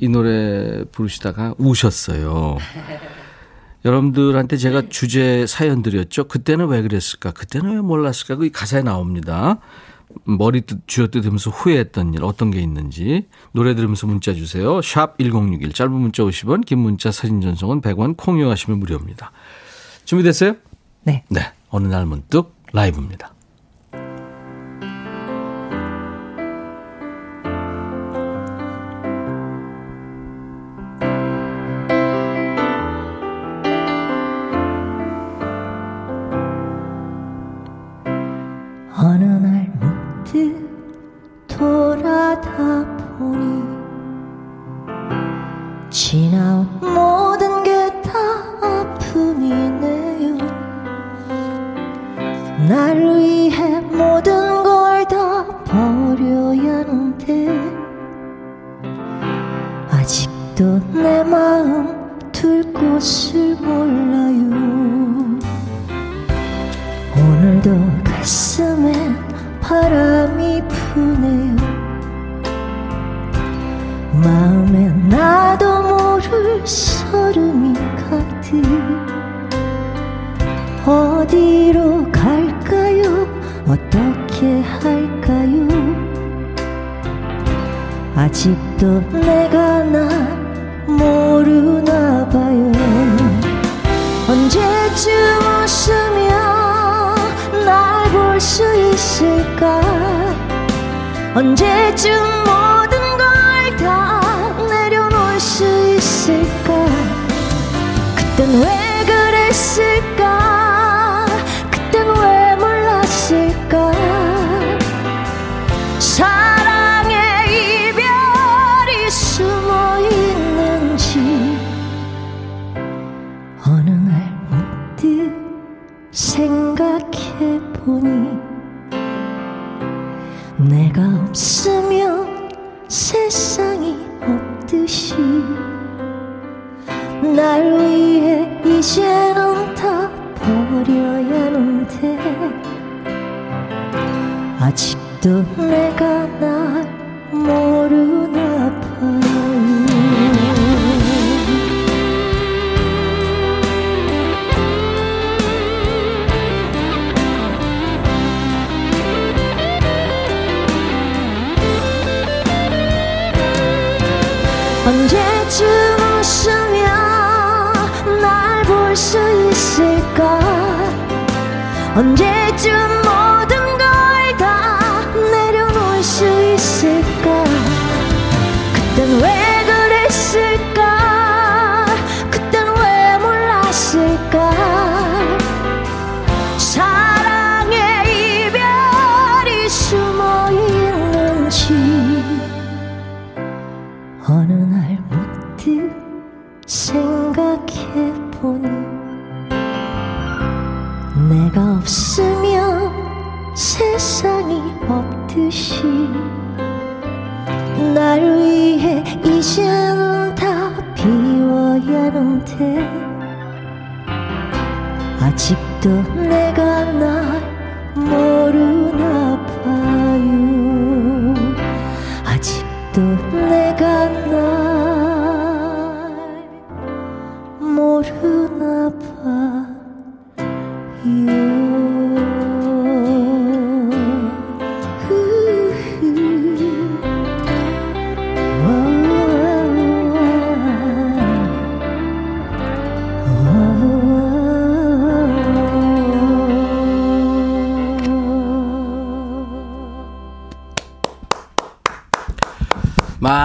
이 0.03 0.09
노래 0.09 0.83
부르시다가 0.93 1.55
우셨어요. 1.59 2.57
여러분들한테 3.85 4.57
제가 4.57 4.89
주제 4.89 5.47
사연 5.47 5.83
드렸죠. 5.83 6.28
그때는 6.28 6.68
왜 6.68 6.83
그랬을까? 6.83 7.31
그때는 7.33 7.74
왜 7.74 7.81
몰랐을까? 7.81 8.37
그 8.37 8.51
가사에 8.51 8.83
나옵니다. 8.83 9.59
머리 10.24 10.62
뜯, 10.62 10.87
쥐어뜯으면서 10.87 11.51
후회했던 11.51 12.14
일 12.14 12.24
어떤 12.24 12.51
게 12.51 12.61
있는지 12.61 13.28
노래 13.53 13.74
들으면서 13.74 14.07
문자 14.07 14.35
주세요. 14.35 14.83
샵 14.83 15.18
1061 15.18 15.72
짧은 15.72 15.93
문자 15.93 16.22
50원 16.24 16.66
긴 16.66 16.81
문자 16.81 17.12
사진 17.12 17.41
전송은 17.41 17.81
100원 17.81 18.16
콩 18.16 18.39
이용하시면 18.39 18.78
무료입니다. 18.81 19.33
준비됐어요? 20.05 20.57
네. 21.05 21.22
네. 21.28 21.53
어느 21.70 21.87
날 21.87 22.07
문득 22.07 22.55
라이브입니다. 22.72 23.33
날 52.69 52.97
위해 53.19 53.81
모든 53.81 54.63
걸 54.63 54.91
다 55.09 55.47
버려야 55.65 56.79
하는데 56.81 57.49
아직도 59.91 60.79
내 60.93 61.25
마음 61.25 61.89
둘 62.33 62.63
곳을 62.73 63.57
몰라 63.57 64.10
아직도 88.81 89.01
내가 89.20 89.83
나 89.85 90.09
모르나 90.87 92.26
봐요. 92.31 92.72
언제쯤 94.26 95.12
웃으며 95.62 96.31
날 97.66 98.11
볼 98.11 98.41
수 98.41 98.64
있을까? 98.74 99.81
언제 101.35 101.70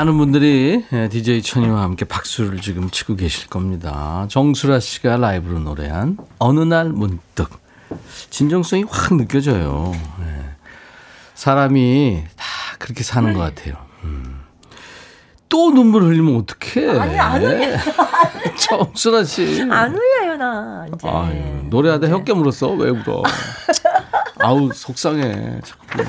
많은 0.05 0.17
분들이 0.19 0.85
예, 0.93 1.09
DJ 1.09 1.41
천이와 1.41 1.81
함께 1.81 2.05
박수를 2.05 2.61
지금 2.61 2.91
치고 2.91 3.15
계실 3.15 3.47
겁니다. 3.47 4.27
정수라 4.29 4.79
씨가 4.79 5.17
라이브로 5.17 5.59
노래한 5.59 6.17
어느 6.37 6.59
날 6.59 6.89
문득 6.89 7.49
진정성이 8.29 8.83
확 8.87 9.15
느껴져요. 9.15 9.93
예. 10.21 10.45
사람이 11.33 12.23
다 12.35 12.45
그렇게 12.77 13.03
사는 13.03 13.33
것 13.33 13.39
같아요. 13.39 13.75
음. 14.03 14.41
또 15.49 15.71
눈물 15.71 16.03
흘리면 16.03 16.35
어떡해. 16.37 16.99
아니, 16.99 17.17
안 17.17 17.41
흘려. 17.41 17.75
정수라 18.57 19.23
씨. 19.23 19.65
안 19.71 19.95
울려요, 19.95 20.37
나, 20.37 20.85
이제. 20.93 21.07
아유, 21.07 21.63
노래하다 21.69 22.09
혀 22.09 22.23
깨물었어. 22.23 22.69
왜 22.73 22.89
울어? 22.89 23.23
아우, 24.39 24.71
속상해. 24.71 25.59
자꾸. 25.63 26.03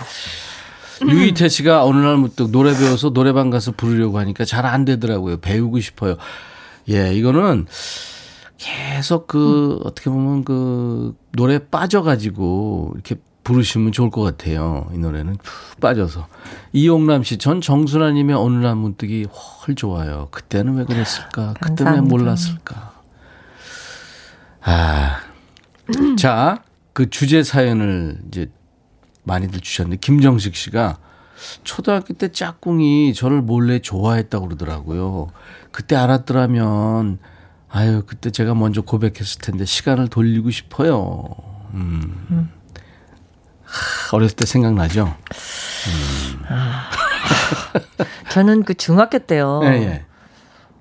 유이태 1.09 1.49
씨가 1.49 1.85
어느 1.85 1.99
날 1.99 2.17
문득 2.17 2.51
노래 2.51 2.77
배워서 2.77 3.11
노래방 3.11 3.51
가서 3.51 3.73
부르려고 3.73 4.19
하니까 4.19 4.45
잘 4.45 4.67
안 4.67 4.85
되더라고요. 4.85 5.39
배우고 5.39 5.81
싶어요. 5.81 6.17
예, 6.89 7.15
이거는 7.15 7.67
계속 8.59 9.27
그, 9.27 9.81
어떻게 9.85 10.11
보면 10.11 10.45
그, 10.45 11.15
노래 11.33 11.59
빠져가지고 11.59 12.93
이렇게 12.95 13.17
부르시면 13.45 13.93
좋을 13.93 14.11
것 14.11 14.23
같아요. 14.23 14.89
이 14.93 14.99
노래는 14.99 15.37
푹 15.43 15.81
빠져서. 15.81 16.27
이용남 16.73 17.23
씨, 17.23 17.39
전 17.39 17.61
정순아 17.61 18.11
님의 18.11 18.35
어느 18.35 18.57
날 18.57 18.75
문득이 18.75 19.27
헐 19.31 19.75
좋아요. 19.77 20.29
그때는 20.33 20.77
왜 20.77 20.85
그랬을까? 20.85 21.55
그때는 21.61 21.95
왜. 21.95 22.01
몰랐을까? 22.01 22.93
아. 24.63 25.19
자, 26.19 26.63
그 26.93 27.09
주제 27.09 27.45
사연을 27.45 28.19
이제 28.29 28.51
많이들 29.27 29.61
주셨는데, 29.61 29.99
김정식 30.01 30.57
씨가 30.57 30.99
초등학교 31.64 32.14
때 32.14 32.33
짝꿍이 32.33 33.12
저를 33.14 33.43
몰래 33.43 33.81
좋아했다고 33.81 34.47
그러더라고요. 34.47 35.29
그때 35.70 35.97
알았더라면, 35.97 37.18
아유, 37.68 38.03
그때 38.07 38.31
제가 38.31 38.55
먼저 38.55 38.81
고백했을 38.81 39.41
텐데, 39.41 39.64
시간을 39.64 40.09
돌리고 40.09 40.51
싶어요. 40.51 41.24
음. 41.74 42.51
하, 43.64 44.16
어렸을 44.16 44.37
때 44.37 44.47
생각나죠? 44.47 45.14
저는 48.31 48.62
그 48.62 48.74
중학교 48.74 49.18
때요. 49.18 49.61
예, 49.64 49.68
예. 49.68 50.05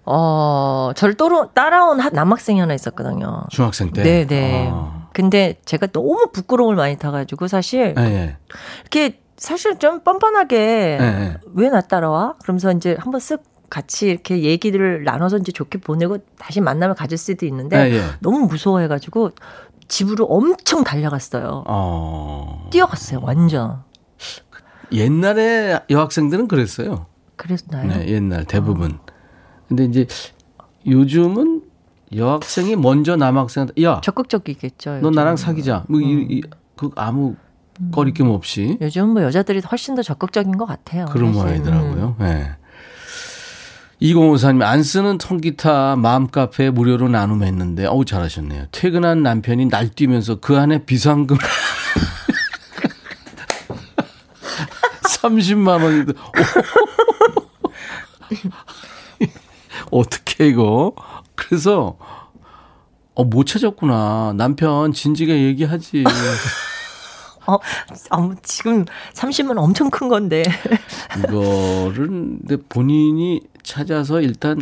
어, 0.06 0.91
저를 0.96 1.16
따라온 1.54 2.00
한 2.00 2.14
남학생이 2.14 2.60
하나 2.60 2.74
있었거든요. 2.74 3.43
중학생 3.50 3.91
때. 3.91 4.04
네네. 4.04 4.70
아. 4.72 4.95
근데 5.16 5.57
제가 5.63 5.88
너무 5.88 6.28
부끄러움을 6.34 6.76
많이 6.76 6.97
타가지고 6.97 7.47
사실 7.47 7.95
예, 7.97 8.03
예. 8.03 8.38
이렇게 8.82 9.22
사실 9.38 9.80
좀 9.80 10.01
뻔뻔하게 10.03 10.57
예, 10.57 11.05
예. 11.05 11.38
왜나 11.53 11.80
따라와? 11.80 12.34
그러면서 12.43 12.74
이제 12.74 12.97
한번 12.99 13.22
쓱 13.22 13.39
같이 13.70 14.07
이렇게 14.07 14.41
얘기들을 14.41 15.05
나눠서 15.05 15.38
이제 15.38 15.53
좋게 15.53 15.80
보내고 15.80 16.18
다시 16.38 16.59
만남을 16.59 16.95
가질 16.95 17.18
수도 17.18 17.45
있는데 17.45 17.78
예, 17.78 17.95
예. 17.95 18.01
너무 18.20 18.39
무서워해가지고 18.47 19.32
집으로 19.88 20.26
엄청 20.26 20.84
달려갔어요. 20.84 21.63
어. 21.66 22.68
뛰어갔어요, 22.74 23.22
완전. 23.24 23.84
옛날에 24.91 25.80
여학생들은 25.89 26.49
그랬어요. 26.49 27.05
그랬나요? 27.38 27.88
네, 27.88 28.09
옛날 28.09 28.43
대부분. 28.43 28.99
근데 29.70 29.86
이제 29.86 30.07
요즘은 30.86 31.61
여학생이 32.14 32.76
먼저 32.76 33.16
남학생한테 33.16 33.82
야, 33.84 34.01
적극적이겠죠. 34.03 34.99
너. 35.01 35.10
나랑 35.10 35.38
사귀자. 35.38 35.86
뭐 35.88 35.99
이, 35.99 36.14
음. 36.14 36.28
이, 36.30 36.41
그 36.76 36.89
아무 36.95 37.36
거리낌 37.91 38.28
없이 38.30 38.78
요즘 38.82 39.10
뭐 39.10 39.24
여자들이 39.24 39.62
훨씬 39.70 39.95
더 39.95 40.01
적극적인 40.01 40.58
것 40.58 40.66
같아요. 40.66 41.06
그런. 41.06 41.32
모양이더라고요. 41.32 42.16
예. 42.22 42.56
2054님, 44.01 44.62
안 44.62 44.84
쓰는 44.84 45.18
통기타 45.18 45.95
마음카페에 45.95 46.70
무료로 46.70 47.08
나눔했는데, 47.08 47.86
어우, 47.86 48.03
잘하셨네요. 48.03 48.66
퇴근한 48.72 49.24
남편이 49.24 49.68
날뛰면서 49.68 50.41
그 50.41 50.58
안에 50.58 50.84
비상금 50.86 51.38
30만 55.22 55.82
원이도. 55.82 56.14
어떻게 59.91 60.47
이거? 60.47 60.93
그래서, 61.36 61.98
어, 63.14 63.24
못 63.24 63.46
찾았구나. 63.46 64.34
남편 64.38 64.92
진지게 64.92 65.44
얘기하지. 65.44 66.04
어, 67.48 67.54
어, 67.54 68.32
지금 68.44 68.86
30만 69.14 69.58
엄청 69.58 69.90
큰 69.90 70.10
건데. 70.10 70.44
이거를 71.20 72.08
근데 72.08 72.58
본인이 72.58 73.42
찾아서 73.64 74.22
일단 74.22 74.60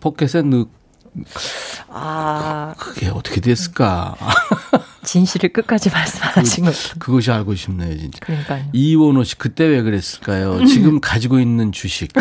포켓에 0.00 0.42
넣 0.42 0.66
아, 1.88 2.74
그게 2.76 3.08
어떻게 3.08 3.40
됐을까? 3.40 4.16
진실을 5.04 5.52
끝까지 5.52 5.90
말씀 5.90 6.22
안 6.24 6.30
하신 6.34 6.64
것. 6.64 6.74
그것이 6.98 7.30
알고 7.30 7.54
싶네요, 7.54 7.96
진짜. 7.96 8.18
그러니까요. 8.20 8.64
이원호 8.72 9.22
씨 9.22 9.36
그때 9.36 9.64
왜 9.64 9.82
그랬을까요? 9.82 10.64
지금 10.66 11.00
가지고 11.00 11.38
있는 11.38 11.70
주식 11.72 12.12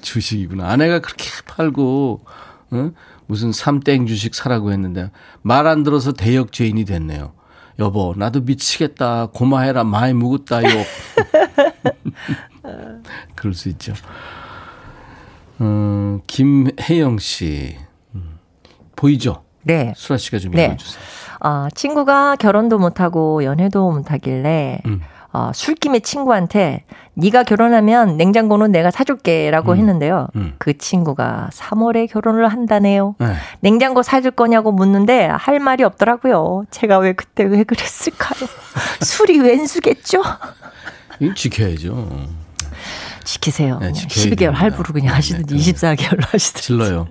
주식이구나. 0.00 0.68
아내가 0.68 0.98
그렇게 1.00 1.28
팔고 1.46 2.24
어? 2.70 2.90
무슨 3.26 3.52
삼땡 3.52 4.06
주식 4.06 4.34
사라고 4.34 4.72
했는데 4.72 5.10
말 5.42 5.66
안 5.66 5.82
들어서 5.82 6.12
대역 6.12 6.52
죄인이 6.52 6.84
됐네요. 6.84 7.32
여보, 7.78 8.14
나도 8.16 8.40
미치겠다. 8.40 9.26
고마해라. 9.34 9.84
많이 9.84 10.14
묵었다요. 10.14 10.66
그럴 13.34 13.54
수 13.54 13.68
있죠. 13.70 13.92
음, 15.60 16.20
김혜영 16.26 17.18
씨. 17.18 17.76
음, 18.14 18.38
보이죠? 18.94 19.42
네. 19.62 19.92
수라 19.96 20.16
씨가 20.16 20.38
좀 20.38 20.52
네. 20.52 20.66
읽어주세요. 20.66 21.02
아, 21.40 21.68
친구가 21.74 22.36
결혼도 22.36 22.78
못하고 22.78 23.44
연애도 23.44 23.90
못하길래 23.92 24.80
음. 24.86 25.00
어, 25.36 25.50
술김에 25.52 26.00
친구한테 26.00 26.84
네가 27.12 27.42
결혼하면 27.42 28.16
냉장고는 28.16 28.72
내가 28.72 28.90
사줄게라고 28.90 29.76
했는데요. 29.76 30.28
음. 30.36 30.54
그 30.56 30.78
친구가 30.78 31.50
3월에 31.52 32.10
결혼을 32.10 32.48
한다네요. 32.48 33.16
네. 33.18 33.34
냉장고 33.60 34.02
사줄 34.02 34.30
거냐고 34.30 34.72
묻는데 34.72 35.26
할 35.26 35.60
말이 35.60 35.84
없더라고요. 35.84 36.64
제가 36.70 36.96
왜 36.98 37.12
그때 37.12 37.44
왜 37.44 37.64
그랬을까요? 37.64 38.48
술이 39.04 39.40
왼수겠죠? 39.40 40.22
이거 41.20 41.34
지켜야죠. 41.34 42.08
지키세요. 43.24 43.74
네, 43.80 43.90
그냥 43.90 43.92
지켜야 43.92 44.24
12개월 44.24 44.38
됩니다. 44.38 44.60
할부로 44.60 44.92
그냥 44.94 45.08
네, 45.08 45.14
하시든지 45.16 45.54
네, 45.54 45.72
24개월로 45.72 46.32
하시든지. 46.32 46.66
질러요. 46.66 47.08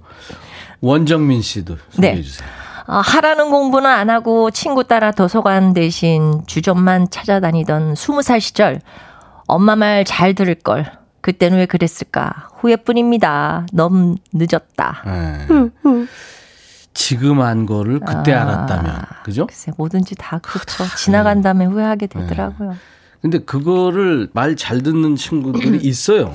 원정민 0.81 1.43
씨도 1.43 1.77
소개해 1.91 2.15
네. 2.15 2.21
주세요. 2.23 2.47
아, 2.87 2.99
하라는 2.99 3.49
공부는 3.49 3.89
안 3.89 4.09
하고 4.09 4.51
친구 4.51 4.83
따라 4.83 5.11
도서관 5.11 5.73
대신 5.73 6.43
주점만 6.45 7.09
찾아다니던 7.09 7.95
20살 7.95 8.39
시절 8.39 8.79
엄마 9.47 9.75
말 9.75 10.03
잘 10.05 10.33
들을 10.35 10.53
걸. 10.55 10.85
그때는 11.21 11.57
왜 11.57 11.65
그랬을까? 11.65 12.49
후회뿐입니다. 12.57 13.65
너무 13.73 14.15
늦었다. 14.31 15.01
네. 15.05 15.47
지금 16.93 17.41
한 17.41 17.65
거를 17.65 17.99
그때 17.99 18.33
아. 18.33 18.43
알았다면, 18.43 19.01
그죠? 19.23 19.47
글쎄 19.47 19.71
뭐든지 19.77 20.15
다 20.15 20.39
그렇죠. 20.43 20.85
지나간 20.95 21.41
다음에 21.41 21.65
후회하게 21.65 22.07
되더라고요. 22.07 22.75
근데 23.21 23.39
그거를 23.39 24.29
말 24.33 24.55
잘 24.55 24.81
듣는 24.83 25.15
친구들이 25.15 25.77
있어요. 25.83 26.33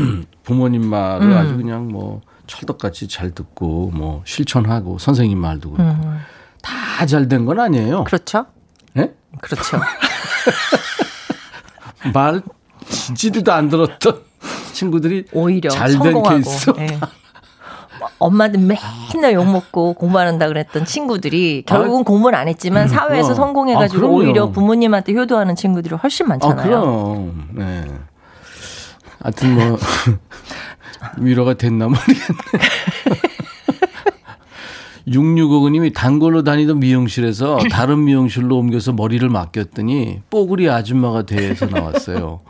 부모님 0.42 0.86
말을 0.86 1.26
음. 1.30 1.36
아주 1.36 1.56
그냥 1.58 1.88
뭐 1.88 2.22
철떡같이 2.50 3.08
잘 3.08 3.30
듣고 3.30 3.90
뭐 3.94 4.22
실천하고 4.26 4.98
선생님 4.98 5.38
말도 5.38 5.70
그렇고 5.70 5.90
음. 5.92 6.18
다잘 6.62 7.28
된 7.28 7.46
건 7.46 7.60
아니에요. 7.60 8.04
그렇죠? 8.04 8.46
예? 8.96 9.14
그렇죠. 9.40 9.80
말 12.12 12.42
진지도 12.88 13.52
안 13.52 13.68
들었던 13.68 14.20
친구들이 14.72 15.26
오히려 15.32 15.70
잘된 15.70 15.98
성공하고. 15.98 16.28
케이스. 16.34 16.72
예. 16.78 16.98
엄마들 18.18 18.58
맨날 18.60 19.32
욕 19.34 19.46
먹고 19.50 19.94
공부 19.94 20.18
안 20.18 20.26
한다 20.26 20.48
그랬던 20.48 20.84
친구들이 20.86 21.62
결국은 21.66 22.02
공부는 22.04 22.38
안 22.38 22.48
했지만 22.48 22.84
음, 22.84 22.88
사회에서 22.88 23.28
그럼. 23.28 23.36
성공해가지고 23.36 24.06
아. 24.06 24.10
오히려 24.10 24.50
부모님한테 24.50 25.14
효도하는 25.14 25.54
친구들이 25.56 25.94
훨씬 25.94 26.26
아, 26.26 26.30
많잖아요. 26.30 26.66
그럼. 26.68 27.48
네. 27.54 27.86
하여튼 29.22 29.54
뭐 29.54 29.78
위로가 31.18 31.54
됐나 31.54 31.86
모르겠네. 31.88 32.18
6659님이 35.08 35.92
단골로 35.94 36.44
다니던 36.44 36.78
미용실에서 36.78 37.58
다른 37.70 38.04
미용실로 38.04 38.56
옮겨서 38.56 38.92
머리를 38.92 39.28
맡겼더니 39.28 40.22
뽀글이 40.30 40.70
아줌마가 40.70 41.22
돼서 41.22 41.66
나왔어요. 41.66 42.40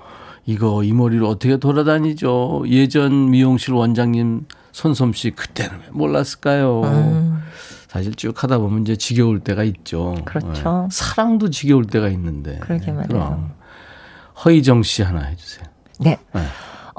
이거 0.46 0.82
이 0.82 0.92
머리를 0.92 1.24
어떻게 1.24 1.56
돌아다니죠? 1.56 2.64
예전 2.68 3.30
미용실 3.30 3.72
원장님 3.72 4.46
손솜씨 4.72 5.30
그때는 5.32 5.78
왜 5.78 5.86
몰랐을까요? 5.92 6.82
음. 6.82 7.42
사실 7.88 8.14
쭉 8.14 8.40
하다 8.42 8.58
보면 8.58 8.82
이제 8.82 8.96
지겨울 8.96 9.40
때가 9.40 9.64
있죠. 9.64 10.16
그렇죠. 10.24 10.48
네. 10.82 10.88
사랑도 10.90 11.50
지겨울 11.50 11.86
때가 11.86 12.08
있는데. 12.08 12.58
그러게 12.60 12.92
말이에요. 12.92 13.08
그럼. 13.08 13.52
허희정 14.44 14.82
씨 14.84 15.02
하나 15.02 15.22
해주세요. 15.22 15.64
네. 15.98 16.18
네. 16.32 16.42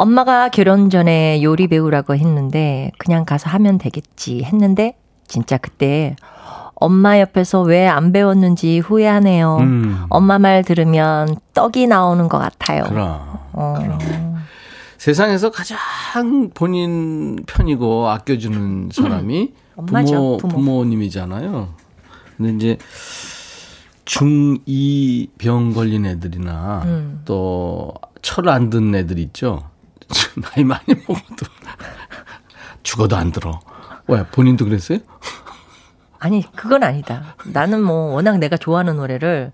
엄마가 0.02 0.50
결혼 0.50 0.90
전에 0.90 1.44
요리 1.44 1.68
배우라고 1.68 2.16
했는데 2.16 2.92
그냥 2.98 3.24
가서 3.24 3.52
하면 3.52 3.78
되겠지 3.78 4.42
했는데 4.44 4.98
진짜 5.28 5.58
그때 5.58 6.16
엄마 6.74 7.20
옆에서 7.20 7.62
왜 7.62 7.86
안 7.88 8.12
배웠는지 8.12 8.80
후회하네요. 8.80 9.58
음. 9.58 10.06
엄마 10.10 10.40
말 10.40 10.64
들으면 10.64 11.36
떡이 11.54 11.86
나오는 11.86 12.28
것 12.28 12.40
같아요. 12.40 12.84
그럼. 12.86 13.20
어. 13.54 14.38
세상에서 14.98 15.52
가장 15.52 16.50
본인 16.56 17.44
편이고 17.46 18.10
아껴주는 18.10 18.90
사람이 18.92 19.54
부모, 19.86 20.38
부모. 20.38 20.48
부모 20.56 20.84
님이잖아요. 20.86 21.70
근데 22.38 22.54
이제 22.56 22.78
중2 24.06 25.30
병 25.38 25.74
걸린 25.74 26.08
애들이나 26.08 26.82
음. 26.86 27.22
또철 27.26 28.50
안 28.50 28.72
든 28.72 28.96
애들 28.96 29.20
있죠. 29.20 29.70
나이 30.42 30.64
많이 30.64 30.84
먹어도 31.08 31.46
죽어도 32.84 33.16
안 33.16 33.32
들어. 33.32 33.60
왜 34.08 34.26
본인도 34.26 34.66
그랬어요? 34.66 35.00
아니 36.20 36.44
그건 36.56 36.84
아니다. 36.84 37.36
나는 37.46 37.82
뭐 37.82 38.14
워낙 38.14 38.38
내가 38.38 38.58
좋아하는 38.58 38.98
노래를 38.98 39.52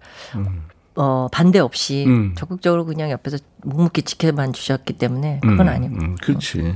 어 0.95 1.27
반대 1.31 1.59
없이 1.59 2.05
음. 2.07 2.33
적극적으로 2.35 2.85
그냥 2.85 3.11
옆에서 3.11 3.37
묵묵히 3.63 4.01
지켜만 4.01 4.51
주셨기 4.51 4.93
때문에 4.93 5.39
그건 5.41 5.67
음, 5.67 5.73
아니고. 5.73 5.95
음, 5.95 6.15
그렇지. 6.21 6.73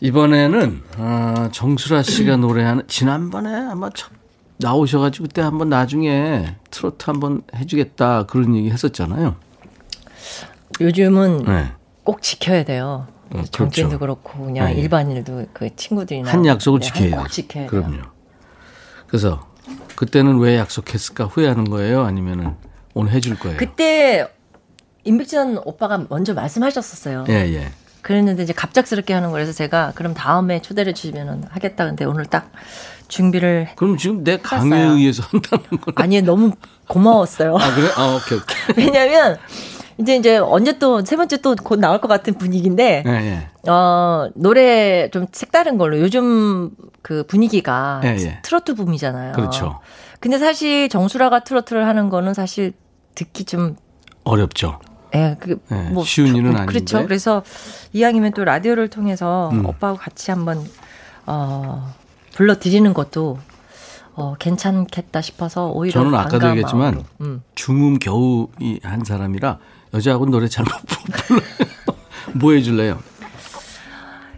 이번에는 0.00 0.82
아, 0.96 1.48
정수라 1.52 2.02
씨가 2.02 2.36
노래하는 2.36 2.84
지난번에 2.86 3.52
아마 3.52 3.90
첫 3.90 4.10
나오셔가지고 4.58 5.24
그때 5.26 5.42
한번 5.42 5.68
나중에 5.68 6.56
트로트 6.70 7.04
한번 7.06 7.42
해주겠다 7.54 8.26
그런 8.26 8.56
얘기 8.56 8.70
했었잖아요. 8.70 9.36
요즘은 10.80 11.44
네. 11.44 11.72
꼭 12.08 12.22
지켜야 12.22 12.64
돼요. 12.64 13.06
어, 13.34 13.42
정치인도 13.50 13.98
그렇죠. 13.98 14.22
그렇고 14.22 14.46
그냥 14.46 14.68
네. 14.68 14.80
일반인도 14.80 15.44
그 15.52 15.76
친구들이나 15.76 16.32
한 16.32 16.46
약속을 16.46 16.80
네, 16.80 16.86
지켜야 16.86 17.10
돼요. 17.10 17.20
꼭 17.20 17.28
지켜야 17.30 17.68
돼요. 17.68 17.82
그럼요. 17.82 18.02
그래서 19.08 19.46
그때는 19.94 20.38
왜 20.38 20.56
약속했을까 20.56 21.24
후회하는 21.24 21.64
거예요? 21.64 22.04
아니면은 22.04 22.54
오늘 22.94 23.12
해줄 23.12 23.38
거예요? 23.38 23.58
그때 23.58 24.26
임백천 25.04 25.60
오빠가 25.66 26.02
먼저 26.08 26.32
말씀하셨었어요. 26.32 27.26
예, 27.28 27.34
예. 27.34 27.72
그랬는데 28.00 28.42
이제 28.44 28.54
갑작스럽게 28.54 29.12
하는 29.12 29.30
거라서 29.30 29.52
제가 29.52 29.92
그럼 29.94 30.14
다음에 30.14 30.62
초대를 30.62 30.94
주시면은 30.94 31.44
하겠다. 31.50 31.84
근데 31.84 32.06
오늘 32.06 32.24
딱 32.24 32.50
준비를 33.08 33.68
그럼 33.76 33.98
지금 33.98 34.24
내 34.24 34.38
강요에. 34.38 34.80
의해서 34.80 35.24
한다는 35.24 35.66
거. 35.78 35.92
아니 35.96 36.22
너무 36.22 36.52
고마웠어요. 36.86 37.54
아, 37.58 37.74
그래? 37.74 37.90
아, 37.96 38.16
오케이, 38.16 38.38
오케이. 38.38 38.56
왜냐면 38.86 39.36
이제 39.98 40.16
이제 40.16 40.38
언제 40.38 40.78
또 40.78 41.04
세 41.04 41.16
번째 41.16 41.36
또 41.38 41.54
곧 41.56 41.78
나올 41.80 42.00
것 42.00 42.08
같은 42.08 42.34
분위기인데 42.34 43.02
예, 43.06 43.10
예. 43.10 43.70
어 43.70 44.28
노래 44.34 45.10
좀 45.10 45.26
색다른 45.32 45.76
걸로 45.78 45.98
요즘 46.00 46.70
그 47.02 47.24
분위기가 47.26 48.00
예, 48.04 48.16
예. 48.18 48.38
트로트 48.42 48.74
붐이잖아요. 48.74 49.32
그렇죠. 49.32 49.80
근데 50.20 50.38
사실 50.38 50.88
정수라가 50.88 51.40
트로트를 51.44 51.86
하는 51.86 52.08
거는 52.10 52.34
사실 52.34 52.72
듣기 53.14 53.44
좀 53.44 53.76
어렵죠. 54.24 54.78
예, 55.14 55.36
그, 55.40 55.58
예, 55.72 55.74
뭐, 55.90 56.04
쉬운 56.04 56.28
일은 56.36 56.52
조- 56.52 56.58
아닌데. 56.58 56.66
그렇죠. 56.72 57.02
그래서 57.02 57.42
이왕이면 57.94 58.32
또 58.34 58.44
라디오를 58.44 58.88
통해서 58.90 59.48
음. 59.54 59.64
오빠하고 59.64 59.98
같이 59.98 60.30
한번, 60.30 60.62
어, 61.24 61.94
불러 62.34 62.58
드리는 62.58 62.92
것도, 62.92 63.38
어, 64.16 64.34
괜찮겠다 64.38 65.22
싶어서 65.22 65.68
오히려. 65.70 66.02
저는 66.02 66.14
아까도 66.14 66.48
얘기했지만. 66.50 67.04
음. 67.22 67.42
중음 67.54 67.98
겨우 67.98 68.48
이 68.60 68.78
한 68.82 69.02
사람이라 69.02 69.58
여자하고 69.94 70.26
노래 70.26 70.48
잘못 70.48 70.72
불러요. 70.86 71.42
뭐 72.34 72.52
해줄래요? 72.52 72.98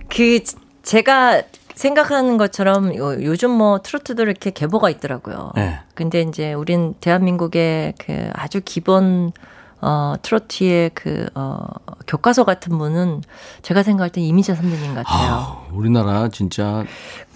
그, 0.09 0.41
제가 0.83 1.43
생각하는 1.75 2.37
것처럼 2.37 2.95
요, 2.97 3.23
요즘 3.23 3.51
뭐 3.51 3.81
트로트도 3.81 4.23
이렇게 4.23 4.51
계보가 4.51 4.91
있더라고요. 4.91 5.53
네. 5.57 5.81
근데 5.95 6.21
이제 6.21 6.53
우린 6.53 6.95
대한민국의 7.01 7.95
그 7.99 8.31
아주 8.35 8.61
기본 8.63 9.33
어 9.81 10.15
트로트의 10.23 10.91
그 10.91 11.29
어 11.35 11.59
교과서 12.07 12.45
같은 12.45 12.77
분은 12.77 13.23
제가 13.63 13.83
생각할 13.83 14.11
때 14.11 14.21
이미자 14.21 14.55
선배님 14.55 14.95
같아요. 14.95 15.33
아, 15.33 15.67
우리나라 15.73 16.29
진짜 16.29 16.85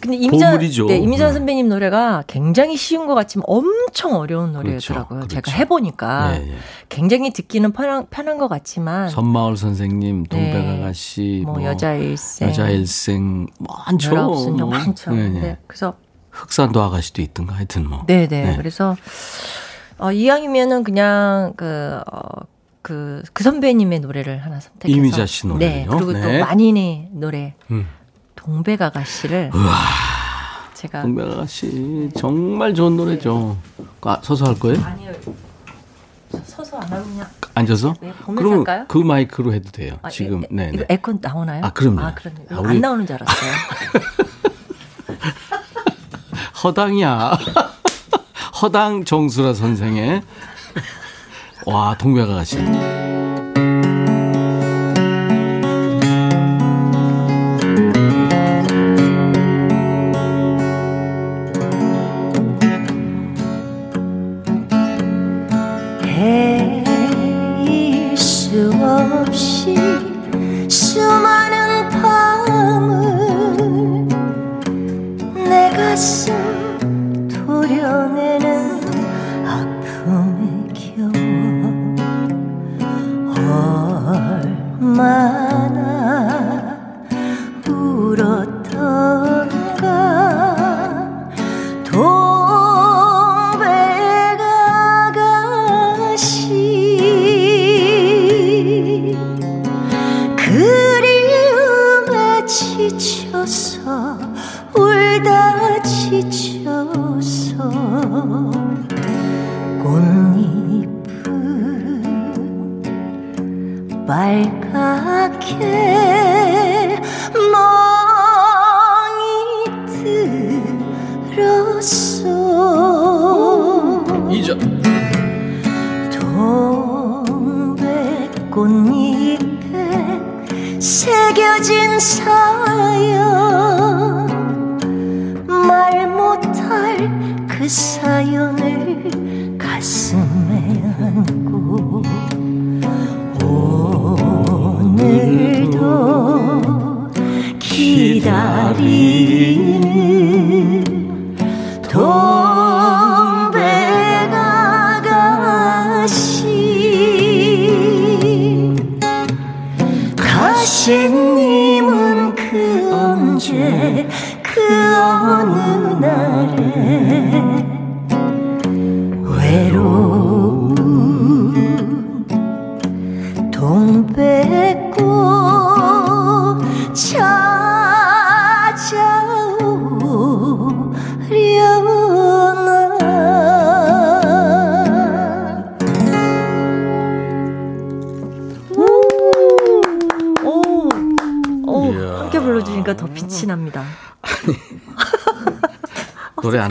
근데 0.01 0.17
이미자 0.17 0.51
보물이죠. 0.51 0.87
네, 0.87 0.97
이미자 0.97 1.29
네. 1.29 1.33
선배님 1.33 1.69
노래가 1.69 2.25
굉장히 2.27 2.77
쉬운 2.77 3.07
것 3.07 3.15
같지만 3.15 3.45
엄청 3.47 4.17
어려운 4.17 4.53
노래더라고요. 4.53 5.21
그렇죠. 5.21 5.29
제가 5.29 5.41
그렇죠. 5.43 5.59
해보니까 5.59 6.37
예, 6.37 6.49
예. 6.49 6.55
굉장히 6.89 7.33
듣기는 7.33 7.73
편한, 7.73 8.07
편한 8.11 8.39
것 8.39 8.49
같지만 8.49 9.09
선마을 9.11 9.57
선생님, 9.57 10.25
네. 10.25 10.29
동백아가씨, 10.29 11.43
뭐, 11.45 11.55
뭐 11.55 11.65
여자 11.65 11.95
일생, 11.95 12.49
여자 12.49 12.69
일생 12.69 13.47
많죠. 13.59 14.11
열아홉. 14.11 14.71
많죠. 14.71 15.13
네, 15.13 15.29
네. 15.29 15.41
네, 15.41 15.59
그래서 15.69 15.95
흑산도 16.31 16.83
아가씨도 16.83 17.23
있던가 17.23 17.55
하여튼 17.55 17.89
뭐. 17.89 18.05
네네. 18.07 18.27
네. 18.27 18.57
그래서 18.57 18.97
어, 20.05 20.13
이왕이면은 20.13 20.85
그냥 20.85 21.55
그 21.57 21.99
어, 22.13 22.21
그, 22.83 23.23
그 23.33 23.43
선배님의 23.43 24.01
노래를 24.01 24.45
하나 24.45 24.61
선택해서. 24.61 24.95
이미자 24.99 25.25
씨 25.25 25.47
노래요? 25.47 25.59
네. 25.71 25.87
그리고 25.89 26.13
네. 26.13 26.41
또 26.41 26.45
만인의 26.45 27.09
노래, 27.13 27.55
음. 27.71 27.89
동백아가 28.37 29.03
씨를. 29.05 29.51
제가. 30.75 31.01
동백아가 31.01 31.47
씨 31.47 32.11
정말 32.19 32.75
좋은 32.75 32.99
노래죠. 32.99 33.57
아, 34.03 34.19
서서 34.23 34.45
할 34.45 34.59
거예요? 34.59 34.79
아니요. 34.85 35.11
서서 36.45 36.77
안 36.77 36.93
하고 36.93 37.05
그냥. 37.05 37.27
앉아서? 37.55 37.95
네, 38.03 38.13
그럼 38.37 38.59
할까요? 38.59 38.85
그 38.89 38.99
마이크로 38.99 39.55
해도 39.55 39.71
돼요. 39.71 39.97
아, 40.03 40.11
지금 40.11 40.43
에, 40.45 40.47
네, 40.51 40.71
이거 40.75 40.85
네. 40.87 40.87
에코 40.95 41.15
나오나요? 41.19 41.65
아, 41.65 41.71
그럼요. 41.73 42.01
아, 42.03 42.13
그럼요. 42.13 42.39
아, 42.51 42.61
우리- 42.61 42.75
안 42.75 42.81
나오는 42.83 43.07
줄 43.07 43.17
알았어요. 43.17 43.53
허당이야. 46.63 47.39
허당 48.65 49.05
정수라 49.05 49.53
선생의 49.53 50.23
와 51.67 51.95
동백 51.99 52.23
아가씨. 52.23 52.57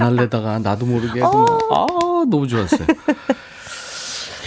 할래다가 0.04 0.60
나도 0.60 0.86
모르게 0.86 1.22
해서 1.22 1.32
뭐, 1.32 1.46
아 1.72 1.86
너무 2.30 2.48
좋았어요. 2.48 2.86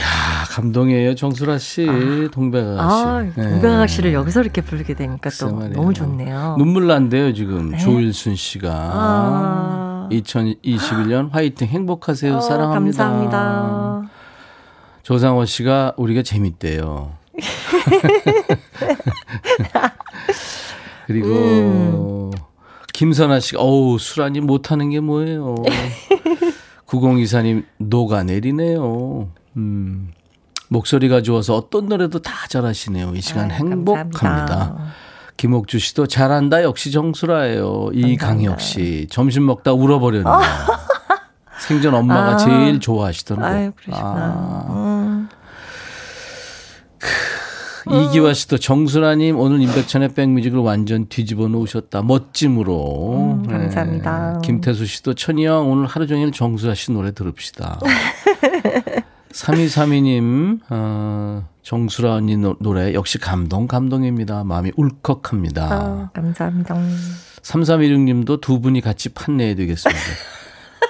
야 0.02 0.44
감동이에요 0.50 1.14
정수라 1.14 1.58
씨 1.58 1.86
동백아가씨. 2.32 3.06
아, 3.06 3.22
네. 3.34 3.50
동백아가 3.50 3.86
씨를 3.86 4.12
여기서 4.12 4.42
이렇게 4.42 4.60
부르게 4.60 4.94
되니까 4.94 5.30
또 5.30 5.52
말이에요. 5.54 5.74
너무 5.74 5.94
좋네요. 5.94 6.56
눈물 6.58 6.86
난대요 6.86 7.32
지금 7.34 7.70
네. 7.70 7.78
조일순 7.78 8.36
씨가 8.36 8.70
아. 8.72 10.08
2021년 10.12 11.30
화이팅 11.32 11.66
행복하세요 11.68 12.36
어, 12.36 12.40
사랑합니다. 12.40 13.04
감사합니다. 13.04 14.02
조상호 15.02 15.44
씨가 15.44 15.94
우리가 15.96 16.22
재밌대요. 16.22 17.12
그리고 21.06 21.28
음. 21.28 22.15
김선아 22.96 23.40
씨가 23.40 23.60
어우 23.60 23.98
술 23.98 24.22
한입 24.22 24.46
못하는 24.46 24.88
게 24.88 25.00
뭐예요. 25.00 25.56
9024님 26.88 27.64
녹아내리네요. 27.76 29.28
음. 29.58 30.12
목소리가 30.68 31.20
좋아서 31.20 31.54
어떤 31.54 31.88
노래도 31.88 32.20
다 32.20 32.32
잘하시네요. 32.48 33.12
이 33.14 33.20
시간 33.20 33.50
아, 33.50 33.54
행복합니다. 33.54 34.18
감사합니다. 34.18 34.92
김옥주 35.36 35.78
씨도 35.78 36.06
잘한다 36.06 36.62
역시 36.62 36.90
정수라예요. 36.90 37.90
이강혁 37.92 38.62
씨 38.62 39.06
점심 39.10 39.44
먹다 39.44 39.74
울어버렸네요. 39.74 40.40
생전 41.60 41.94
엄마가 41.94 42.30
아. 42.30 42.36
제일 42.38 42.80
좋아하시던데. 42.80 43.44
아유, 43.44 43.72
그러시구나. 43.76 44.66
음. 44.70 45.05
이기화 47.90 48.34
씨도 48.34 48.58
정수라님 48.58 49.38
오늘 49.38 49.60
임백천의 49.62 50.14
백뮤직을 50.14 50.58
완전 50.58 51.06
뒤집어 51.08 51.48
놓으셨다. 51.48 52.02
멋짐으로. 52.02 53.42
음, 53.42 53.46
감사합니다. 53.46 54.32
네. 54.34 54.38
김태수 54.42 54.86
씨도 54.86 55.14
천이형 55.14 55.70
오늘 55.70 55.86
하루 55.86 56.06
종일 56.06 56.32
정수라 56.32 56.74
씨 56.74 56.92
노래 56.92 57.12
들읍시다. 57.12 57.80
3232님, 59.32 60.60
어, 60.70 61.46
정수라 61.62 62.14
언니 62.14 62.36
노, 62.38 62.56
노래 62.58 62.94
역시 62.94 63.18
감동, 63.18 63.66
감동입니다. 63.66 64.44
마음이 64.44 64.72
울컥합니다. 64.76 65.64
아, 65.70 66.10
감사합니다. 66.14 66.74
3316님도 67.42 68.40
두 68.40 68.60
분이 68.60 68.80
같이 68.80 69.10
판내야 69.10 69.54
되겠습니다. 69.54 70.00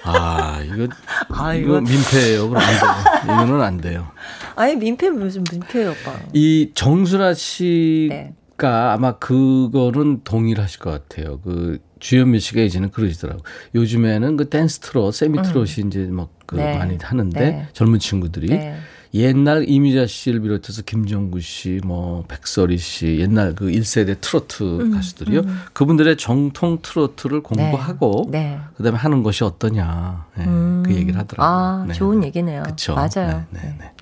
아, 0.05 0.61
이거, 0.63 0.89
아, 1.31 1.55
이거 1.55 1.79
이거 1.79 1.81
민폐예요. 1.81 2.49
그럼 2.49 2.63
안 2.63 2.69
돼요. 2.69 3.25
이거는 3.25 3.61
안 3.63 3.77
돼요. 3.79 4.09
아니 4.55 4.77
민폐 4.77 5.11
무슨 5.11 5.45
민폐예요, 5.51 5.91
오빠. 5.91 6.19
이 6.33 6.71
정수라 6.75 7.35
씨가 7.35 8.15
네. 8.15 8.35
아마 8.59 9.19
그거는 9.19 10.23
동일하실 10.25 10.81
것 10.81 10.91
같아요. 10.91 11.41
그 11.41 11.79
주현미 11.99 12.41
씨가 12.41 12.61
예전에 12.61 12.89
그러시더라고. 12.89 13.43
요즘에는 13.75 14.37
그 14.37 14.49
댄스 14.49 14.81
트롯, 14.81 15.15
세미 15.15 15.43
트롯이 15.43 15.87
이제 15.87 16.07
막 16.11 16.36
그 16.47 16.57
네. 16.57 16.79
많이 16.79 16.97
하는데 17.01 17.39
네. 17.39 17.69
젊은 17.73 17.99
친구들이 17.99 18.49
네. 18.49 18.77
옛날 19.15 19.65
이미자 19.69 20.07
씨를 20.07 20.41
비롯해서 20.41 20.83
김정구 20.83 21.41
씨, 21.41 21.81
뭐 21.85 22.25
백설이 22.29 22.77
씨, 22.77 23.19
옛날 23.19 23.55
그 23.55 23.67
1세대 23.67 24.21
트로트 24.21 24.63
음, 24.81 24.91
가수들이요. 24.95 25.43
그분들의 25.73 26.17
정통 26.17 26.81
트로트를 26.83 27.43
공부하고 27.43 28.29
네. 28.31 28.59
그다음에 28.77 28.99
하는 28.99 29.23
것이 29.23 29.43
어떠냐. 29.45 30.27
네, 30.37 30.45
음. 30.45 30.83
그 30.85 30.95
얘기를 30.95 31.19
하더라고요. 31.19 31.47
아, 31.47 31.85
네. 31.89 31.95
좋은 31.95 32.23
얘기네요. 32.25 32.63
그쵸. 32.65 32.95
맞아요. 32.95 33.45
네, 33.51 33.61
네, 33.63 33.75
네. 33.79 33.93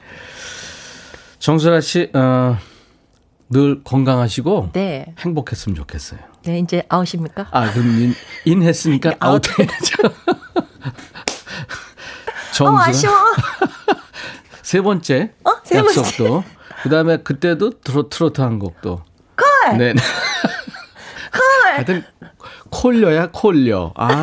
정수라 1.38 1.80
씨, 1.80 2.10
어, 2.14 2.56
늘 3.50 3.84
건강하시고 3.84 4.70
네. 4.72 5.14
행복했으면 5.18 5.76
좋겠어요. 5.76 6.18
네, 6.44 6.58
이제 6.58 6.82
아웃입니까? 6.88 7.48
아, 7.52 7.70
그럼 7.72 7.86
인, 8.00 8.14
인 8.46 8.62
했으니까 8.62 9.10
네, 9.10 9.16
아웃. 9.20 9.46
아웃 9.48 9.58
해야죠. 9.60 10.14
어, 12.62 12.78
정수라 12.78 12.84
아쉬워. 12.84 13.12
세 14.62 14.80
번째 14.80 15.32
어? 15.44 15.50
세 15.64 15.82
번째. 15.82 16.00
약속도 16.00 16.44
그다음에 16.82 17.18
그때도 17.18 17.80
트로, 17.80 18.08
트로트 18.08 18.40
한 18.40 18.58
곡도 18.58 19.02
콜! 19.36 19.78
네. 19.78 19.94
하여튼 21.74 22.04
콜려야 22.70 23.30
콜려. 23.32 23.92
아, 23.96 24.22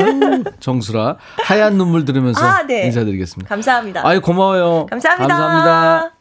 정수라 0.59 1.17
하얀 1.43 1.77
눈물 1.77 2.05
들으면서 2.05 2.43
아, 2.45 2.63
네. 2.63 2.85
인사드리겠습니다. 2.85 3.49
감사합니다. 3.49 4.01
아유 4.05 4.21
고마워요. 4.21 4.85
감사합니다. 4.87 5.37
감사합니다. 5.37 6.11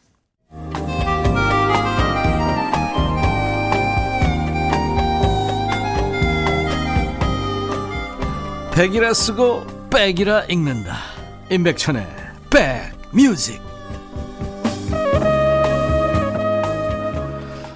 백이라 8.73 9.13
쓰고 9.13 9.65
백이라 9.89 10.45
읽는다. 10.49 11.20
임백천의 11.51 12.07
백뮤직. 12.49 13.61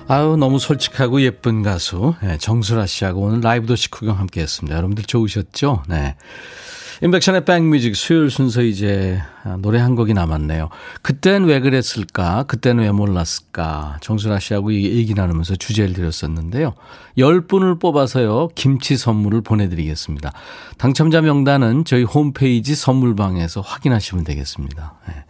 아유 0.08 0.38
너무 0.40 0.60
솔직하고 0.60 1.22
예쁜 1.22 1.62
가수 1.62 2.16
네, 2.22 2.38
정수라 2.38 2.86
씨하고 2.86 3.20
오늘 3.20 3.42
라이브 3.42 3.68
도시 3.68 3.92
구경 3.92 4.18
함께했습니다. 4.18 4.74
여러분들 4.78 5.04
좋으셨죠? 5.04 5.84
네. 5.90 6.16
인백션의 7.02 7.46
백뮤직 7.46 7.96
수요일 7.96 8.30
순서 8.30 8.62
이제 8.62 9.22
아, 9.44 9.58
노래 9.60 9.80
한 9.80 9.96
곡이 9.96 10.14
남았네요. 10.14 10.70
그땐 11.02 11.44
왜 11.44 11.60
그랬을까? 11.60 12.44
그땐 12.44 12.80
왜 12.80 12.92
몰랐을까? 12.92 13.98
정수라 14.02 14.40
씨하고 14.40 14.72
이 14.72 14.86
얘기 14.98 15.14
나누면서 15.14 15.56
주제를 15.56 15.94
드렸었는데요. 15.94 16.74
10분을 17.18 17.80
뽑아서요. 17.80 18.50
김치 18.56 18.98
선물을 18.98 19.42
보내드리겠습니다. 19.42 20.32
당첨자 20.78 21.22
명단은 21.22 21.86
저희 21.86 22.04
홈페이지 22.04 22.76
선물방에서 22.76 23.62
확인하시면 23.62 24.24
되겠습니다. 24.24 24.96
네. 25.08 25.26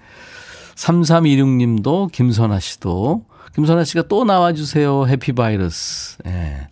3326님도 0.75 2.11
김선아 2.11 2.59
씨도 2.59 3.25
김선아 3.55 3.85
씨가 3.85 4.03
또 4.09 4.25
나와주세요. 4.25 5.07
해피바이러스. 5.07 6.17
예. 6.27 6.67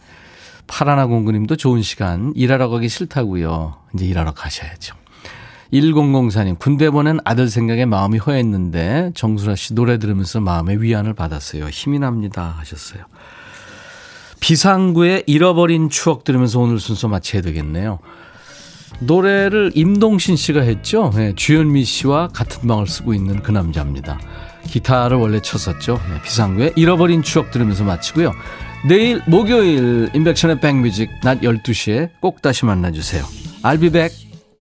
파라나 0.74 1.06
공구님도 1.06 1.56
좋은 1.56 1.84
시간. 1.84 2.34
일하러 2.36 2.68
가기 2.68 2.90
싫다고요. 2.90 3.76
이제 3.94 4.06
일하러 4.06 4.32
가셔야죠. 4.32 4.96
1004님 5.72 6.58
군대 6.58 6.90
보낸 6.90 7.20
아들 7.26 7.48
생각에 7.48 7.86
마음이 7.86 8.18
허했는데 8.18 9.12
정수라 9.14 9.56
씨 9.56 9.76
노래 9.76 10.00
들으면서 10.00 10.40
마음의 10.40 10.82
위안을 10.82 11.14
받았어요. 11.14 11.68
힘이 11.68 12.00
납니다 12.00 12.56
하셨어요. 12.58 13.04
비상구의 14.40 15.26
잃어버린 15.28 15.92
추억 15.92 16.24
들으면서 16.24 16.60
오늘 16.60 16.80
순서 16.80 17.08
마쳐야 17.08 17.44
되겠네요. 17.44 18.00
노래를 19.00 19.74
임동신 19.76 20.36
씨가 20.36 20.62
했죠. 20.62 21.12
네, 21.16 21.34
주현미 21.36 21.84
씨와 21.84 22.30
같은 22.30 22.68
방을 22.68 22.88
쓰고 22.88 23.14
있는 23.14 23.44
그 23.44 23.52
남자입니다. 23.52 24.20
기타를 24.66 25.18
원래 25.18 25.40
쳤었죠. 25.40 26.02
네, 26.10 26.22
비상구의 26.24 26.74
잃어버린 26.76 27.22
추억 27.22 27.52
들으면서 27.52 27.84
마치고요. 27.84 28.32
내일 28.86 29.22
목요일 29.26 30.10
인백션의 30.14 30.60
백뮤직 30.60 31.10
낮 31.24 31.40
12시에 31.40 32.10
꼭 32.20 32.42
다시 32.42 32.66
만나주세요. 32.66 33.24
I'll 33.64 33.80
be 33.80 33.90
back. 33.90 34.33